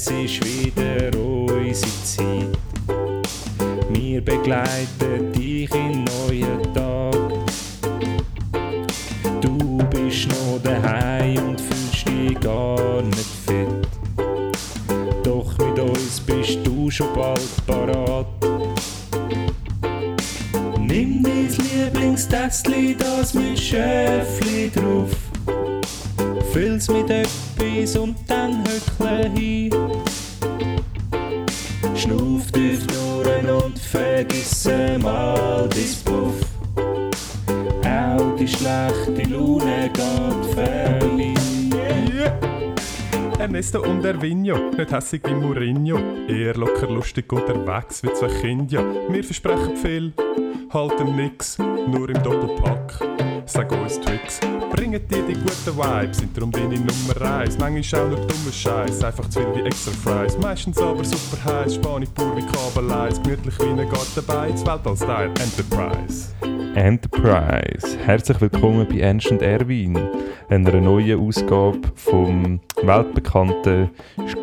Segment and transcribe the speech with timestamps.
[0.00, 2.58] es ist wieder unsere Zeit.
[3.90, 6.89] Wir begleiten dich in neuen Tag.
[44.90, 45.98] Nicht hässig wie Mourinho.
[46.28, 48.84] Eher locker lustig unterwegs wie zwei Kinder.
[49.08, 50.12] Wir versprechen viel,
[50.72, 53.00] halten nix, nur im Doppelpack.
[53.46, 54.40] Sag uns Tricks,
[54.72, 57.58] bringen dir die guten Vibes, sind darum deine Nummer 1.
[57.58, 60.38] Manchmal auch nur dummer Scheiß, einfach zu viel wie extra Fries.
[60.38, 66.34] Meistens aber super heiß, Spanisch pur wie Kabeleis, gemütlich wie ein Gartenbeiz, Weltall-Style Enterprise.
[66.74, 67.98] Enterprise.
[68.04, 69.98] Herzlich willkommen bei und Erwin,
[70.50, 73.90] einer neuen Ausgabe vom weltbekannten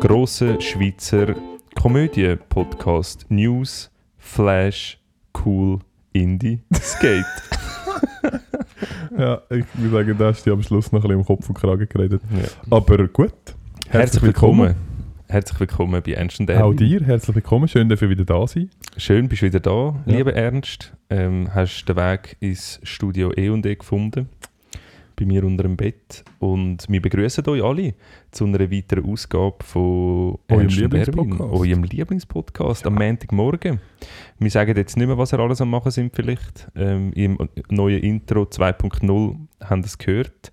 [0.00, 1.34] grossen Schweizer
[1.80, 4.98] Komödien-Podcast News, Flash,
[5.44, 5.78] Cool,
[6.12, 7.24] Indie, Skate.
[9.18, 11.54] Ja, ich würde sagen, da hast du am Schluss noch ein bisschen im Kopf und
[11.58, 12.22] Kragen geredet.
[12.30, 12.48] Ja.
[12.76, 13.32] Aber gut.
[13.88, 14.76] Herzlich willkommen.
[15.26, 16.62] Herzlich willkommen bei Ernst und Erwin.
[16.62, 17.66] Auch dir, herzlich willkommen.
[17.66, 18.70] Schön, dass ihr wieder da sein.
[18.96, 20.16] Schön, bist du wieder da, Ja.
[20.18, 20.92] lieber Ernst.
[21.10, 24.28] Ähm, hast den Weg ins Studio E&E gefunden,
[25.18, 26.24] bei mir unter dem Bett.
[26.38, 27.94] Und wir begrüßen euch alle
[28.30, 31.40] zu einer weiteren Ausgabe von Eurem Lieblingspodcast.
[31.40, 33.80] eurem Lieblingspodcast am Montagmorgen.
[34.38, 36.68] Wir sagen jetzt nicht mehr, was ihr alles am machen sind vielleicht.
[36.76, 37.38] Ähm, Im
[37.70, 40.52] neuen Intro 2.0 haben das gehört.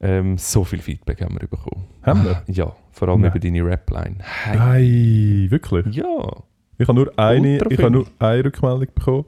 [0.00, 1.84] Ähm, so viel Feedback haben wir bekommen.
[2.02, 2.42] Haben wir?
[2.48, 3.30] Ja, vor allem Nein.
[3.30, 4.16] über deine Rapline.
[4.20, 4.58] Hey.
[4.58, 5.94] Hey, wirklich?
[5.96, 6.42] Ja,
[6.78, 9.24] Ich habe nur eine, ich habe nur eine Rückmeldung bekommen.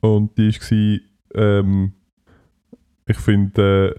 [0.00, 0.50] Und die
[1.34, 1.92] war, ähm,
[3.12, 3.94] ich finde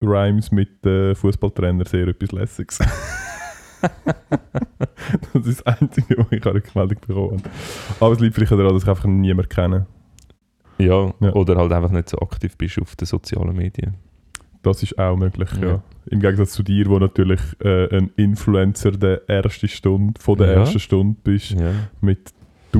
[0.00, 2.78] äh, Rhymes mit äh, Fußballtrainer sehr etwas Lässiges.
[5.32, 7.50] das ist das Einzige, wo ich eine Rückmeldung bekommen habe.
[8.00, 9.86] Aber es liegt vielleicht daran, dass ich einfach niemanden kenne.
[10.78, 11.32] Ja, Ja.
[11.34, 13.94] oder halt einfach nicht so aktiv bist auf den sozialen Medien.
[14.62, 15.68] Das ist auch möglich, ja.
[15.68, 15.82] Ja.
[16.06, 20.52] Im Gegensatz zu dir, wo natürlich äh, ein Influencer der ersten Stunde, von der Ja.
[20.60, 21.72] ersten Stunde bist, Ja.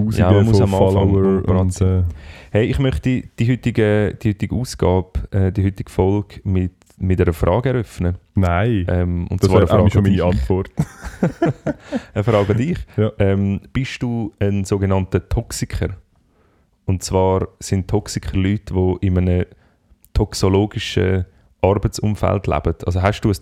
[0.00, 2.02] Mit Ja, von Follower und äh,
[2.50, 7.32] Hey, ich möchte die heutige, die heutige Ausgabe, äh, die heutige Folge mit, mit einer
[7.32, 8.16] Frage eröffnen.
[8.34, 10.24] nein, Ähm, und das zwar Frage, schon meine.
[10.24, 10.70] Antwort.
[12.14, 12.78] eine Frage an dich.
[12.96, 13.12] Ja.
[13.18, 15.96] Ähm, bist du ein sogenannter Toxiker?
[16.84, 19.46] Und zwar sind Toxiker Leute, die in einem
[20.12, 21.24] toxologischen
[21.62, 22.74] Arbeitsumfeld leben.
[22.84, 23.36] Also hast du ein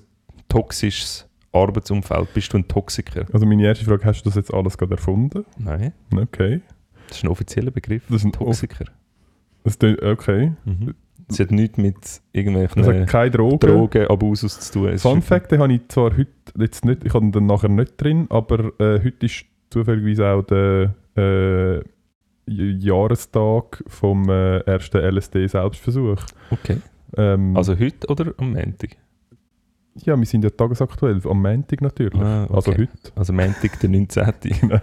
[0.48, 2.32] toxisches Arbeitsumfeld?
[2.34, 3.26] Bist du ein Toxiker?
[3.32, 5.44] Also meine erste Frage, hast du das jetzt alles gerade erfunden?
[5.58, 6.60] Nein, Okay.
[7.08, 8.02] das ist ein offizieller Begriff.
[8.08, 8.84] Das ist ein Toxiker.
[9.64, 10.52] Das okay.
[10.64, 10.94] Mhm.
[11.28, 11.96] Das hat nichts mit
[12.32, 13.58] irgendwelchen Also keine Drogen.
[13.60, 14.88] Drogen, Abusus zu tun.
[14.88, 16.26] Es Fun Fact, den habe ich zwar heute
[16.58, 20.94] jetzt nicht, ich habe dann nachher nicht drin, aber äh, heute ist zufälligerweise auch der
[21.16, 21.82] äh,
[22.46, 26.20] Jahrestag vom äh, ersten LSD-Selbstversuch.
[26.50, 26.78] Okay.
[27.16, 28.96] Ähm, Also heute oder am Montag?
[29.96, 32.20] Ja, wir sind ja tagesaktuell, am Montag natürlich.
[32.20, 32.54] Ah, okay.
[32.54, 32.88] Also heute.
[33.16, 34.32] Also Montag, der 19.
[34.60, 34.80] Genau.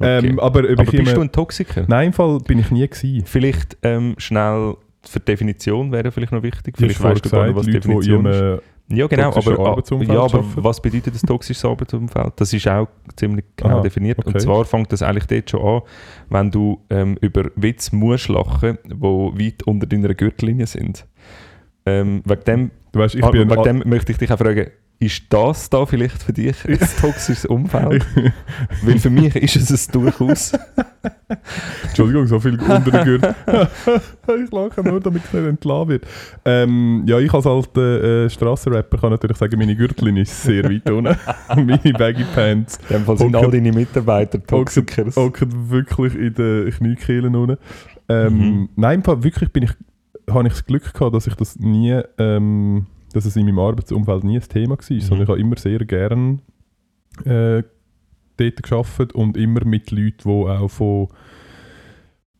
[0.00, 1.84] Ähm, aber Aber bist immer- du ein Toxiker?
[1.88, 3.24] Nein, im Fall bin ich nie gewesen.
[3.26, 6.76] Vielleicht ähm, schnell für die Definition wäre vielleicht noch wichtig.
[6.76, 8.62] Vielleicht weißt du gar nicht, was Leute, Definition ist.
[8.90, 9.34] Ja, genau.
[9.34, 12.32] Aber, Arbeitsumfeld ja, aber was bedeutet das toxisches Arbeitsumfeld?
[12.36, 14.18] Das ist auch ziemlich genau Aha, definiert.
[14.18, 14.38] Und okay.
[14.38, 15.82] zwar fängt das eigentlich dort schon an,
[16.30, 21.06] wenn du ähm, über Witze musst lachen, die weit unter deiner Gürtellinie sind.
[21.84, 24.70] Ähm, wegen dem weißt, ich bin wegen ein dem möchte ich dich auch fragen,
[25.00, 28.04] ist das da vielleicht für dich ein toxisches Umfeld?
[28.82, 30.52] Weil für mich ist es es durchaus.
[31.84, 33.34] Entschuldigung, so viel unter der Gürtel.
[34.44, 36.06] ich lache nur, damit es nicht entlassen wird.
[36.44, 40.90] Ähm, ja, ich als alter äh, Strassenrapper kann natürlich sagen, meine Gürtellinie ist sehr weit
[40.90, 41.16] unten.
[41.54, 45.04] meine Baggy Pants In dem Fall sind all deine Mitarbeiter Toxiker.
[45.14, 47.58] hocken wirklich in den Kniekehlen unten.
[48.08, 48.68] Ähm, Mhm.
[48.76, 49.70] Nein, wirklich bin ich,
[50.30, 54.24] habe ich das Glück gehabt, dass ich das nie, ähm, dass es in meinem Arbeitsumfeld
[54.24, 55.00] nie ein Thema war, Mhm.
[55.00, 56.42] sondern ich habe immer sehr gern
[57.24, 57.62] äh,
[58.36, 61.08] dort gearbeitet und immer mit Leuten, die auch von,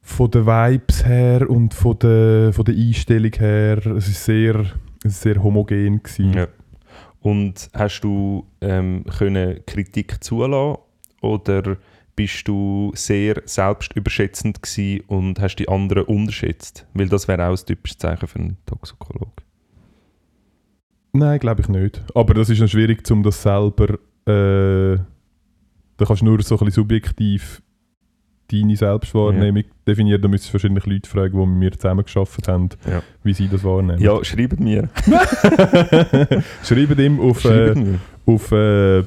[0.03, 4.65] von den Vibes her und von der, von der Einstellung her, es ist sehr,
[5.05, 6.33] es sehr homogen gewesen.
[6.35, 6.47] Ja.
[7.21, 10.81] Und hast du ähm, können Kritik zulassen
[11.21, 11.77] oder
[12.19, 16.85] bist du sehr selbstüberschätzend gewesen und hast die anderen unterschätzt?
[16.95, 19.33] Weil das wäre auch ein typisches Zeichen für einen Toxikologen.
[21.13, 22.03] Nein, glaube ich nicht.
[22.17, 23.95] Aber das ist noch schwierig, um das selber
[24.27, 24.99] äh,
[25.97, 27.63] da kannst du nur so ein bisschen subjektiv
[28.51, 30.21] deine Selbstwahrnehmung definieren.
[30.21, 33.03] Da müsstest du wahrscheinlich Leute fragen, die mit mir zusammengearbeitet haben, Ja.
[33.23, 34.01] wie sie das wahrnehmen.
[34.01, 34.89] Ja, schreibt mir.
[36.65, 37.99] Schreibt ihm auf, Schreibt äh, mir.
[38.27, 39.05] auf äh,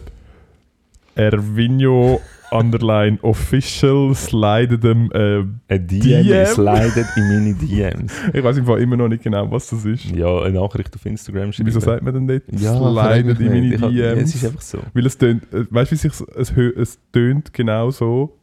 [1.15, 2.21] Ervinio
[2.51, 5.39] underline official, slidet dem, äh,
[5.73, 6.45] Ein DM, DM.
[6.45, 8.13] slidet in meine DMs.
[8.33, 10.05] ich weiß im Fall immer noch nicht genau, was das ist.
[10.11, 11.67] Ja, eine Nachricht auf Instagram schreiben.
[11.67, 12.43] Wieso sagt man denn dort?
[12.51, 14.29] ja, slidet in meine Ich hab- ja, DMs.
[14.29, 14.79] Es ist einfach so.
[14.93, 18.37] Weil es tönt, äh, weißt du, wie sich es, es tönt genau so,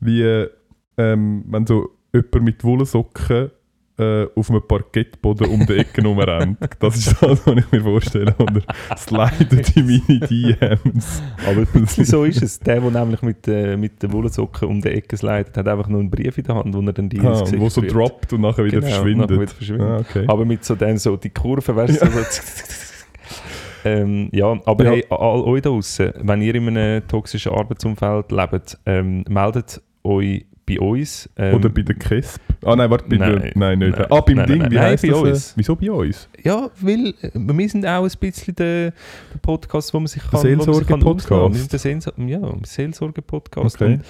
[0.00, 0.46] wie
[0.96, 3.50] ähm, wenn so jemand mit Wollsocken
[3.98, 6.58] äh, auf einem Parkettboden um die Ecke rumrennt.
[6.78, 8.34] Das ist das, was ich mir vorstelle.
[8.38, 8.62] Oder
[8.96, 11.22] slidet in meine DMs.
[11.46, 11.66] Aber
[12.04, 12.60] so ist es.
[12.60, 16.00] Der, der nämlich mit, äh, mit den Wollsocken um die Ecke slidet, hat einfach nur
[16.00, 18.42] einen Brief in der Hand, wo er dann die Ah, ins wo so droppt und
[18.42, 19.30] nachher wieder Genau, verschwindet.
[19.30, 19.88] nachher wieder verschwindet.
[19.88, 20.24] Ah, okay.
[20.28, 22.18] Aber mit so dann so die Kurve, weißt du, so,
[23.84, 24.90] ähm, ja, aber Ja.
[24.92, 30.44] hey, all euch da draussen, wenn ihr in einem toxischen Arbeitsumfeld lebt, ähm, meldet euch
[30.68, 31.28] bei uns.
[31.36, 32.40] Ähm, Oder bei der KESP.
[32.64, 33.96] Ah nein, warte, bei Nein, der, nein, nicht.
[33.96, 35.20] nein, ah, beim nein, Ding, nein, wie nein, heisst bei das?
[35.20, 35.52] uns.
[35.56, 36.28] Wieso bei uns?
[36.42, 40.40] Ja, weil äh, wir sind auch ein bisschen der, der Podcast, wo man sich kann,
[40.40, 41.32] Seelsorge-Podcast?
[41.32, 41.52] auslassen.
[41.54, 43.80] Wir sind der Seelsorge, ja, Seelsorge-Podcast.
[43.80, 44.00] Okay.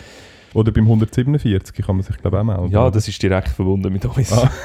[0.55, 2.73] Oder beim 147 kann man sich glaube ich auch melden.
[2.73, 4.33] Ja, das ist direkt verbunden mit uns.
[4.33, 4.51] Ah.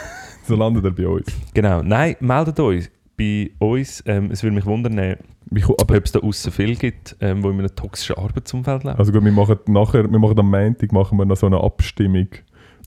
[0.45, 1.27] So landet er bei uns.
[1.53, 1.81] Genau.
[1.83, 4.03] Nein, meldet euch bei uns.
[4.05, 7.59] Ähm, es würde mich wundern, aber ob es da außen viel gibt, ähm, die in
[7.59, 8.97] einem toxischen Arbeitsumfeld leben.
[8.97, 12.27] Also gut, wir machen nachher, wir machen am Montag machen wir noch so eine Abstimmung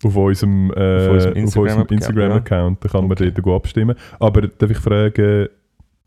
[0.05, 2.85] auf unserem, äh, Auf unserem Instagram-Account, unserem Instagram-Account.
[2.85, 3.09] Da kann Okay.
[3.09, 3.97] man dort gut abstimmen.
[4.19, 5.49] Aber darf ich fragen,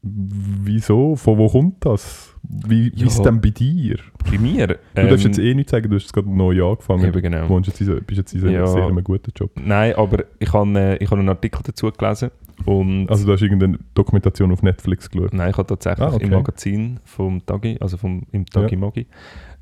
[0.02, 1.16] wieso?
[1.16, 2.36] Von wo kommt das?
[2.44, 3.08] Wie, wie Ja.
[3.08, 3.98] ist es denn bei dir?
[4.32, 4.68] bei mir.
[4.68, 7.04] Du darfst jetzt eh nicht sagen, du hast jetzt gerade neu angefangen.
[7.04, 7.50] Eben Du genau.
[7.50, 8.66] wohnst jetzt bist jetzt in Ja.
[8.68, 9.52] sehr einem guten Job.
[9.64, 12.30] Nein, aber ich habe äh, ich habe einen Artikel dazu gelesen
[12.66, 15.34] und Also du hast irgendeine Dokumentation auf Netflix geschaut.
[15.34, 16.26] nein, ich habe tatsächlich Ah, okay.
[16.26, 19.08] im Magazin vom Tagi, also vom, im Tagi Magi,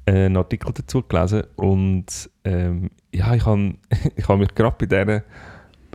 [0.05, 2.05] äh, einen Artikel dazu gelesen und
[2.43, 3.73] ähm, ja, ich habe
[4.15, 5.23] ich habe mich gerade bei dieser,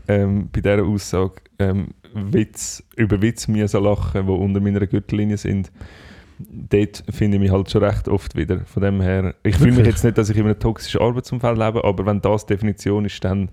[0.08, 1.34] ähm, bei dieser Aussage
[1.70, 5.70] ähm, Witz, über Witz müssen lachen, die unter meiner Gürtellinie sind.
[6.38, 8.60] Dort finde ich mich halt schon recht oft wieder.
[8.66, 11.84] Von dem her, ich fühle mich jetzt nicht, dass ich in einem toxischen Arbeitsumfeld lebe,
[11.84, 13.50] aber wenn das die Definition ist, dann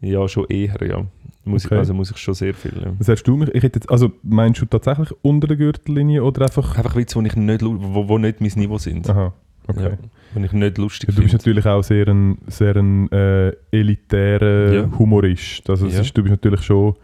[0.00, 1.04] ja schon eher, ja.
[1.44, 1.74] Muss Okay.
[1.74, 2.72] ich, also muss ich schon sehr viel.
[2.82, 2.92] Ja.
[2.98, 3.50] Was hast du mich?
[3.54, 6.76] Ich hätte jetzt, also meinst du tatsächlich unter der Gürtellinie oder einfach...
[6.76, 9.08] Einfach Witze, die ich nicht, wo, wo nicht mein Niveau sind.
[9.08, 9.32] Aha,
[9.68, 9.82] okay.
[9.90, 9.98] Ja,
[10.34, 11.44] wenn ich nicht lustig Ja, du bist finde.
[11.44, 14.90] natürlich auch sehr ein, sehr ein äh, elitärer Ja.
[14.98, 15.68] Humorist.
[15.70, 16.94] Also ist, du bist natürlich schon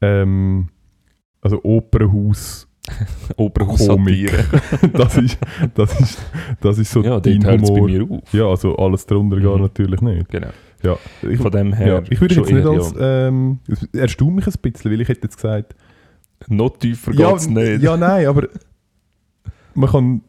[0.00, 0.68] ähm,
[1.40, 2.68] also Opernhaus,
[3.36, 4.32] Oberhaus Komik.
[4.92, 5.38] Das ist,
[5.74, 6.18] das ist,
[6.60, 7.86] das ist so Ja, dein es bei Humor.
[7.88, 8.32] mir auf.
[8.32, 9.42] Ja, also alles darunter Mhm.
[9.42, 10.28] geht natürlich nicht.
[10.28, 10.48] Genau.
[10.82, 10.96] Ja,
[11.28, 11.86] ich, Von dem her.
[11.86, 15.22] ja, ich würde jetzt nicht als, ähm, es erstaunt mich ein bisschen, weil ich hätte
[15.24, 15.74] jetzt gesagt.
[16.48, 17.82] Noch tiefer ja, geht es nicht.
[17.82, 18.48] ja, nein, aber
[19.74, 20.22] man kann,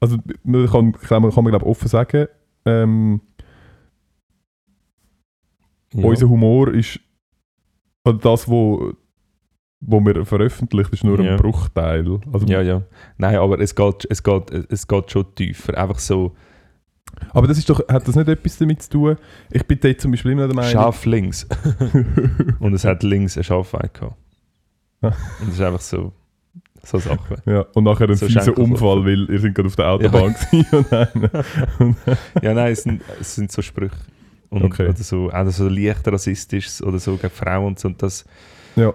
[0.00, 2.26] also man kann, kann man, kann man glaube offen sagen,
[2.64, 3.20] ähm,
[5.92, 6.04] Ja.
[6.04, 6.98] Unser Humor ist
[8.04, 8.92] also das, wo,
[9.80, 11.32] wo wir veröffentlicht, ist nur Ja.
[11.32, 12.20] ein Bruchteil.
[12.32, 12.82] Also, ja, ja.
[13.18, 15.76] Nein, aber es geht, es, geht, es geht schon tiefer.
[15.76, 16.34] Einfach so
[17.32, 19.16] Aber das ist doch, hat das nicht etwas damit zu tun?
[19.50, 20.70] Ich bin dort zum Beispiel immer der Meinung...
[20.70, 21.46] scharf links.
[22.60, 24.16] Und es hat links eine Schafweide gehabt.
[25.02, 25.12] Ah.
[25.40, 26.12] Und es ist einfach so,
[26.82, 27.36] so Sachen.
[27.46, 28.56] Ja, und nachher ein So fieser.
[28.56, 31.44] Unfall, weil ihr sind gerade auf der Autobahn gewesen und einer-
[32.42, 33.94] Ja, nein, es sind, es sind so Sprüche.
[34.54, 34.88] Und, Okay.
[34.88, 37.88] Oder so, auch so leicht rassistisch oder so gegen Frauen und so.
[37.88, 38.24] Und das,
[38.76, 38.92] ja.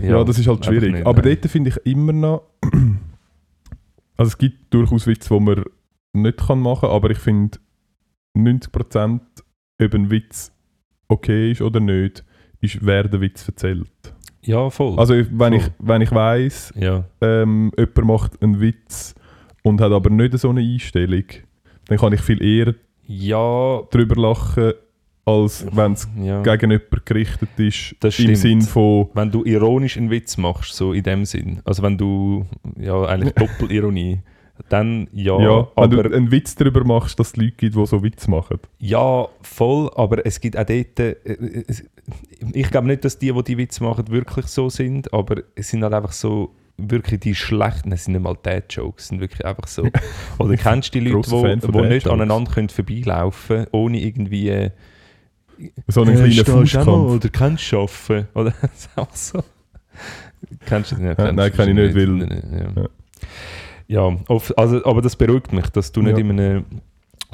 [0.00, 0.92] Ja, das ist halt schwierig.
[0.92, 1.38] nicht, Aber nein.
[1.40, 2.42] dort finde ich immer noch...
[4.16, 5.64] Also es gibt durchaus Witze, die man
[6.12, 7.58] nicht kann machen kann, aber ich finde
[8.36, 9.20] 90%
[9.82, 10.52] ob ein Witz
[11.08, 12.22] okay ist oder nicht,
[12.60, 13.90] ist, wer der Witz erzählt.
[14.42, 14.98] Ja, voll.
[14.98, 15.72] Also ich- wenn, ich, Voll.
[15.80, 17.04] wenn ich weiss, ja.
[17.20, 19.14] ähm, jemand macht einen Witz
[19.62, 21.24] und hat aber nicht so eine Einstellung,
[21.88, 24.72] dann kann ich viel eher ja, darüber lachen,
[25.24, 26.42] als wenn es ja.
[26.42, 27.94] gegen jemanden gerichtet ist.
[28.00, 28.34] Das Im.
[28.34, 31.60] Sinn von, Wenn du ironisch einen Witz machst, so in dem Sinn.
[31.64, 32.44] Also wenn du,
[32.78, 34.20] ja, eigentlich Doppelironie,
[34.68, 37.86] dann ja, ja, wenn aber du einen Witz darüber machst, dass es Leute gibt, die
[37.86, 38.58] so Witz machen.
[38.78, 41.16] ja, voll, aber es gibt auch dort, äh,
[41.66, 41.84] es-
[42.52, 45.82] ich glaube nicht, dass die, die die Witze machen, wirklich so sind, aber es sind
[45.82, 49.66] halt einfach so wirklich die schlechten, es sind nicht mal Dad-Jokes, es sind wirklich einfach
[49.68, 49.84] so.
[50.38, 54.70] Oder kennst du die Leute, die nicht aneinander können vorbeilaufen ohne irgendwie äh,
[55.88, 56.88] So einen äh, kleinen auch Fußkampf.
[56.88, 58.28] Oder kannst du arbeiten?
[58.34, 59.42] Oder einfach so.
[60.66, 61.08] Kennst du das nicht?
[61.08, 62.84] Ja, Kennst nein, du kenn ich nicht, weil-
[63.88, 64.16] Ja, ja
[64.56, 66.24] also, aber das beruhigt mich, dass du nicht Ja.
[66.24, 66.64] in einem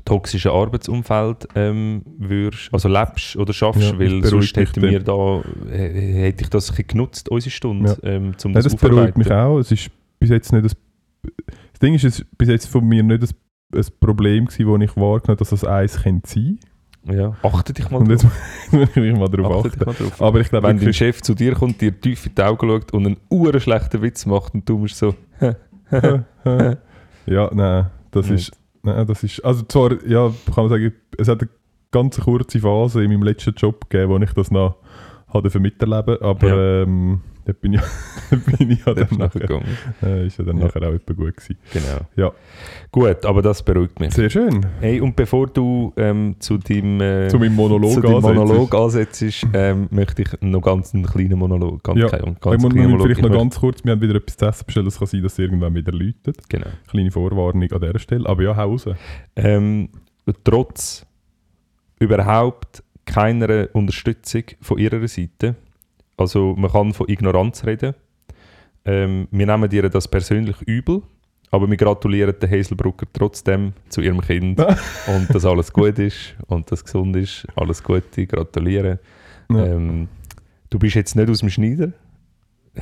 [0.05, 6.23] toxischen Arbeitsumfeld ähm, würdest, also lebst oder schaffst, Ja, weil sonst hätten wir da, äh,
[6.23, 9.59] hätte ich das ein genutzt, unsere Stunde, ähm, um Nein, das, das beruhigt mich auch.
[9.59, 10.77] Es ist bis jetzt nicht das,
[11.23, 13.35] das Ding ist, es ist bis jetzt von mir nicht das
[13.75, 16.59] ein Problem, gewesen, wo ich wahrgenommen habe, dass das eins könnte sein
[17.11, 17.37] Ja.
[17.43, 18.23] Achte dich mal Und drauf.
[18.71, 19.85] jetzt muss ich mal darauf Achte achten.
[19.87, 20.23] mal drauf.
[20.23, 22.93] Aber ich glaube Wenn dein Chef zu dir kommt, dir tief in die Augen schaut
[22.93, 25.15] und einen uren schlechten Witz macht und du musst so,
[27.27, 28.49] ja, nein, das Nicht.
[28.50, 31.50] ist, nein, das ist, also zwar, ja, kann man sagen, es hat eine
[31.91, 34.77] ganz kurze Phase in meinem letzten Job gegeben, wo ich das noch
[35.33, 36.83] hatte für miterleben, aber Ja.
[36.83, 37.81] ähm, da bin ich,
[38.59, 39.63] bin ich ja der dann nachher
[40.03, 40.67] äh, ist ja dann Ja.
[40.67, 41.57] nachher auch etwa gut gewesen.
[41.73, 42.01] Genau.
[42.17, 42.33] Ja.
[42.93, 44.13] Gut, aber das beruhigt mich.
[44.13, 44.67] Sehr schön.
[44.81, 48.35] Hey, und bevor du ähm, zu deinem, äh, Zu meinem Monolog zu deinem ansetzt.
[48.35, 52.09] Monolog ansetzt, ähm, möchte ich noch ganz einen kleinen Monolog, ganz, Ja.
[52.09, 53.01] kein- ganz ich Monolog.
[53.03, 55.23] vielleicht Ich noch ganz kurz, wir haben wieder etwas zu essen bestellt, es kann sein,
[55.23, 56.37] dass es irgendwann wieder läutet.
[56.51, 56.67] Genau.
[56.89, 58.87] Kleine Vorwarnung an dieser Stelle, aber ja, hau raus.
[59.37, 59.89] Ähm,
[60.45, 61.07] trotz
[61.99, 65.57] überhaupt keiner Unterstützung von ihrer Seite,
[66.17, 67.95] also man kann von Ignoranz reden,
[68.85, 71.03] ähm, wir nehmen ihr das persönlich übel,
[71.50, 74.61] aber wir gratulieren der Hazelbrucker trotzdem zu ihrem Kind
[75.07, 78.99] und dass alles gut ist und dass gesund ist, alles Gute, gratulieren.
[79.50, 79.67] Ja.
[79.67, 80.09] Ähm,
[80.71, 81.93] du bist jetzt nicht aus dem Schneider,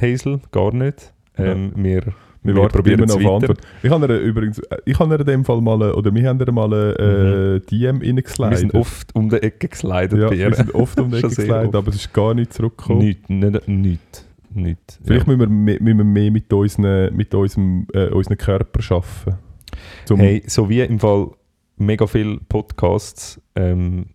[0.00, 1.12] Hazel, gar nicht.
[1.38, 2.14] Ähm, wir,
[2.46, 3.16] Wir, wir probieren auf.
[3.16, 3.60] Antwort.
[3.82, 6.72] Ich habe übrigens, äh, ich habe in dem Fall mal, äh, oder wir haben mal
[6.72, 8.74] eine äh, DM Wir sind reingeslidet.
[8.74, 11.96] oft um die Ecke geslidet ja, wir sind oft um die Ecke geslidet, aber es
[11.96, 13.00] ist gar nicht zurückgekommen.
[13.00, 14.98] Nicht, nicht, nicht, nicht.
[15.04, 15.36] Vielleicht ja.
[15.36, 19.38] müssen, wir mehr, müssen wir mehr mit, unseren, mit unserem, äh, unseren Körper arbeiten.
[20.04, 21.30] Zum, Hey, so wie im Fall
[21.76, 24.06] mega viele Podcasts ähm,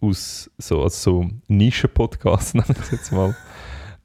[0.00, 3.34] aus so, also so Nischen-Podcasts, nennen wir es jetzt mal.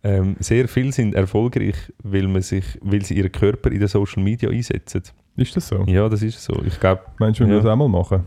[0.02, 4.24] Ähm, sehr viele sind erfolgreich, weil, man sich, weil sie ihren Körper in den Social
[4.24, 5.02] Media einsetzen.
[5.36, 5.84] Ist das so?
[5.88, 6.62] Ja, das ist so.
[6.66, 7.56] Ich glaube, Meinst du, wir Ja.
[7.56, 8.24] müssen das auch mal machen?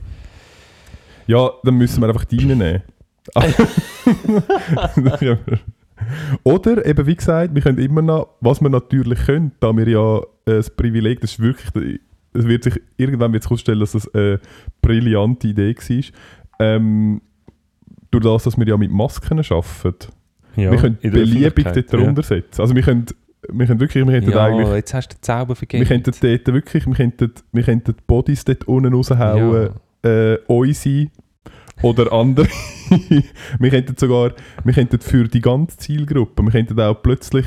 [1.27, 2.83] Ja, dann müssen wir einfach die reinnehmen.
[6.43, 10.19] Oder eben, wie gesagt, wir können immer noch, was wir natürlich können, da wir ja
[10.19, 10.23] äh,
[10.57, 12.01] das Privileg, das ist wirklich,
[12.35, 14.41] es wird sich irgendwann wird herausstellen, dass das eine
[14.81, 16.05] brillante Idee war.
[16.59, 17.21] Ähm,
[18.11, 20.13] durch das, dass wir ja mit Masken arbeiten,
[20.57, 22.61] ja, wir können beliebig dort drunter setzen.
[22.61, 23.07] Also wir können,
[23.53, 25.87] wir können wirklich, wir könnten Ja, eigentlich ja jetzt hast du den Zauber wir vergessen.
[25.87, 29.71] könnten dort wirklich, wir könnten, wir könnten die Bodies dort unten raushauen,
[30.05, 31.09] äh, unsere
[31.83, 32.47] oder andere.
[33.59, 34.33] wir könnten sogar,
[34.65, 37.47] wir könnten für die ganze Zielgruppe, wir könnten auch plötzlich,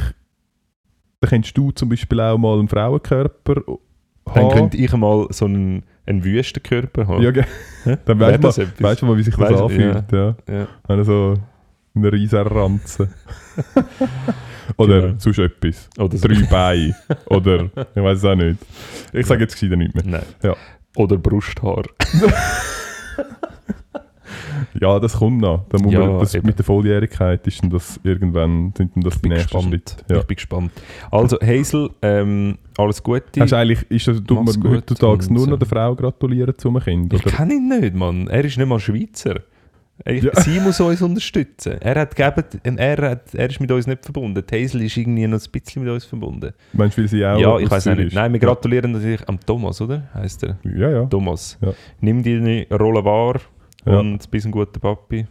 [1.21, 3.61] da könntest du zum Beispiel auch mal einen Frauenkörper
[4.25, 4.49] Dann haben.
[4.51, 7.23] könnte ich mal so einen, einen Wüstenkörper haben.
[7.23, 7.31] ja,
[7.83, 7.97] Hä?
[8.05, 10.11] dann weißt du mal, weißt mal, wie sich das Weiss- anfühlt.
[10.11, 10.35] Ja.
[10.49, 10.67] Ja.
[10.87, 11.03] Wenn
[11.95, 13.09] du so einen riesen Ranzen.
[14.77, 15.15] oder Genau.
[15.17, 15.89] sonst etwas.
[15.97, 16.27] Oder so.
[16.27, 16.95] Drei Beine.
[17.27, 17.63] oder,
[17.95, 18.57] ich weiß es auch nicht.
[19.13, 20.03] Ich sage jetzt gescheiter nicht mehr.
[20.05, 20.23] Nein.
[20.43, 20.55] Ja.
[20.95, 21.83] Oder Brusthaar.
[24.79, 25.65] Ja, das kommt noch.
[25.69, 26.47] Da muss Ja, man, das, eben.
[26.47, 29.61] mit der Volljährigkeit ist das irgendwann sind das die nächsten.
[29.61, 29.95] Schritte.
[30.09, 30.17] Ja.
[30.19, 30.71] Ich bin gespannt.
[31.11, 33.23] Also, Hazel, ähm, alles Gute.
[33.39, 37.13] Hast du eigentlich, ist das, tut man heutzutage nur noch der Frau gratulieren zum Kind?
[37.13, 37.35] ich Oder?
[37.35, 38.27] kenne ihn nicht, Mann.
[38.27, 39.35] Er ist nicht mal Schweizer.
[40.03, 40.31] Ich, Ja.
[40.41, 41.79] Sie muss uns unterstützen.
[41.79, 44.43] Er, hat gegeben, er, hat, er ist mit uns nicht verbunden.
[44.45, 46.51] Die Hazel ist irgendwie noch ein bisschen mit uns verbunden.
[46.73, 48.13] Meinst du, weil sie auch ja, ich weiß nicht.
[48.13, 50.03] Nein, wir gratulieren natürlich am Thomas, oder?
[50.13, 50.57] Heißt er?
[50.63, 51.05] Ja, ja.
[51.05, 51.57] Thomas.
[51.61, 51.73] Ja.
[52.01, 53.39] Nimm deine Rolle wahr
[53.85, 53.99] Ja.
[53.99, 55.25] und bist ein guter Papi.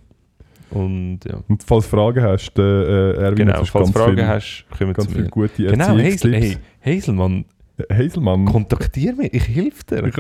[0.71, 1.39] Und ja.
[1.47, 4.67] Und falls du Fragen hast, der äh, Erwin Genau, falls ganz du Fragen viel, hast,
[4.77, 5.29] kommen ganz zu mir.
[5.29, 7.43] gute Genau, Hazel, hey, Hazel,
[7.77, 10.05] Mann, Hazelmann, kontaktier mich, ich helfe dir.
[10.07, 10.17] Ich-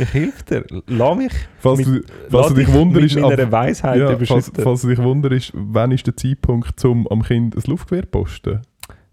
[0.00, 0.64] Ich helfe dir.
[0.88, 4.88] Lass mich falls, mit- du, falls du dich wunderst, ab- Weisheit ja, falls, falls du
[4.88, 8.60] dich wunderst, wann ist der Zeitpunkt, um am Kind ein Luftgewehr zu posten?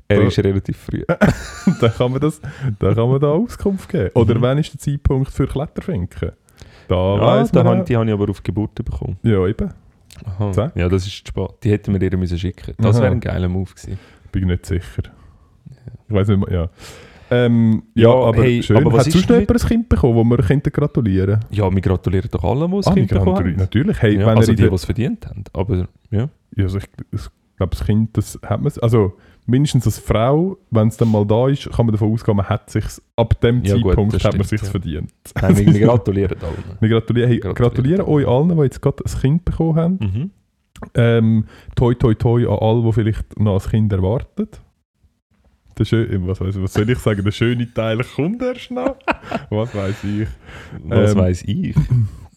[0.07, 1.03] er da- ist relativ früh.
[1.81, 2.41] dann kann man, das,
[2.79, 4.09] dann kann man da Auskunft geben.
[4.15, 4.41] Oder Mhm.
[4.41, 6.31] wann ist der Zeitpunkt für Kletterfinken?
[6.87, 9.17] Da Ja, weiss da man han, die habe ich aber auf Geburt bekommen.
[9.23, 9.69] Ja, eben.
[10.25, 10.71] Aha.
[10.75, 11.49] Ja, das ist zu spät.
[11.63, 13.03] Die hätten wir ihr müssen schicken Das Aha.
[13.03, 13.97] wäre ein geiler Move gewesen.
[14.31, 15.03] Bin nicht sicher.
[16.09, 16.69] Ich weiß nicht ja.
[17.33, 18.77] Ähm, ja, Ja, aber hey, schön.
[18.77, 21.81] aber was Hat sonst noch jemand ein Kind bekommen, wo wir könnten gratulieren Ja, wir
[21.81, 23.55] gratulieren doch allen, die ein Ah, Kind bekommen haben.
[23.55, 24.01] Natürlich.
[24.01, 25.43] Hey, Ja, wenn also die, die es verdient haben.
[25.53, 26.29] Aber ja.
[26.55, 27.21] ja, also ich, ich
[27.57, 29.13] glaube, das Kind, das hat man Also
[29.45, 32.69] mindestens als Frau, wenn es dann mal da ist, kann man davon ausgehen, man hat
[32.69, 32.85] sich
[33.15, 34.71] ab dem Ja, gut, Zeitpunkt das hat man stimmt, sich ja.
[34.71, 35.11] verdient.
[35.41, 36.63] Nein, wir, wir gratulieren allen.
[36.79, 37.55] Wir gratulieren, hey, Gratulieren.
[37.73, 39.99] gratulieren euch allen, die jetzt gerade ein Kind bekommen haben.
[40.01, 40.31] Mhm.
[40.95, 44.47] Ähm, toi toi toi an alle, die vielleicht noch ein Kind erwarten.
[45.77, 47.23] Der schö- was, weiss, was soll ich sagen?
[47.23, 48.95] Der schöne Teil kommt erst noch.
[49.49, 50.27] was weiß ich.
[50.83, 51.75] Was Ähm, weiß ich?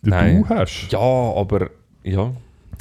[0.02, 0.43] Ja, Nein.
[0.43, 0.93] Du hast.
[0.93, 1.71] Ja, aber
[2.05, 2.31] ja,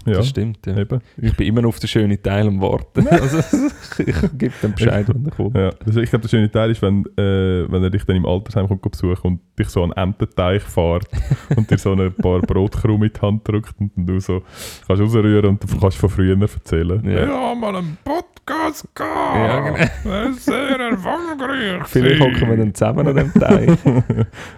[0.05, 0.65] Ja, das stimmt.
[0.65, 0.77] Ja.
[0.77, 1.01] eben.
[1.17, 3.07] Ich bin immer noch auf den schönen Teil am Warten.
[3.07, 3.39] also,
[3.97, 5.55] ich gebe dem Bescheid, wenn er kommt.
[5.55, 8.25] Ja, das, ich glaube, der schöne Teil ist, wenn, äh, wenn er dich dann im
[8.25, 11.07] Altersheim kommt besuchen und dich so an einen Ententeich fährt
[11.55, 14.43] und dir so ein paar Brotkrume in die Hand drückt und dann du so
[14.87, 17.03] kannst rausrühren und du kannst von früher erzählen.
[17.03, 17.25] Ja.
[17.25, 19.05] ja mal einen Podcast gehen.
[19.05, 19.77] Ja, genau.
[20.03, 21.81] Das ist sehr erfolgreich.
[21.87, 23.69] Vielleicht hocken wir dann zusammen an dem Teich.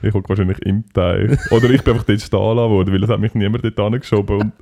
[0.01, 1.37] ich hocke wahrscheinlich im Teich.
[1.51, 4.39] Oder ich bin einfach dort stehen lassen worden, weil es hat mich niemand dort angeschoben.
[4.41, 4.53] Und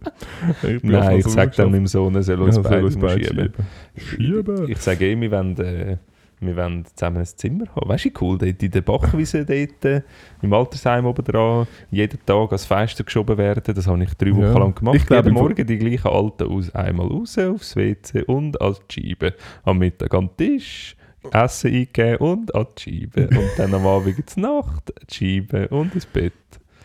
[0.78, 2.92] ich Nein, ich sage dann meinem Sohn, er soll Ja, uns soll beide
[3.26, 3.54] schieben.
[3.98, 4.70] Schieben.
[4.70, 5.98] Ich sage eh, wir wollen, äh,
[6.42, 7.90] wir wollen zusammen ein Zimmer haben.
[7.90, 10.02] Weißt du, cool, dort in der Bachwiese dort, äh,
[10.42, 13.64] im Altersheim oben dran, jeden Tag ans Fenster geschoben werden.
[13.74, 14.58] Das habe ich drei Wochen Ja.
[14.58, 14.96] lang gemacht.
[14.98, 16.74] Ich glaub, Jeden im Vor- Morgen die gleichen Alten aus.
[16.76, 19.34] Einmal raus aufs WC und an die Scheibe.
[19.64, 20.96] Am Mittag an den Tisch.
[21.32, 23.28] Essen eingeben und an die Scheibe.
[23.30, 26.34] Und dann am Abend zur Nacht, die Scheibe und ins Bett.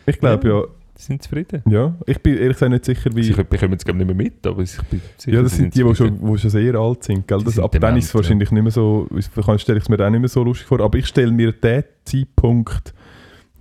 [0.06, 0.62] Ich glaube ja,
[1.00, 1.62] Sie sind zufrieden.
[1.66, 3.22] ja, ich bin ehrlich gesagt nicht sicher, wie...
[3.22, 5.94] Sie bekommen es nicht mehr mit, aber ich bin sicher, Ja, das sind die, die
[5.94, 7.26] schon, schon sehr alt sind.
[7.26, 7.42] Gell?
[7.42, 9.08] Das, sind ab dann ist es wahrscheinlich nicht mehr so,
[9.56, 10.78] stelle ich es mir auch nicht mehr so lustig vor.
[10.80, 12.92] Aber ich stelle mir den Zeitpunkt,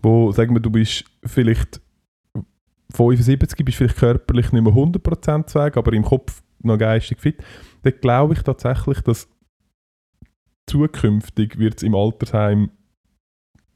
[0.01, 1.79] wo, sagen wir, du bist vielleicht
[2.93, 7.41] 75, bist vielleicht körperlich nicht mehr 100% weg, aber im Kopf noch geistig fit.
[7.83, 9.29] Dann glaube ich tatsächlich, dass
[10.67, 12.69] zukünftig wird es im Altersheim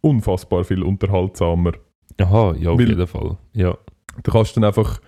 [0.02, 1.72] unfassbar viel unterhaltsamer.
[2.22, 3.38] Aha, ja, auf Weil- jeden Fall.
[3.54, 3.76] Ja.
[4.24, 5.00] Du kannst dann einfach,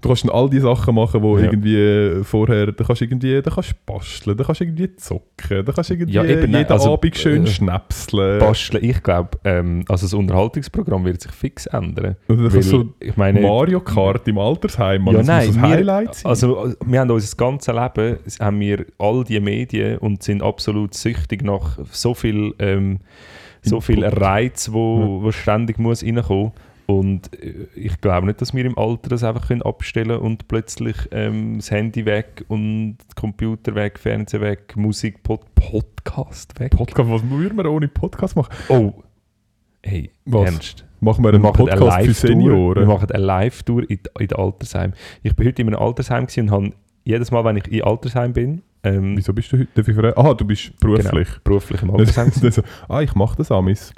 [0.00, 1.44] du kannst dann all die Sachen machen, wo Ja.
[1.46, 5.90] irgendwie äh, vorher, du kannst irgendwie, du kannst basteln, du kannst irgendwie zocken, du kannst
[5.90, 8.38] irgendwie Ja, eben, nein, jeden also, Abend schön äh, schnäpseln.
[8.38, 12.14] Basteln, ich glaube, ähm, also das Unterhaltungsprogramm wird sich fix ändern.
[12.28, 15.68] Oder Weil, so ich meine, Mario Kart im Altersheim, Ja, das nein, muss ein wir-
[15.70, 16.30] Highlight sein.
[16.30, 21.42] also wir haben unser ganzes Leben, haben wir all die Medien und sind absolut süchtig
[21.42, 23.00] nach so viel, ähm,
[23.64, 24.04] so viel.
[24.04, 26.52] Reiz, wo, wo ständig muss reinkommen.
[26.86, 30.96] Und äh, ich glaube nicht, dass wir im Alter das einfach können abstellen und plötzlich
[31.12, 36.72] ähm, das Handy weg und Computer weg, Fernseher weg, Musik, Pod Podcast weg.
[36.72, 38.54] Podcast, was würden wir ohne Podcast machen?
[38.68, 38.92] oh,
[39.82, 40.44] hey, Was?
[40.44, 40.84] ernst?
[41.00, 42.28] Machen wir Wir einen machen eine Podcast für Live-Tour.
[42.28, 42.86] Wir Senioren?
[42.86, 44.92] machen eine Live-Tour in, in Altersheim.
[45.22, 46.70] Ich bin heute in einem Altersheim und habe
[47.04, 49.68] jedes Mal, wenn ich in Altersheim bin, ähm, Wieso bist du heute?
[49.74, 50.16] Darf ich fragen?
[50.16, 51.10] Aha, du bist beruflich.
[51.10, 52.50] Genau, beruflich im Altersheim gewesen.
[52.52, 53.92] so, ah, ich mache das Amis.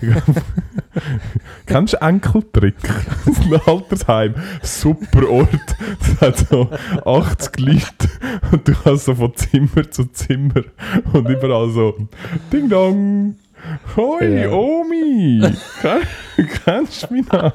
[1.66, 2.76] Kennst du Enkeltrick?
[2.80, 4.34] Das ist ein Altersheim.
[4.62, 5.76] Super Ort.
[6.00, 6.70] Es hat so
[7.04, 8.08] 80 Leute
[8.50, 10.64] und du kannst so von Zimmer zu Zimmer
[11.12, 12.08] und überall so
[12.52, 13.36] Ding Dong.
[13.96, 14.50] Hoi, Ja.
[14.50, 15.42] Omi!
[15.82, 17.52] Ken- Kennst du mich noch?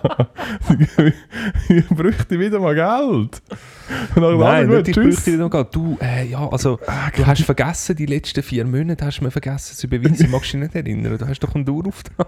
[1.69, 3.41] Ich bräuchte wieder mal Geld.
[4.15, 5.67] Dann, Nein, nicht, ich bräuchte dir noch Geld.
[5.73, 9.31] Du, äh, ja, also, Ah, du hast vergessen, die letzten vier Monate hast du mir
[9.31, 10.29] vergessen zu überweisen.
[10.31, 11.17] Magst du dich nicht erinnern?
[11.17, 12.27] Du hast doch einen Dauerauftrag.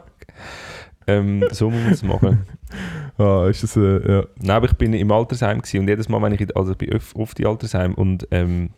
[1.06, 2.40] Ähm, so muss man es machen.
[3.20, 4.24] Ah, ist das, äh, ja.
[4.40, 6.94] Nein, aber ich bin im Altersheim gewesen und jedes Mal, wenn ich, also ich bin
[6.94, 8.70] oft, oft im Altersheim und ähm,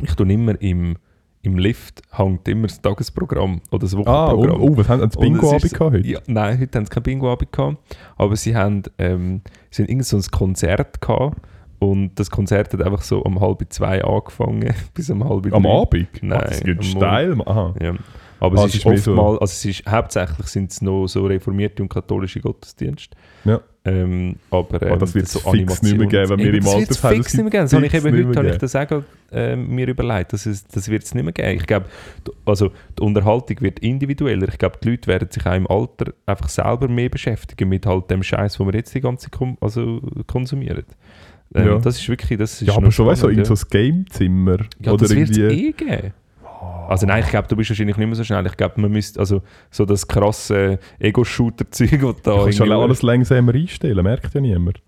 [0.00, 0.96] ich tue immer im,
[1.46, 4.60] im Lift hängt immer das Tagesprogramm oder das Ah, oh, Wochenprogramm.
[4.62, 5.04] oh, was haben sie?
[5.04, 6.06] Und es Bingo-Abend heute?
[6.08, 7.76] Ja, nein, heute haben sie kein Bingo-Abend gehabt,
[8.16, 11.38] aber sie haben, ähm, sie haben irgend so ein Konzert gehabt
[11.78, 15.70] und das Konzert hat einfach so um halb zwei angefangen bis um halb Am drei.
[15.72, 16.08] Abend?
[16.22, 17.36] Nein, Ach, das geht am steil.
[17.46, 17.74] Aha.
[17.80, 17.94] Ja.
[18.38, 21.24] Aber Ah, es ist, mehr so- oftmals, also es ist, hauptsächlich sind es noch so
[21.26, 23.16] reformierte und katholische Gottesdienste.
[23.44, 23.60] Ja.
[23.88, 26.74] Ähm, aber ähm, Ah, das wird's so fix nicht mehr geben, wenn wir im das
[26.76, 27.64] wird's Altersheim- fix das nicht mehr geben.
[27.64, 30.32] Das habe ich eben heute habe ich das auch ähm, mir überlegt.
[30.32, 31.56] Das, ist, das wird es nicht mehr geben.
[31.60, 31.86] Ich glaube,
[32.44, 34.48] also die Unterhaltung wird individueller.
[34.48, 38.10] Ich glaube, die Leute werden sich auch im Alter einfach selber mehr beschäftigen mit halt
[38.10, 40.84] dem Scheiß, wo wir jetzt die ganze kom also konsumieren.
[41.54, 41.78] Ähm, Ja.
[41.78, 44.58] Das ist wirklich, das ist Ja, aber schon weißt du, so in so ein Gamezimmer.
[44.80, 46.12] ja, oder das wird es eh geben.
[46.88, 48.46] Also nein, ich glaube, du bist wahrscheinlich nicht mehr so schnell.
[48.46, 53.02] Ich glaube, man müsste, also so das krasse Ego-Shooter-Zeug, das da Du kannst schon alles
[53.02, 54.80] langsamer einstellen, merkt ja niemand.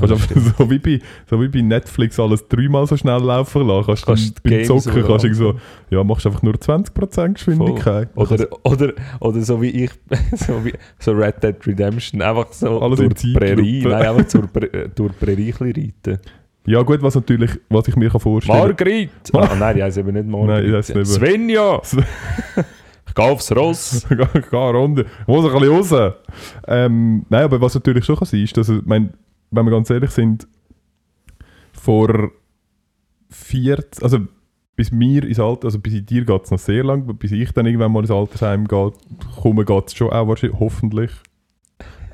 [0.00, 3.86] Ja, so, wie bei, so wie bei Netflix alles dreimal so schnell laufen lassen.
[3.86, 5.54] Kannst, Kannst du beim Zocken kannst du so,
[5.90, 8.08] ja, machst einfach nur 20% Geschwindigkeit.
[8.14, 9.90] Oder, oder, oder so wie ich,
[10.34, 14.44] so, wie, so Red Dead Redemption, einfach so Alles durch die Prärie, nein, einfach zur,
[14.62, 16.18] äh, durch die Prärie reiten.
[16.66, 19.10] Ja gut, was natürlich, was ich mir kann vorstellen Margrit!
[19.32, 20.48] Ah, nein, die heisst eben nicht Margrit.
[20.48, 21.06] Nein, die heisst nicht.
[21.06, 21.80] Svenja!
[23.06, 24.06] ich gehe aufs Ross.
[24.08, 25.06] Geh geh eine Runde.
[25.26, 26.14] Muss ein bisschen raus.
[26.66, 29.14] Ähm, nein, aber was natürlich schon kann sein ist, dass, ich mein,
[29.50, 30.48] wenn wir ganz ehrlich sind,
[31.72, 32.30] vor
[33.30, 34.18] 40, also
[34.74, 37.66] bis mir ins Alter, also bis dir geht es noch sehr lang, bis ich dann
[37.66, 38.92] irgendwann mal ins Altersheim gehe,
[39.40, 41.10] komme geht es schon auch wahrscheinlich, hoffentlich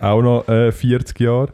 [0.01, 1.53] auch noch äh, 40 Jahre.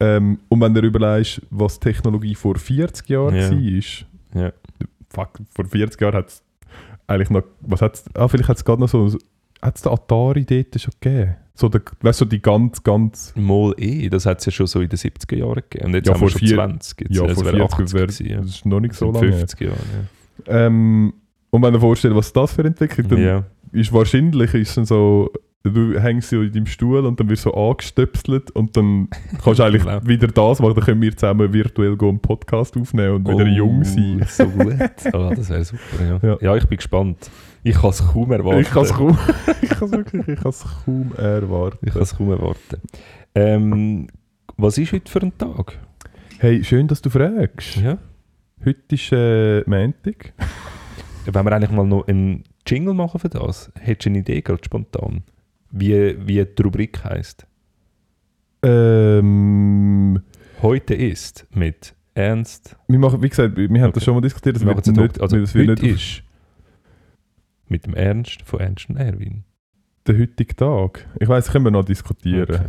[0.00, 3.50] Ähm, und wenn du überlegst, was Technologie vor 40 Jahren Ja.
[3.50, 4.52] war, Ja.
[5.10, 6.42] fuck, vor 40 Jahren hat es
[7.06, 9.16] eigentlich noch, was hat's, ah, vielleicht hat es gerade noch so,
[9.60, 11.36] hat es den Atari dort schon gegeben?
[11.54, 14.80] So, der, weißt du, die ganz, ganz, Mal eh, das hat es ja schon so
[14.80, 15.86] in den 70er Jahren gegeben.
[15.88, 17.00] Und jetzt Ja, haben wir vor schon vier- 20.
[17.02, 18.40] Jetzt, ja, es vor wäre 40 80 wäre, ja.
[18.40, 19.36] das ist noch nicht so lange her.
[19.38, 20.08] 50 Jahren,
[20.46, 21.12] Ähm,
[21.50, 23.26] und wenn du dir vorstellst, was das für Entwicklung, dann ja.
[23.26, 23.44] ja.
[23.72, 25.30] ist wahrscheinlich ist so
[25.62, 29.08] du hängst so in deinem Stuhl und dann wirst du so angestöpselt und dann
[29.42, 30.06] kannst du eigentlich Genau.
[30.06, 34.20] wieder das machen, dann können wir zusammen virtuell einen Podcast aufnehmen und wieder jung sein.
[34.22, 34.74] Oh, So gut.
[35.12, 36.18] Oh, das wäre super, ja.
[36.22, 36.38] Ja.
[36.40, 36.56] ja.
[36.56, 37.30] ich bin gespannt.
[37.62, 38.60] Ich kann es kaum erwarten.
[38.60, 39.18] Ich kann es kaum,
[39.60, 41.86] ich kann's wirklich, ich kann's kaum erwarten.
[41.86, 42.80] Ich kann es kaum erwarten.
[43.34, 44.06] Ähm,
[44.56, 45.78] was ist heute für ein Tag?
[46.38, 47.76] Hey, schön, dass du fragst.
[47.76, 47.98] Ja.
[48.64, 50.32] Heute ist äh, Montag.
[51.26, 54.64] Wenn wir eigentlich mal noch einen Jingle machen für das, hättest du eine Idee gerade
[54.64, 55.22] spontan?
[55.70, 57.46] Wie, wie die Rubrik heisst?
[58.62, 60.20] Ähm,
[60.62, 62.76] Heute ist mit Ernst.
[62.88, 63.92] wir machen, wie gesagt, wir haben Okay.
[63.94, 66.22] das schon mal diskutiert, das Wir es nicht, also das heute ist
[67.68, 69.44] mit dem Ernst von Ernst und Erwin.
[70.06, 71.06] der heutige Tag.
[71.20, 72.42] Ich weiß, können wir noch diskutieren.
[72.50, 72.64] Okay.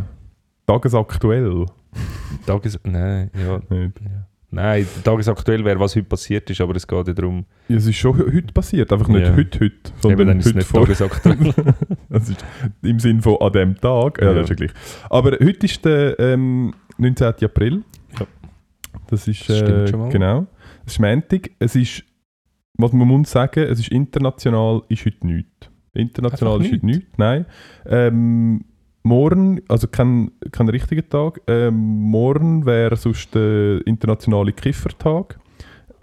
[0.67, 1.65] Tagesaktuell.
[2.45, 2.79] Tages...
[2.83, 3.57] Nein, ja.
[3.69, 3.99] Nicht.
[4.01, 4.27] ja.
[4.53, 7.95] Nein, tagesaktuell wäre, was heute passiert ist, aber es geht ja darum, Ja, es ist
[7.95, 9.35] schon he- heute passiert, einfach nicht Ja.
[9.35, 10.81] heute, heute, eben sondern dann ist es heute nicht vor.
[10.85, 11.53] tagesaktuell.
[12.09, 12.45] Das ist
[12.81, 14.19] im Sinn von an dem Tag.
[14.21, 14.33] Ja, Ja.
[14.33, 14.71] das ist ja gleich.
[15.09, 17.27] Aber heute ist der ähm, 19.
[17.43, 17.83] April.
[18.19, 18.27] Ja.
[19.07, 20.09] Das ist Das stimmt äh, schon mal.
[20.09, 20.47] genau.
[20.85, 21.49] Es ist Montag.
[21.59, 22.03] Es ist,
[22.77, 25.69] was man muss sagen, es ist international, ist heute nichts.
[25.93, 27.05] International Einfach ist heute nichts.
[27.17, 27.45] Nein.
[27.85, 28.65] Ähm,
[29.03, 31.41] morgen, also kein, kein richtiger Tag.
[31.47, 35.39] Ähm, morgen wäre sonst der internationale Kiffertag.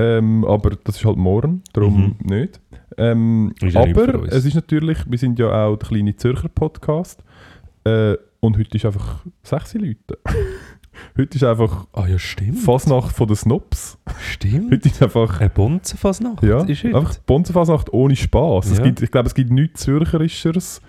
[0.01, 2.61] Ähm, aber das ist halt morgen, darum nicht.
[2.97, 7.25] Ähm, ja aber es ist natürlich, wir sind ja auch der kleine Zürcher Podcast.
[7.85, 10.19] Äh, und heute ist einfach sechs Leute.
[11.19, 12.59] heute ist einfach Ah ja, stimmt.
[12.61, 13.99] Fasnacht von den Snobs.
[14.21, 14.73] Stimmt.
[14.73, 16.97] Heute ist einfach Eine Bonzenfasnacht ja, ist heute.
[16.97, 18.71] einfach Bonzenfasnacht ohne Spaß.
[18.71, 18.85] Es Ja.
[18.85, 20.81] gibt, ich glaube, es gibt nichts Zürcherischeres.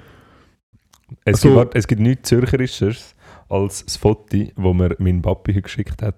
[1.26, 3.16] Es, Also- gibt, es gibt nichts Zürcherisches
[3.50, 6.16] als das Foto, das mir mein Papi geschickt hat.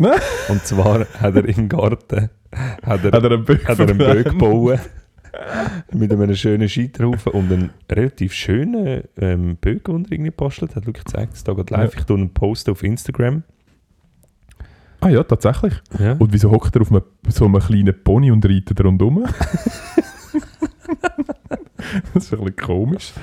[0.50, 2.30] Und zwar hat er im Garten
[2.84, 3.46] hat er, Hat er einen
[3.98, 4.80] Böck gebaut
[5.94, 10.84] mit einem schönen Scheiterhaufen und einen relativ schönen ähm, Böck, den er irgendwie gebastelt hat.
[10.86, 11.94] Schau, ich zeige es da gerade live.
[11.94, 12.00] Ja.
[12.00, 13.44] Ich tue einen Post auf Instagram.
[15.00, 15.74] Ah ja, tatsächlich.
[16.00, 16.14] Ja.
[16.20, 19.24] Und wieso hockt er auf einem, so einem kleinen Pony und reitet rundum?
[22.14, 23.14] das ist ein bisschen komisch.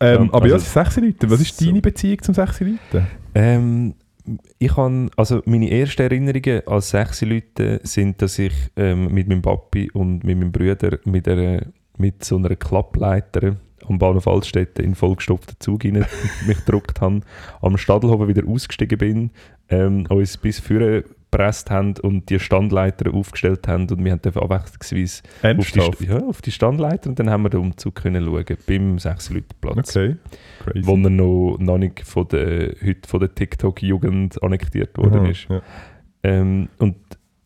[0.00, 1.30] Ähm, Ja, aber ja, also- es sind sechs Leute.
[1.30, 1.64] Was ist so.
[1.66, 3.06] deine Beziehung zum sechs Leute?
[3.34, 3.94] Ähm,
[4.58, 9.42] ich habe, also meine ersten Erinnerungen als sechs Leute sind, dass ich ähm, mit meinem
[9.42, 11.62] Papi und mit meinem Bruder mit, einer,
[11.96, 13.56] mit so einer Klappleiter
[13.88, 16.04] am Bahnhof Altstädte in vollgestopften Zug rein
[16.46, 17.20] mich gedruckt habe,
[17.62, 19.30] am Stadelhofen wieder ausgestiegen bin,
[19.68, 25.22] ähm, uns bis vorne gepresst haben und die Standleiter aufgestellt haben und wir haben abwechslungsweise
[25.42, 28.98] auf die, ja, auf die Standleiter und dann haben wir den Umzug können schauen beim
[28.98, 30.16] sechs Leute Platz Okay,
[30.64, 30.86] crazy.
[30.86, 35.46] wo er noch, noch nicht von der, heute von der TikTok-Jugend annektiert worden Aha, ist.
[35.48, 35.62] Ja.
[36.22, 36.96] Ähm, und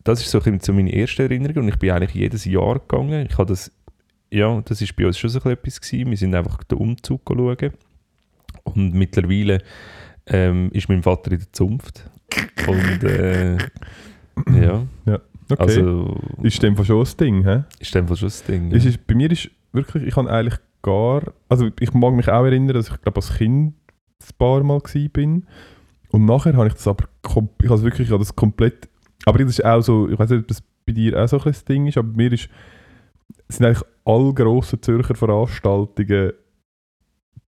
[0.03, 2.79] das ist so ein bisschen so meine erste Erinnerung und ich bin eigentlich jedes Jahr
[2.79, 3.27] gegangen.
[3.29, 3.71] Ich habe das,
[4.31, 6.09] ja, das ist bei uns schon so ein bisschen etwas gewesen.
[6.09, 7.71] Wir sind einfach den Umzug schauen
[8.63, 9.59] und mittlerweile
[10.27, 12.09] ähm, ist mein Vater in der Zunft
[12.67, 13.57] und äh,
[14.53, 14.83] ja,
[15.47, 15.61] Okay.
[15.61, 17.63] also ist dem schon ein Ding, hä?
[17.79, 18.71] ist einfach schon das Ding.
[18.71, 18.77] Ja.
[18.77, 22.73] ist, bei mir ist wirklich, ich habe eigentlich gar, also ich mag mich auch erinnern,
[22.73, 23.75] dass ich glaube als Kind
[24.23, 24.81] ein paar Mal
[25.13, 25.45] bin
[26.09, 28.89] und nachher habe ich das aber, ich habe wirklich, ich habe das komplett,
[29.25, 31.43] aber das ist auch so, ich weiß nicht, ob das bei dir auch so ein
[31.43, 32.49] das Ding ist, aber bei mir ist,
[33.49, 36.31] sind eigentlich alle grossen Zürcher Veranstaltungen,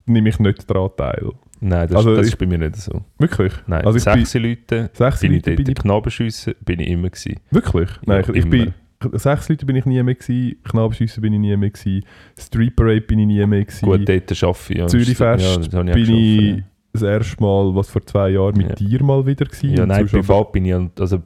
[0.05, 1.31] nehme ich nicht daran teil.
[1.63, 3.03] Nein, das, Also das ist bei mir nicht so.
[3.19, 3.53] Wirklich?
[3.67, 5.57] Nein, Also sechs Leute Sechs bin ich Leute dort.
[5.57, 7.39] bin ich, Knabenschüsse bin ich immer gewesen.
[7.51, 7.89] wirklich?
[8.05, 8.73] Nein, Ja, ich, ich bin,
[9.13, 12.03] sechs Leute bin ich nie mehr gsi, Knabenschüsse bin ich nie mehr gsi,
[12.39, 13.85] Street Parade bin ich nie mehr gsi.
[13.85, 14.77] Gut, dort arbeite ich.
[14.79, 19.01] Ja, Zürichfest ja, ich bin ich das erste Mal, was vor zwei Jahren, mit dir
[19.03, 19.75] mal wieder gewesen.
[19.77, 21.21] ja, nein, privat bin ich, also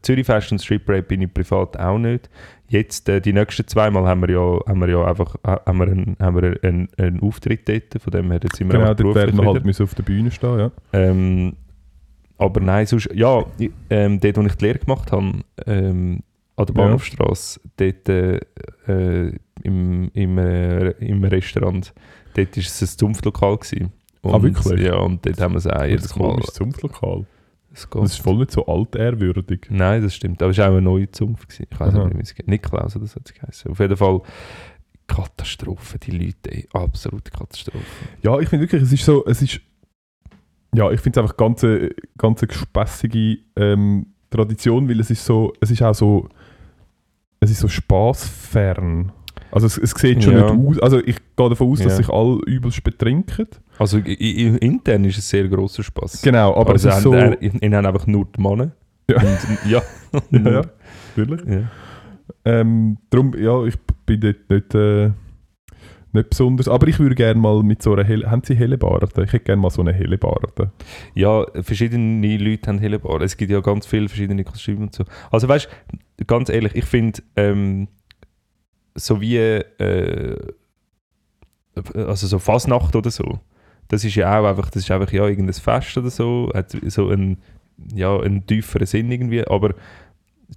[0.00, 2.30] Zürichfest und Street Parade bin ich privat auch nicht.
[2.72, 5.78] Jetzt, äh, die nächsten zwei Mal haben wir ja, haben wir ja einfach ha- haben
[5.78, 8.94] wir einen, haben wir einen, einen Auftritt dort, von dem her jetzt sind wir Genau,
[8.94, 10.70] dort werden wir halt müssen auf der Bühne stehen, ja.
[10.92, 11.56] Ähm,
[12.38, 15.32] aber nein, sonst, ja, ich- ähm, dort, wo ich die Lehre gemacht habe,
[15.66, 16.20] ähm,
[16.54, 16.82] an der Ja.
[16.82, 18.36] Bahnhofstrasse, dort äh,
[18.86, 19.32] äh,
[19.64, 21.92] im, im, äh, im Restaurant,
[22.34, 23.56] dort war es ein Zunftlokal.
[23.56, 23.92] Gewesen.
[24.22, 24.80] Und, Ah, wirklich?
[24.80, 26.28] Ja, und dort haben wir es auch jedes das Mal.
[26.28, 27.24] komisches Zunftlokal.
[27.84, 28.02] Es geht.
[28.02, 29.66] Das ist voll nicht so altehrwürdig.
[29.70, 30.42] Nein, das stimmt.
[30.42, 31.48] Aber es war auch eine neue Zunft.
[31.48, 31.66] Gewesen.
[31.70, 32.48] Ich weiß nicht, wie es geht.
[32.48, 33.70] Niklaus oder so hat es geheißen.
[33.70, 34.20] Auf jeden Fall
[35.06, 37.84] Katastrophe, die Leute, ey, absolute Katastrophe.
[38.22, 39.60] Ja, ich finde wirklich, es ist so, es ist,
[40.74, 45.52] ja, ich finde es einfach ganz, eine- ganz gespässige ähm, Tradition, weil es ist so,
[45.60, 46.28] es ist auch so,
[47.40, 49.10] es ist so spaßfern.
[49.52, 50.52] Also es, es sieht schon Ja.
[50.54, 51.96] nicht aus, also ich gehe davon aus, dass Ja.
[51.96, 53.46] sich alle übelst betrinken.
[53.78, 56.22] Also intern ist es sehr grosser Spaß.
[56.22, 57.14] Genau, aber also es ist so...
[57.14, 58.70] ihnen haben einfach nur die Männer.
[59.10, 59.16] Ja.
[59.16, 59.38] Und,
[59.70, 59.82] ja.
[60.30, 60.62] ja, ja,
[61.16, 61.46] natürlich.
[61.46, 61.62] ja.
[62.44, 63.74] Ähm, darum, ja, ich
[64.06, 65.10] bin dort nicht, äh,
[66.12, 66.68] nicht besonders.
[66.68, 69.08] Aber ich würde gerne mal mit so einer helle, haben Sie helle Barde?
[69.24, 70.70] Ich hätte gerne mal so eine helle Barde.
[71.14, 73.20] Ja, verschiedene Leute haben Hellebar.
[73.20, 75.04] Es gibt ja ganz viele verschiedene Kostüme und so.
[75.30, 75.68] Also weißt
[76.18, 77.88] du, ganz ehrlich, ich finde, ähm,
[78.94, 80.36] so wie äh,
[81.94, 83.40] also so Fasnacht oder so,
[83.88, 87.08] das ist ja auch einfach, das ist einfach ja irgendein Fest oder so, hat so
[87.08, 87.38] einen,
[87.94, 89.74] ja, einen tieferen Sinn irgendwie, aber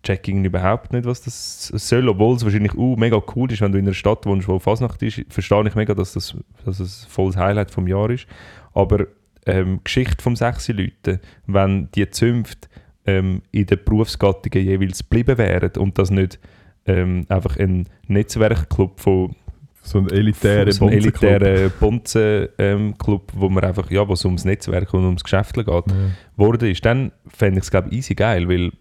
[0.01, 3.71] check irgendwie überhaupt nicht, was das soll, obwohl es wahrscheinlich uh, mega cool ist, wenn
[3.71, 7.05] du in einer Stadt wohnst, wo Fasnacht ist, verstehe ich mega, dass das, dass das
[7.05, 8.27] volles Highlight vom Jahr ist,
[8.73, 9.07] aber
[9.45, 12.67] ähm, Geschichte vom sechs Leuten, wenn die Zünfte
[13.05, 16.39] ähm, in den Berufsgattungen jeweils geblieben wären und das nicht
[16.85, 19.35] ähm, einfach ein Netzwerkclub von
[19.81, 21.23] So ein elitärer so ein Bonzenclub.
[21.31, 25.83] elitären Bonzen-Club, wo man einfach, ja, wo es ums Netzwerk und ums Geschäft geht, Ja.
[26.37, 28.71] worden ist, dann fände ich es, glaube ich, easy geil, weil,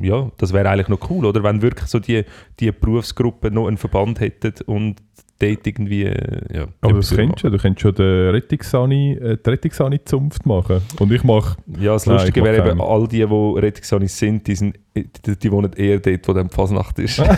[0.00, 1.42] ja, das wäre eigentlich noch cool, oder?
[1.42, 2.24] Wenn wirklich so die,
[2.60, 4.96] die Berufsgruppen noch einen Verband hätten und
[5.42, 6.66] dort irgendwie, äh, ja.
[6.80, 7.50] Aber das kennst du ja.
[7.50, 10.80] Du kennst schon den Rettungssani, äh, die Rettungssani-Zunft machen.
[11.00, 11.56] Und ich mache...
[11.80, 15.52] Ja, das Nein, Lustige wäre eben, all die, die Rettungsanis sind, die, sind, die, die
[15.52, 17.22] wohnen eher dort, wo dann die Fasnacht ist.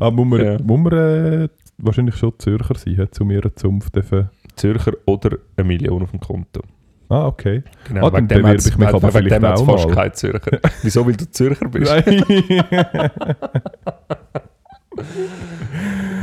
[0.00, 0.58] Ah, muss man, Ja.
[0.62, 1.48] muss man äh,
[1.78, 4.30] wahrscheinlich schon Zürcher sein, he, um ihre Zunft dürfen...
[4.56, 6.62] Zürcher oder eine Million auf dem Konto.
[7.08, 7.62] Ah, okay.
[7.86, 9.94] Genau, Ah, dann bewerbe ich mich aber vielleicht auch fast mal.
[9.94, 10.60] kein Zürcher.
[10.82, 11.90] Wieso, weil du Zürcher bist?
[11.90, 12.24] Nein.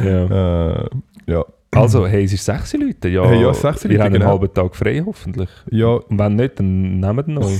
[0.03, 0.73] Ja.
[0.83, 0.89] äh,
[1.27, 1.45] ja.
[1.71, 3.07] Also, hey, es ist sechs Leute.
[3.09, 4.27] Ja, Hey, ja, sechs Leute, habt einen genau.
[4.31, 5.49] halben Tag frei, hoffentlich.
[5.71, 7.57] ja, Und wenn nicht, dann nehmt ihn neu.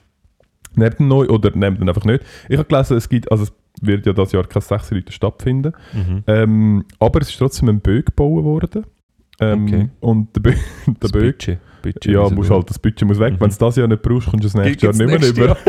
[0.74, 2.22] nehmt ihn neu oder nehmt ihn einfach nicht.
[2.48, 3.30] Ich habe gelesen, es gibt...
[3.30, 5.72] Also es wird ja dieses Jahr keine sechs Leute stattfinden.
[5.92, 6.24] Mhm.
[6.26, 8.84] Ähm, aber es ist trotzdem ein Böck gebaut worden.
[9.40, 9.88] Ähm, Okay.
[10.00, 10.50] Und der, Bö
[10.86, 11.38] der Das Böck...
[11.38, 11.58] Budget.
[11.82, 13.34] Budget Ja, wir- halt, das Budget muss weg.
[13.34, 13.40] Mhm.
[13.40, 15.46] Wenn du das Jahr nicht brauchst, kommst du das nächste Jahr nicht mehr.
[15.46, 15.56] Jahr?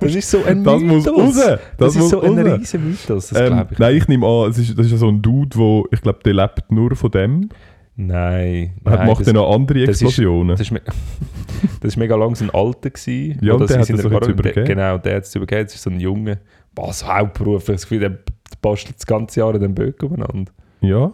[0.00, 1.18] Das ist so ein Das muss Mythos.
[1.18, 1.34] raus.
[1.34, 2.58] Das, Das, muss ist so ein raus.
[2.60, 3.78] riesen Mythos, das Ähm, glaube ich.
[3.78, 6.20] nein, ich nehme an, es ist, das ist ja so ein Dude, wo ich glaube,
[6.24, 7.48] der lebt nur von dem.
[7.96, 8.72] Nein.
[8.84, 10.56] Er nein, macht das, dann noch andere das ist- Explosionen.
[10.56, 10.72] das ist,
[11.80, 13.38] das ist mega lang so ein Alter gewesen.
[13.40, 14.64] Ja, und das der hat das jetzt übergeben.
[14.66, 15.64] Genau, der hat es übergeben.
[15.64, 16.38] Das ist so ein Junge.
[16.76, 17.62] Was, Hauptberuf?
[17.62, 18.18] Ich habe das Gefühl, der
[18.62, 20.52] bastelt das ganze Jahr den Böck umeinander.
[20.80, 21.12] ja,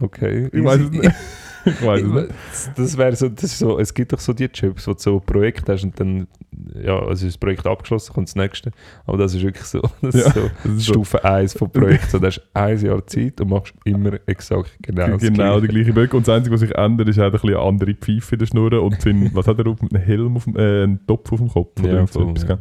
[0.00, 0.46] Okay.
[0.46, 1.10] ich ich weiß es nicht.
[2.50, 5.14] Das, das wäre so, das so, es gibt doch so die Jobs, wo du so
[5.16, 6.26] ein Projekt hast und dann,
[6.82, 8.70] ja, also ist das Projekt abgeschlossen, kommt das nächste.
[9.06, 11.70] Aber das ist wirklich so, das Ja, ist so Das ist so Stufe 1 vom
[11.70, 12.10] Projekt.
[12.10, 15.60] So, du hast ein Jahr Zeit und machst immer exakt genau das genau Gleiche.
[15.60, 16.14] der gleiche Böck.
[16.14, 18.46] Und das Einzige, was sich ändert, ist halt ein bisschen eine andere Pfeife in der
[18.46, 21.38] Schnur und sind, was hat er auf einen Helm, auf dem, äh, einen Topf auf
[21.40, 22.58] dem Kopf oder Ja, so voll, ja.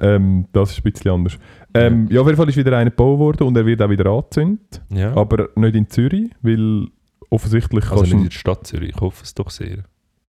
[0.00, 1.38] ähm, Das ist ein bisschen anders.
[1.74, 2.20] Ähm, ja.
[2.20, 4.82] auf jeden Fall ist wieder einer gebaut worden und er wird auch wieder angezündet.
[4.90, 5.14] Ja.
[5.16, 6.88] Aber nicht in Zürich, weil
[7.32, 9.84] offensichtlich Also kannst nicht in der Stadt Zürich, ich hoffe es doch sehr.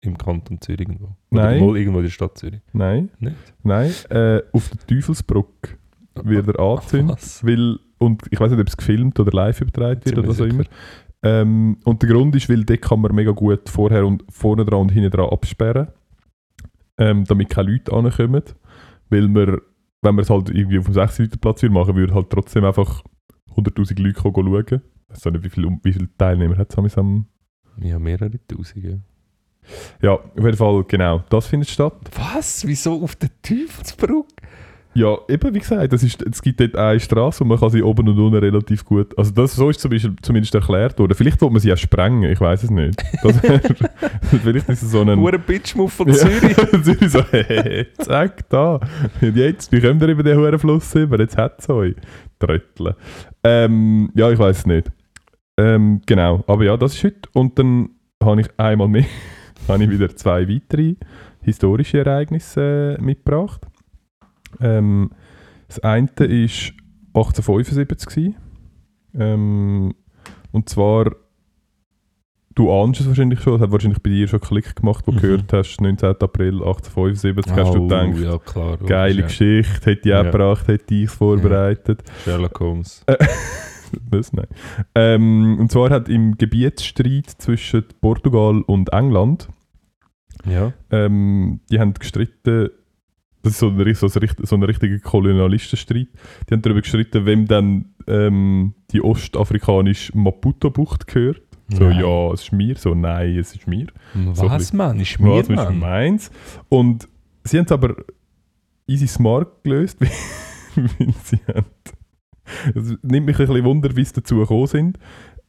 [0.00, 1.16] Im Kanton Zürich irgendwo.
[1.30, 1.60] Oder Nein.
[1.64, 2.60] mal irgendwo in der Stadt Zürich.
[2.72, 3.36] Nein, Nicht?
[3.62, 3.90] nein.
[4.10, 5.78] Äh, auf der Teufelsbrücke
[6.22, 7.16] wird er angezündet.
[7.16, 7.44] Was?
[7.44, 10.46] Weil, und ich weiß nicht, ob es gefilmt oder live übertragen wird oder was auch
[10.46, 10.64] immer.
[11.22, 14.80] Ähm, und der Grund ist, weil dort kann man mega gut vorher und vorne dran
[14.80, 15.88] und hinten dran absperren,
[16.98, 18.42] ähm, damit keine Leute ankommen.
[19.08, 19.58] Weil man,
[20.02, 23.02] wenn man es halt irgendwie auf dem 6 Leute Platz machen, würde halt trotzdem einfach
[23.56, 24.82] 100'000 Leute schauen.
[25.26, 27.26] Auch nicht, wie viele wie viel Teilnehmer hat es am
[27.80, 28.84] Ja, mehrere Tausend.
[28.84, 28.96] Ja.
[30.02, 31.22] Ja, auf jeden Fall, genau.
[31.30, 31.94] Das findet statt.
[32.16, 32.66] Was?
[32.66, 34.28] Wieso auf der Teufelsbrücke?
[34.96, 37.82] Ja, eben wie gesagt, das ist, es gibt dort eine Straße und man kann sie
[37.82, 39.16] oben und unten relativ gut.
[39.18, 41.16] Also das so ist zum Beispiel zumindest erklärt worden.
[41.16, 43.02] Vielleicht wollte man sie auch sprengen, ich weiß es nicht.
[43.24, 43.60] Das wär,
[44.40, 45.18] vielleicht ist es so ein.
[45.18, 46.56] Hure Bitchmove von Ja, Zürich.
[46.84, 48.78] Zürich so, hey, zack, da.
[49.20, 51.18] Und jetzt, wie kommt ihr über den hohen Fluss über?
[51.18, 51.96] Jetzt hat es euch.
[52.38, 52.94] Tröttle.
[53.42, 54.92] Ähm, ja, ich weiß es nicht.
[55.56, 57.28] Ähm, genau, aber ja, das ist heute.
[57.32, 57.90] Und dann
[58.22, 59.04] habe ich einmal mehr,
[59.68, 60.96] habe ich wieder zwei weitere
[61.42, 63.66] historische Ereignisse äh, mitgebracht.
[64.60, 65.10] Ähm,
[65.68, 68.08] das eine war 1875.
[68.08, 68.36] gewesen.
[69.16, 69.94] Ähm,
[70.52, 71.10] und zwar,
[72.54, 75.18] du ahnst es wahrscheinlich schon, es hat wahrscheinlich bei dir schon Klick gemacht, wo du
[75.18, 75.22] Mhm.
[75.22, 76.08] gehört hast, 19.
[76.20, 78.76] April 1875, hast du Oh, gedacht, ja klar.
[78.78, 80.20] geile logisch, Geschichte, hätte ich Ja.
[80.20, 82.02] auch gebracht, hätte ich es vorbereitet.
[82.06, 82.14] ja.
[82.24, 83.04] Sherlock Holmes.
[84.10, 84.32] Was?
[84.32, 84.46] Nein.
[84.94, 89.48] Ähm, und zwar hat im Gebietsstreit zwischen Portugal und England,
[90.48, 90.72] Ja.
[90.90, 92.70] ähm, die haben gestritten,
[93.42, 96.08] das ist so ein, so ein, so ein richtiger Kolonialistenstreit,
[96.48, 101.42] die haben darüber gestritten, wem dann ähm, die ostafrikanische Maputo-Bucht gehört.
[101.68, 102.00] So, Nein.
[102.00, 102.76] ja, es ist mir.
[102.76, 103.86] So, nein, es ist mir.
[104.34, 105.00] So Was, bisschen- Mann?
[105.00, 105.78] Ist mir, Was ist Mann?
[105.78, 106.30] meins?
[106.68, 107.08] Und
[107.42, 107.96] sie haben es aber
[108.86, 109.98] easy smart gelöst,
[110.74, 111.64] weil sie haben.
[112.74, 114.98] Es nimmt mich ein bisschen Wunder, wie sie dazu gekommen sind.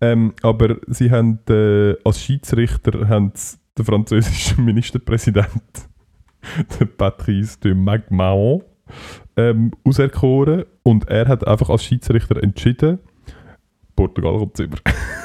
[0.01, 3.31] Ähm, aber sie haben äh, als Schiedsrichter haben
[3.77, 5.89] den französischen Ministerpräsident,
[6.79, 8.63] den Patrice de Magmaon,
[9.37, 12.99] ähm, auserkoren und er hat einfach als Schiedsrichter entschieden,
[13.95, 14.77] Portugal kommt über.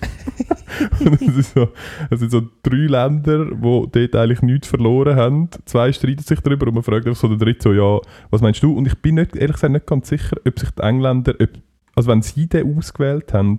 [1.00, 1.68] und es, so,
[2.10, 3.60] es sind so drei Länder, die
[3.92, 5.48] dort eigentlich nichts verloren haben.
[5.64, 8.62] Zwei streiten sich darüber und man fragt einfach so der dritte so, ja, was meinst
[8.62, 8.76] du?
[8.76, 11.50] Und ich bin nicht, ehrlich gesagt nicht ganz sicher, ob sich die Engländer, ob,
[11.94, 13.58] also wenn sie den ausgewählt haben,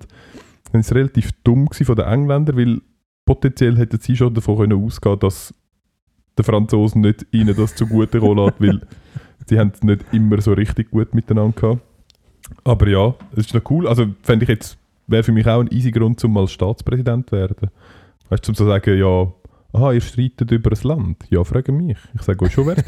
[0.72, 2.82] dann ist es relativ dumm von den Engländern, weil
[3.26, 5.54] potenziell hätten sie schon davon können ausgehen dass
[6.36, 8.82] der Franzosen nicht ihnen das zugute kommen lässt, weil
[9.46, 11.82] sie haben es nicht immer so richtig gut miteinander gehabt.
[12.64, 13.88] Aber ja, es ist noch cool.
[13.88, 14.79] Also fände ich jetzt,
[15.10, 17.70] wäre für mich auch ein easy Grund, um mal Staatspräsident zu werden.
[18.30, 19.32] Weißt du, um zu sagen, ja,
[19.74, 21.26] aha, ihr streitet über ein Land.
[21.30, 21.98] Ja, frage mich.
[22.16, 22.76] Ich sage euch schon, wer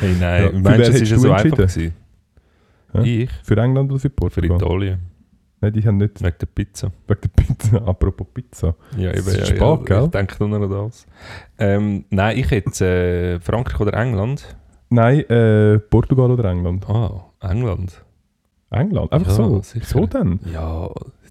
[0.00, 1.92] Hey, nein, Ja, für meinst es ist ja so einfach gewesen?
[2.94, 3.02] Ja.
[3.02, 3.30] Ich?
[3.42, 4.56] Für England oder für Für Portugal?
[4.56, 4.98] Italien.
[5.60, 6.92] Nein, die haben nicht Wegen der Pizza.
[7.08, 7.76] wegen der Pizza.
[7.86, 8.76] Apropos Pizza.
[8.96, 9.76] Ja, eben, ist ja, spät, ja.
[9.76, 10.04] gell?
[10.04, 11.06] Ich denke nur noch an das.
[11.58, 14.56] Ähm, nein, ich hätte äh, Frankreich oder England.
[14.90, 16.88] Nein, äh, Portugal oder England?
[16.88, 18.04] Ah, England.
[18.70, 19.12] England?
[19.12, 19.62] Einfach Ja, so?
[19.62, 19.84] sicher.
[19.86, 20.40] So denn?
[20.52, 20.90] Ja,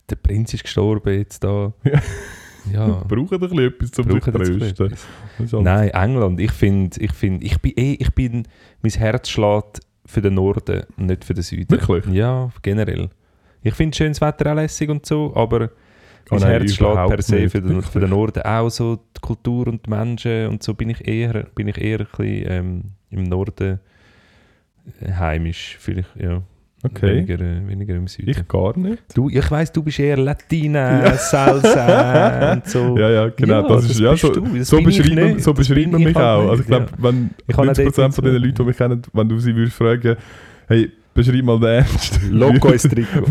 [0.10, 1.73] der Prinz ist gestorben jetzt da.
[1.84, 2.02] Ja.
[2.73, 5.63] Ja, Brauchen bisschen etwas zum sich trösten.
[5.63, 6.39] Nein, England.
[6.39, 8.43] Ich finde, ich, find, ich bin eh, ich bin,
[8.82, 11.69] mein Herz schlägt für den Norden, nicht für den Süden.
[11.69, 12.06] Wirklich?
[12.08, 13.10] Ja, generell.
[13.62, 15.69] Ich finde schönes Wetter auch lässig und so, aber
[16.30, 18.41] Oh mein nein, Herz schlägt per se für den, für den Norden.
[18.43, 22.02] Auch so die Kultur und die Menschen und so bin ich eher, bin ich eher
[22.02, 23.80] ein bisschen ähm, im Norden
[25.02, 26.41] äh, heimisch, vielleicht, ja.
[26.84, 27.26] Okay.
[27.28, 28.30] Weniger, äh, weniger im Süden.
[28.30, 29.02] Ich gar nicht.
[29.16, 32.96] du, ich weiss, du bist eher Latina, Salsa und so.
[33.00, 33.62] Ja, ja, genau.
[33.62, 36.26] Ja, das das ist, ja, so, du, so beschreibt so beschreibt man ich mich halt
[36.26, 36.42] auch.
[36.42, 37.04] nicht, Also ich glaube, ja.
[37.04, 39.56] wenn Ich habe auch 90% dort von den Leuten, die mich kennen, wenn du sie
[39.56, 40.16] würdest fragen,
[40.68, 42.20] hey, beschreib mal den Ernst.
[42.32, 43.22] Loco ist Trikot,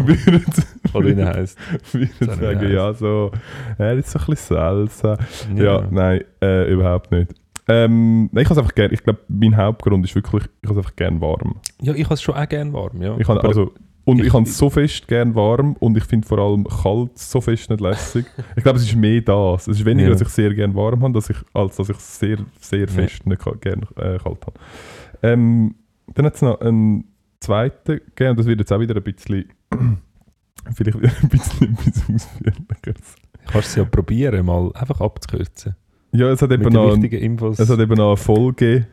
[0.92, 1.56] oder wie er heisst.
[1.92, 3.30] würden sagen, ja, so,
[3.78, 5.16] er ist so ein bisschen Salsa.
[5.54, 7.32] Ja, nein, äh, überhaupt nicht.
[7.68, 10.78] Ähm, nein, ich habe es einfach gerne, ich glaube, mein Hauptgrund ist wirklich, ich habe
[10.80, 11.56] es einfach gerne warm.
[11.82, 13.16] Ja, ich habe es schon auch gerne warm, ja.
[13.18, 13.72] Ich habe, also,
[14.04, 17.18] und ich, ich- habe es so fest gerne warm und ich finde vor allem kalt
[17.18, 18.24] so fest nicht lässig.
[18.56, 19.66] ich glaube, es ist mehr das.
[19.66, 20.12] Es ist weniger, Ja.
[20.12, 23.42] dass ich sehr gerne warm habe, dass ich, als dass ich sehr, sehr fest nicht
[23.42, 24.52] ka- gerne äh, kalt habe.
[25.24, 25.74] Ähm,
[26.14, 27.04] dann hat es noch einen
[27.40, 29.46] zweiten gegeben, das wird jetzt auch wieder ein bisschen,
[30.74, 33.00] vielleicht wieder ein bisschen etwas ausführlicher.
[33.46, 35.74] kannst es ja probieren, mal einfach abzukürzen.
[36.16, 37.58] Ja, es hat eben noch, ein, wichtigen Infos.
[37.58, 38.86] es hat eben noch eine Folge,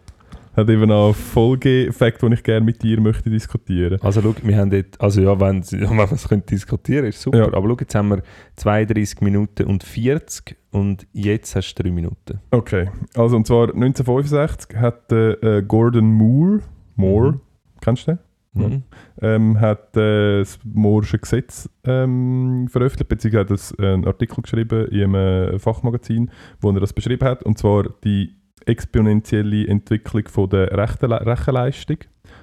[0.56, 4.00] hat eben noch einen Folge-Effekt, den ich gerne mit dir möchte diskutieren.
[4.02, 7.38] also schau, wir haben dort, also ja, wenn, wenn wir es können diskutieren ist super.
[7.40, 7.46] Ja.
[7.54, 8.22] Aber schau, jetzt haben wir
[8.58, 12.40] 32 Minuten und 40 und jetzt hast du 3 Minuten.
[12.52, 16.60] Okay, also und zwar 1965 hat äh, äh, Gordon Moore,
[16.96, 17.42] Moore, Mhm.
[17.82, 18.20] kennst du den?
[18.54, 18.84] Mhm.
[19.22, 25.16] Ähm, hat äh, das Moore'sche Gesetz ähm, veröffentlicht, beziehungsweise hat äh, einen Artikel geschrieben in
[25.16, 26.30] einem Fachmagazin,
[26.62, 28.36] wo er das beschrieben hat, und zwar die
[28.66, 31.98] exponentielle Entwicklung von der Rechenle Rechenleistung.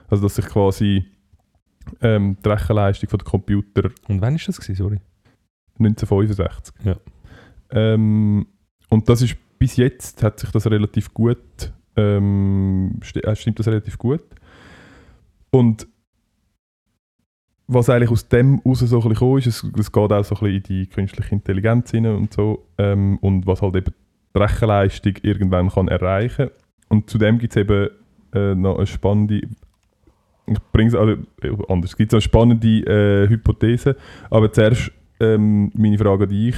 [0.09, 1.05] Also dass sich quasi
[2.01, 5.01] ähm, die Rechenleistung von der Computer Und wann ist das gewesen, sorry?
[5.79, 6.75] 1965.
[6.85, 6.97] Ja.
[7.71, 8.47] Ähm,
[8.89, 13.99] und das ist bis jetzt hat sich das relativ gut, ähm, äh, stimmt das relativ
[13.99, 14.25] gut.
[15.51, 15.87] Und
[17.73, 20.41] was eigentlich aus dem raus so ein bisschen ist, es, es geht auch so ein
[20.41, 23.95] bisschen in die künstliche Intelligenz rein und so, ähm, und was halt eben
[24.35, 26.51] die Rechenleistung irgendwann kann erreichen.
[26.89, 27.91] Und zudem gibt es eben
[28.35, 29.43] äh, noch eine spannende,
[30.47, 33.97] ich bringe es also, äh, anders, es gibt eine spannende äh, Hypothese,
[34.31, 36.57] aber zuerst ähm, meine Frage an dich.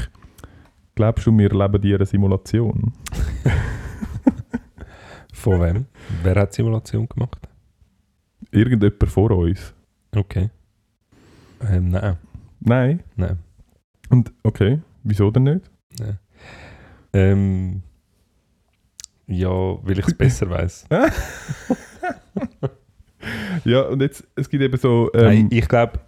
[0.94, 2.92] Glaubst du, wir leben in einer Simulation?
[5.35, 5.87] Von wem?
[6.22, 7.48] Wer hat die Simulation gemacht?
[8.51, 9.75] Irgendjemand vor uns?
[10.14, 10.51] Okay.
[11.70, 12.16] Ähm, nein,
[12.61, 13.01] Nein?
[13.16, 13.38] nein,
[14.11, 15.70] Und okay, wieso denn nicht?
[15.98, 16.18] nein.
[17.12, 17.83] Ähm,
[19.27, 20.87] ja, weil ich es besser weiß.
[23.64, 25.09] Ja, und jetzt, es gibt eben so...
[25.14, 26.01] Nein, Ähm, ich glaube,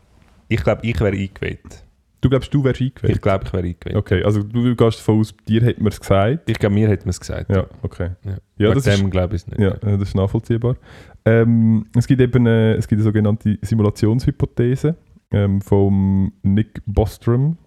[0.48, 1.84] ich, glaub, ich wäre eingewählt.
[2.20, 3.14] du glaubst, du wärst eingewählt?
[3.14, 3.96] Ich glaube, ich wäre eingewählt.
[3.96, 6.50] Okay, also du gehst davon aus, dir hätte man es gesagt.
[6.50, 7.50] Ich glaube, mir hätte man es gesagt.
[7.54, 8.10] Ja, okay.
[8.24, 8.36] Ja.
[8.58, 9.60] Ja, das dem glaube ich es nicht.
[9.60, 10.76] ja, äh, das ist nachvollziehbar.
[11.24, 14.96] Ähm, es gibt eben eine, es gibt eine sogenannte Simulationshypothese
[15.34, 17.58] ähm, vom Nick Bostrom.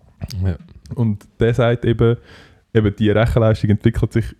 [0.43, 0.57] Ja.
[0.95, 2.17] Und der sagt eben,
[2.73, 4.35] eben die Rechenleistung entwickelt sich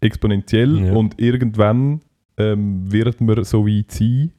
[0.00, 0.92] exponentiell Ja.
[0.94, 2.00] und irgendwann
[2.36, 4.32] ähm, wird man so weit sein,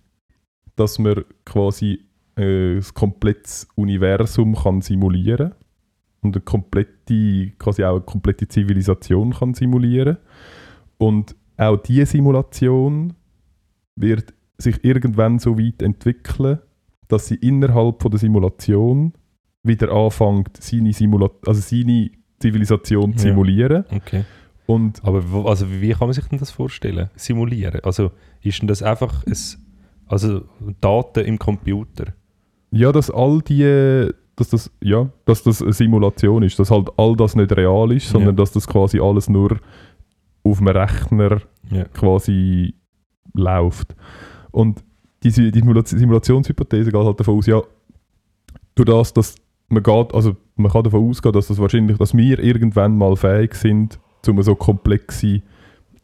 [0.75, 5.53] dass man quasi äh, das komplette Universum kann simulieren
[6.21, 10.17] und eine komplette, quasi auch eine komplette Zivilisation kann simulieren.
[10.97, 13.13] Und auch diese Simulation
[13.95, 16.59] wird sich irgendwann so weit entwickeln,
[17.07, 19.13] dass sie innerhalb von der Simulation
[19.63, 23.33] wieder anfängt, seine, Simula also seine Zivilisation zu Ja.
[23.33, 23.85] simulieren.
[23.91, 24.23] Okay.
[24.67, 27.09] Und Aber also wie kann man sich denn das vorstellen?
[27.15, 27.81] Simulieren?
[27.83, 29.33] Also ist denn das einfach ein,
[30.07, 30.41] also
[30.81, 32.13] Daten im Computer?
[32.71, 37.15] ja, dass all die, dass das, ja, dass das eine Simulation ist, dass halt all
[37.15, 38.41] das nicht real ist, sondern Ja.
[38.43, 39.59] dass das quasi alles nur
[40.43, 41.41] auf einem Rechner
[41.71, 41.85] Ja.
[41.85, 42.73] quasi
[43.33, 43.95] läuft.
[44.51, 44.83] Und
[45.25, 47.61] diese die Simula- Simulationshypothese geht halt davon aus, ja,
[48.75, 49.35] durch das, dass
[49.67, 53.55] man geht, also man kann davon ausgehen, dass das wahrscheinlich, dass wir irgendwann mal fähig
[53.55, 55.41] sind, um so komplexe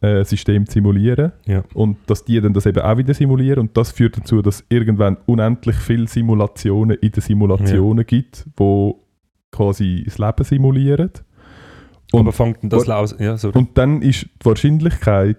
[0.01, 1.63] äh, Systeme zu simulieren Ja.
[1.73, 5.17] und dass die dann das eben auch wieder simulieren und das führt dazu, dass irgendwann
[5.27, 9.03] unendlich viele Simulationen in den Simulationen gibt, wo
[9.51, 11.11] quasi das Leben simulieren.
[12.13, 13.15] Und Aber fängt das aus?
[13.19, 13.57] Ja, sorry.
[13.57, 15.37] und dann ist die Wahrscheinlichkeit,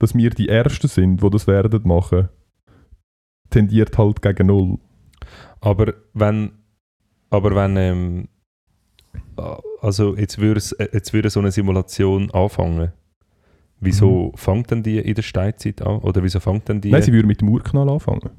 [0.00, 2.28] dass wir die Ersten sind, die das werden machen,
[3.54, 4.78] tendiert halt gegen null.
[5.60, 6.52] Aber wenn,
[7.30, 8.28] aber wenn, ähm,
[9.36, 12.92] ah, also jetzt würde äh, jetzt würde so eine Simulation anfangen.
[13.80, 15.98] Wieso fängt denn die in der Steinzeit an?
[15.98, 16.90] Oder wieso fängt denn die?
[16.90, 18.30] Nein, sie würde mit dem Urknall anfangen.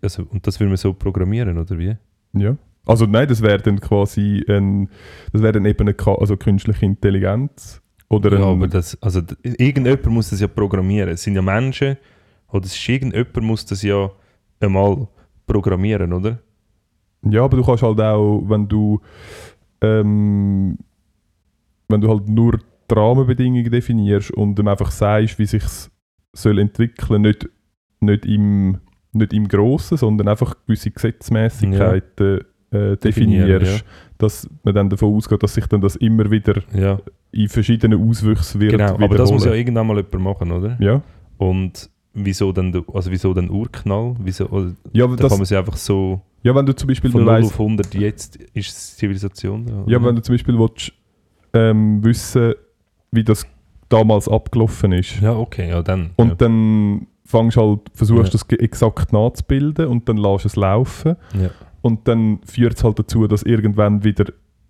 [0.00, 1.94] also, und das würde man so programmieren, oder wie?
[2.32, 2.56] Ja.
[2.86, 4.88] Also nein, das wäre dann quasi ein,
[5.32, 10.30] das wäre dann eben eine also künstliche Intelligenz oder Ja, aber das, also irgendjemand muss
[10.30, 11.10] das ja programmieren.
[11.10, 11.96] Es sind ja Menschen,
[12.50, 14.10] oder es ist irgendjemand muss das ja
[14.60, 15.08] einmal
[15.46, 16.38] programmieren, oder?
[17.22, 19.00] Ja, aber du kannst halt auch, wenn du
[19.80, 20.78] ähm,
[21.88, 22.58] wenn du halt nur
[22.90, 25.64] die Rahmenbedingungen definierst und ihm einfach sagst, wie sich
[26.32, 27.48] soll entwickeln, nicht,
[28.00, 28.78] nicht im
[29.12, 32.40] nicht im Grossen, sondern einfach gewisse Gesetzmäßigkeiten
[32.70, 33.84] äh, Definieren, definierst,
[34.18, 36.98] dass man dann davon ausgeht, dass sich dann das immer wieder Ja,
[37.32, 38.94] in verschiedenen Auswüchsen wird genau.
[38.94, 40.76] Aber das muss ja irgendwann mal jemand machen, oder?
[40.80, 41.02] ja.
[41.38, 44.14] Und wieso dann, der- also wieso dann Urknall?
[44.18, 47.10] Wieso, oder, Ja, da das, kann man sie einfach so ja, wenn du zum Beispiel
[47.10, 49.64] von dann 0 weißt, auf 100 jetzt ist es Zivilisation.
[49.64, 49.90] oder?
[49.92, 50.92] Ja, wenn du zum Beispiel willst,
[51.52, 52.54] ähm, wissen
[53.10, 53.46] wie das
[53.88, 55.20] damals abgelaufen ist.
[55.20, 56.10] ja, okay, ja dann.
[56.16, 56.34] Und ja.
[56.36, 58.38] dann fängst halt, versuchst Ja.
[58.38, 61.16] das exakt nachzubilden und dann lässt es laufen.
[61.40, 61.50] ja,
[61.82, 64.26] Und dann führt es halt dazu, dass irgendwann wieder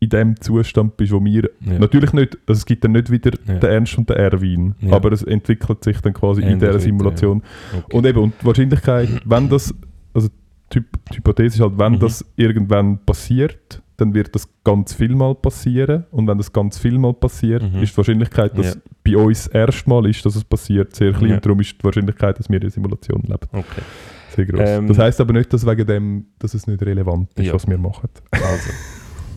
[0.07, 1.51] in dem Zustand bist, wo wir.
[1.61, 1.79] ja.
[1.79, 3.55] Natürlich nicht, also es gibt dann nicht wieder Ja.
[3.59, 4.95] den Ernst und den Erwin, Ja.
[4.95, 7.43] aber es entwickelt sich dann quasi in Ähnlich dieser weiter, Simulation.
[7.77, 7.97] Okay.
[7.97, 9.75] Und eben, und die Wahrscheinlichkeit, wenn das,
[10.15, 10.29] also
[10.73, 11.99] die, Hyp- die Hypothese ist halt, wenn Mhm.
[12.01, 16.05] das irgendwann passiert, dann wird das ganz viel mal passieren.
[16.11, 17.83] Und wenn das ganz viel mal passiert, Mhm.
[17.83, 18.81] ist die Wahrscheinlichkeit, dass Ja.
[19.05, 21.31] bei uns erstmal ist, dass es passiert, sehr klein.
[21.31, 21.35] Ja.
[21.37, 23.83] Und darum ist die Wahrscheinlichkeit, dass wir in der Simulation leben, okay.
[24.35, 24.61] sehr groß.
[24.63, 27.55] Ähm, das heißt aber nicht, dass wegen dem, dass es nicht relevant ist, Ja.
[27.55, 28.11] was wir machen.
[28.33, 28.71] Also.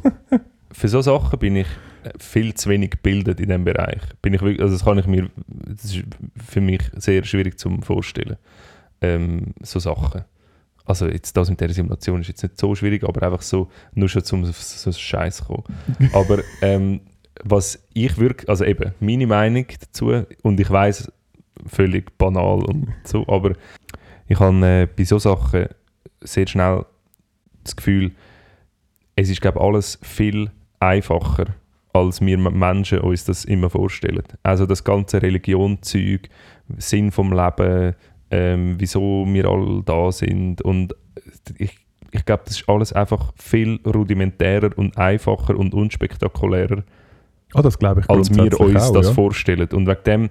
[0.72, 1.68] Für so Sachen bin ich
[2.04, 4.02] äh, viel zu wenig gebildet in diesem Bereich.
[4.22, 6.04] Bin ich wirklich, also das kann ich mir, das ist
[6.48, 8.38] für mich sehr schwierig zu vorstellen.
[9.02, 10.26] Ähm, so Sachen.
[10.86, 14.10] Also jetzt das mit der Simulation ist jetzt nicht so schwierig, aber einfach so, nur
[14.10, 15.64] schon zum so Scheiß kommen.
[16.14, 17.02] aber ähm,
[17.44, 21.12] was ich wirklich, also eben, meine Meinung dazu, und ich weiß
[21.68, 23.54] völlig banal und so, aber
[24.28, 25.68] ich habe äh, bei so Sachen
[26.22, 26.86] sehr schnell
[27.64, 28.12] das Gefühl,
[29.16, 30.50] es ist glaube alles viel
[30.80, 31.46] einfacher,
[31.94, 34.24] als wir Menschen uns das immer vorstellen.
[34.44, 36.30] Also das ganze Religion-Zeug,
[36.78, 37.96] Sinn vom Leben,
[38.32, 40.96] ähm, wieso wir alle da sind und
[41.58, 41.78] ich,
[42.12, 46.84] ich glaube, das ist alles einfach viel rudimentärer und einfacher und unspektakulärer,
[47.50, 49.14] ich als wir uns auch, das ja.
[49.14, 49.68] vorstellen.
[49.74, 50.30] Und wegen dem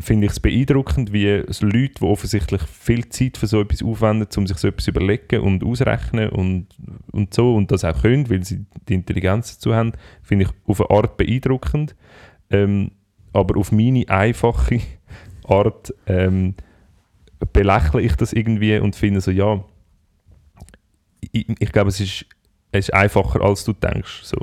[0.00, 4.28] finde ich es beeindruckend, wie es Leute, die offensichtlich viel Zeit für so etwas aufwenden,
[4.36, 6.66] um sich so etwas überlegen und ausrechnen und,
[7.12, 9.92] und so und das auch können, weil sie die Intelligenz dazu haben,
[10.22, 11.94] finde ich auf eine Art beeindruckend.
[12.50, 12.90] Ähm,
[13.32, 14.80] aber auf meine einfache
[15.44, 16.54] Art ähm,
[17.52, 19.64] belächle ich das irgendwie und finde so, ja,
[21.32, 22.26] ich, ich glaube, es ist,
[22.72, 24.22] es ist einfacher, als du denkst.
[24.24, 24.36] So.